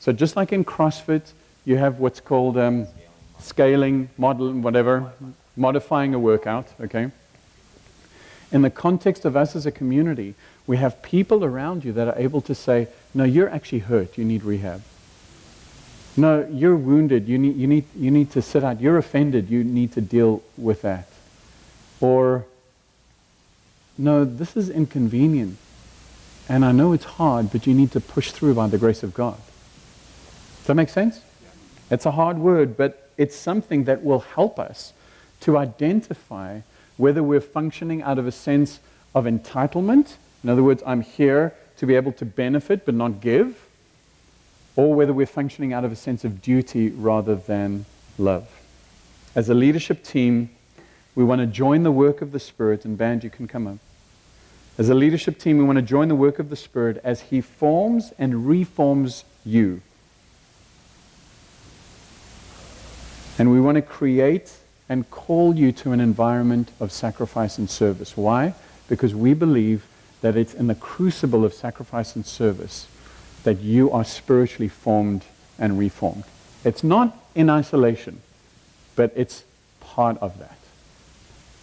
So 0.00 0.12
just 0.12 0.36
like 0.36 0.52
in 0.52 0.64
CrossFit, 0.64 1.32
you 1.64 1.76
have 1.76 1.98
what's 1.98 2.20
called 2.20 2.58
um, 2.58 2.86
scaling, 3.38 4.10
model, 4.18 4.52
whatever, 4.52 5.12
modifying 5.56 6.14
a 6.14 6.18
workout, 6.18 6.68
okay? 6.80 7.10
In 8.52 8.62
the 8.62 8.70
context 8.70 9.24
of 9.24 9.36
us 9.36 9.56
as 9.56 9.66
a 9.66 9.70
community, 9.70 10.34
we 10.66 10.76
have 10.76 11.02
people 11.02 11.44
around 11.44 11.84
you 11.84 11.92
that 11.92 12.08
are 12.08 12.18
able 12.18 12.40
to 12.42 12.54
say, 12.54 12.88
no, 13.14 13.24
you're 13.24 13.48
actually 13.48 13.80
hurt, 13.80 14.18
you 14.18 14.24
need 14.24 14.42
rehab. 14.44 14.82
No, 16.16 16.46
you're 16.50 16.76
wounded, 16.76 17.26
you 17.28 17.38
need, 17.38 17.56
you 17.56 17.66
need, 17.66 17.84
you 17.96 18.10
need 18.10 18.30
to 18.32 18.42
sit 18.42 18.62
out. 18.62 18.80
You're 18.80 18.98
offended, 18.98 19.50
you 19.50 19.64
need 19.64 19.92
to 19.92 20.00
deal 20.00 20.42
with 20.56 20.82
that. 20.82 21.08
Or, 22.00 22.46
no, 23.98 24.24
this 24.24 24.56
is 24.56 24.70
inconvenient. 24.70 25.56
And 26.48 26.64
I 26.64 26.72
know 26.72 26.92
it's 26.92 27.04
hard, 27.04 27.50
but 27.50 27.66
you 27.66 27.74
need 27.74 27.90
to 27.92 28.00
push 28.00 28.30
through 28.30 28.54
by 28.54 28.68
the 28.68 28.78
grace 28.78 29.02
of 29.02 29.14
God. 29.14 29.36
Does 30.58 30.66
that 30.66 30.74
make 30.74 30.88
sense? 30.88 31.20
It's 31.90 32.06
a 32.06 32.12
hard 32.12 32.38
word, 32.38 32.76
but 32.76 33.10
it's 33.16 33.36
something 33.36 33.84
that 33.84 34.04
will 34.04 34.20
help 34.20 34.58
us 34.58 34.92
to 35.40 35.56
identify 35.58 36.60
whether 36.96 37.22
we're 37.22 37.40
functioning 37.40 38.02
out 38.02 38.18
of 38.18 38.26
a 38.26 38.32
sense 38.32 38.80
of 39.14 39.24
entitlement. 39.24 40.14
In 40.42 40.50
other 40.50 40.62
words, 40.62 40.82
I'm 40.86 41.00
here 41.00 41.54
to 41.78 41.86
be 41.86 41.96
able 41.96 42.12
to 42.12 42.24
benefit 42.24 42.86
but 42.86 42.94
not 42.94 43.20
give. 43.20 43.63
Or 44.76 44.94
whether 44.94 45.12
we're 45.12 45.26
functioning 45.26 45.72
out 45.72 45.84
of 45.84 45.92
a 45.92 45.96
sense 45.96 46.24
of 46.24 46.42
duty 46.42 46.90
rather 46.90 47.36
than 47.36 47.84
love. 48.18 48.48
As 49.34 49.48
a 49.48 49.54
leadership 49.54 50.02
team, 50.02 50.50
we 51.14 51.22
want 51.24 51.40
to 51.40 51.46
join 51.46 51.82
the 51.82 51.92
work 51.92 52.22
of 52.22 52.32
the 52.32 52.40
Spirit, 52.40 52.84
and 52.84 52.98
band, 52.98 53.22
you 53.22 53.30
can 53.30 53.46
come 53.46 53.66
up. 53.66 53.78
As 54.76 54.88
a 54.88 54.94
leadership 54.94 55.38
team, 55.38 55.58
we 55.58 55.64
want 55.64 55.76
to 55.76 55.82
join 55.82 56.08
the 56.08 56.16
work 56.16 56.40
of 56.40 56.50
the 56.50 56.56
Spirit 56.56 57.00
as 57.04 57.20
He 57.20 57.40
forms 57.40 58.12
and 58.18 58.46
reforms 58.48 59.24
you. 59.44 59.80
And 63.38 63.52
we 63.52 63.60
want 63.60 63.76
to 63.76 63.82
create 63.82 64.52
and 64.88 65.08
call 65.10 65.54
you 65.54 65.72
to 65.72 65.92
an 65.92 66.00
environment 66.00 66.70
of 66.80 66.92
sacrifice 66.92 67.58
and 67.58 67.70
service. 67.70 68.16
Why? 68.16 68.54
Because 68.88 69.14
we 69.14 69.34
believe 69.34 69.86
that 70.20 70.36
it's 70.36 70.54
in 70.54 70.66
the 70.66 70.74
crucible 70.74 71.44
of 71.44 71.54
sacrifice 71.54 72.16
and 72.16 72.26
service 72.26 72.86
that 73.44 73.60
you 73.60 73.90
are 73.90 74.04
spiritually 74.04 74.68
formed 74.68 75.24
and 75.58 75.78
reformed. 75.78 76.24
It's 76.64 76.82
not 76.82 77.16
in 77.34 77.48
isolation, 77.48 78.20
but 78.96 79.12
it's 79.14 79.44
part 79.80 80.18
of 80.18 80.38
that. 80.38 80.58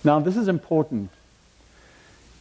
Now, 0.03 0.19
this 0.19 0.37
is 0.37 0.47
important 0.47 1.11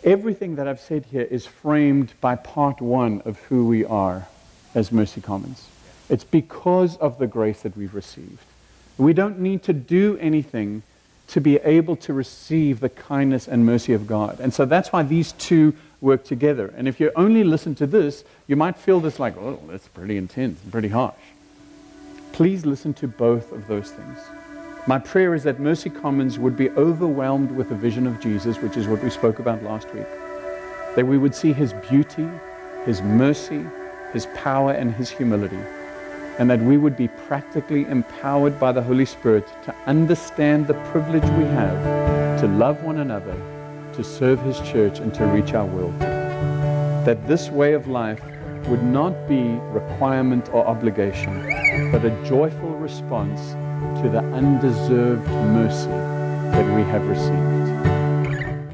Everything 0.03 0.57
that 0.57 0.67
I've 0.67 0.81
said 0.81 1.05
here 1.11 1.27
is 1.31 1.45
framed 1.45 2.15
by 2.23 2.35
part 2.35 2.81
one 2.81 3.21
of 3.27 3.39
who 3.41 3.67
we 3.67 3.85
are 3.85 4.27
as 4.75 4.91
Mercy 4.91 5.21
Commons. 5.21 5.69
It's 6.09 6.25
because 6.25 6.97
of 6.97 7.19
the 7.19 7.27
grace 7.27 7.61
that 7.63 7.77
we've 7.77 7.95
received. 7.95 8.45
We 8.97 9.13
don't 9.13 9.41
need 9.41 9.63
to 9.65 9.75
do 9.75 10.17
anything 10.19 10.83
to 11.29 11.41
be 11.41 11.57
able 11.57 11.97
to 11.97 12.15
receive 12.15 12.81
the 12.81 12.89
kindness 12.89 13.47
and 13.47 13.67
mercy 13.67 13.93
of 13.93 14.07
God. 14.07 14.41
And 14.41 14.55
so 14.55 14.65
that's 14.65 14.91
why 14.91 15.03
these 15.03 15.33
two 15.33 15.75
work 16.01 16.25
together. 16.25 16.73
And 16.77 16.89
if 16.89 17.01
you 17.01 17.11
only 17.17 17.45
listen 17.45 17.75
to 17.77 17.87
this, 17.87 18.25
you 18.47 18.57
might 18.57 18.77
feel 18.77 19.01
this 19.01 19.19
like, 19.19 19.37
oh, 19.37 19.61
that's 19.69 19.89
pretty 19.89 20.17
intense 20.17 20.63
and 20.63 20.73
pretty 20.73 20.89
harsh. 20.89 21.15
Please 22.33 22.65
listen 22.65 22.95
to 22.95 23.09
both 23.09 23.53
of 23.53 23.67
those 23.67 23.91
things. 23.91 24.19
My 24.87 24.99
prayer 24.99 25.35
is 25.35 25.43
that 25.43 25.61
Mercy 25.61 25.91
Commons 25.91 26.39
would 26.39 26.57
be 26.57 26.71
overwhelmed 26.71 27.51
with 27.51 27.69
the 27.69 27.75
vision 27.75 28.07
of 28.07 28.19
Jesus, 28.21 28.59
which 28.63 28.77
is 28.77 28.89
what 28.89 29.03
we 29.03 29.11
spoke 29.11 29.39
about 29.39 29.63
last 29.63 29.93
week. 29.95 30.07
That 30.97 31.07
we 31.07 31.19
would 31.19 31.35
see 31.35 31.53
his 31.53 31.75
beauty, 31.89 32.27
his 32.87 33.03
mercy, 33.03 33.65
his 34.13 34.27
power, 34.35 34.73
and 34.73 34.95
his 34.95 35.11
humility. 35.11 35.61
And 36.39 36.49
that 36.49 36.61
we 36.61 36.79
would 36.79 36.97
be 36.97 37.09
practically 37.09 37.85
empowered 37.85 38.59
by 38.59 38.73
the 38.73 38.83
Holy 38.83 39.05
Spirit 39.05 39.47
to 39.65 39.75
understand 39.85 40.67
the 40.67 40.75
privilege 40.91 41.23
we 41.23 41.45
have 41.45 42.41
to 42.41 42.47
love 42.47 42.83
one 42.83 42.99
another, 42.99 43.37
to 44.01 44.09
serve 44.09 44.41
his 44.41 44.59
church, 44.61 44.99
and 44.99 45.13
to 45.13 45.27
reach 45.27 45.53
our 45.53 45.67
world. 45.67 45.99
That 47.05 47.19
this 47.29 47.51
way 47.51 47.75
of 47.75 47.87
life 47.87 48.23
would 48.69 48.83
not 48.83 49.29
be 49.29 49.43
requirement 49.79 50.49
or 50.55 50.67
obligation, 50.67 51.43
but 51.93 52.03
a 52.07 52.25
joyful 52.25 52.71
response 52.77 53.51
to 54.01 54.09
the 54.09 54.21
undeserved 54.33 55.29
mercy 55.53 55.91
that 56.57 56.75
we 56.75 56.83
have 56.91 57.07
received. 57.09 57.60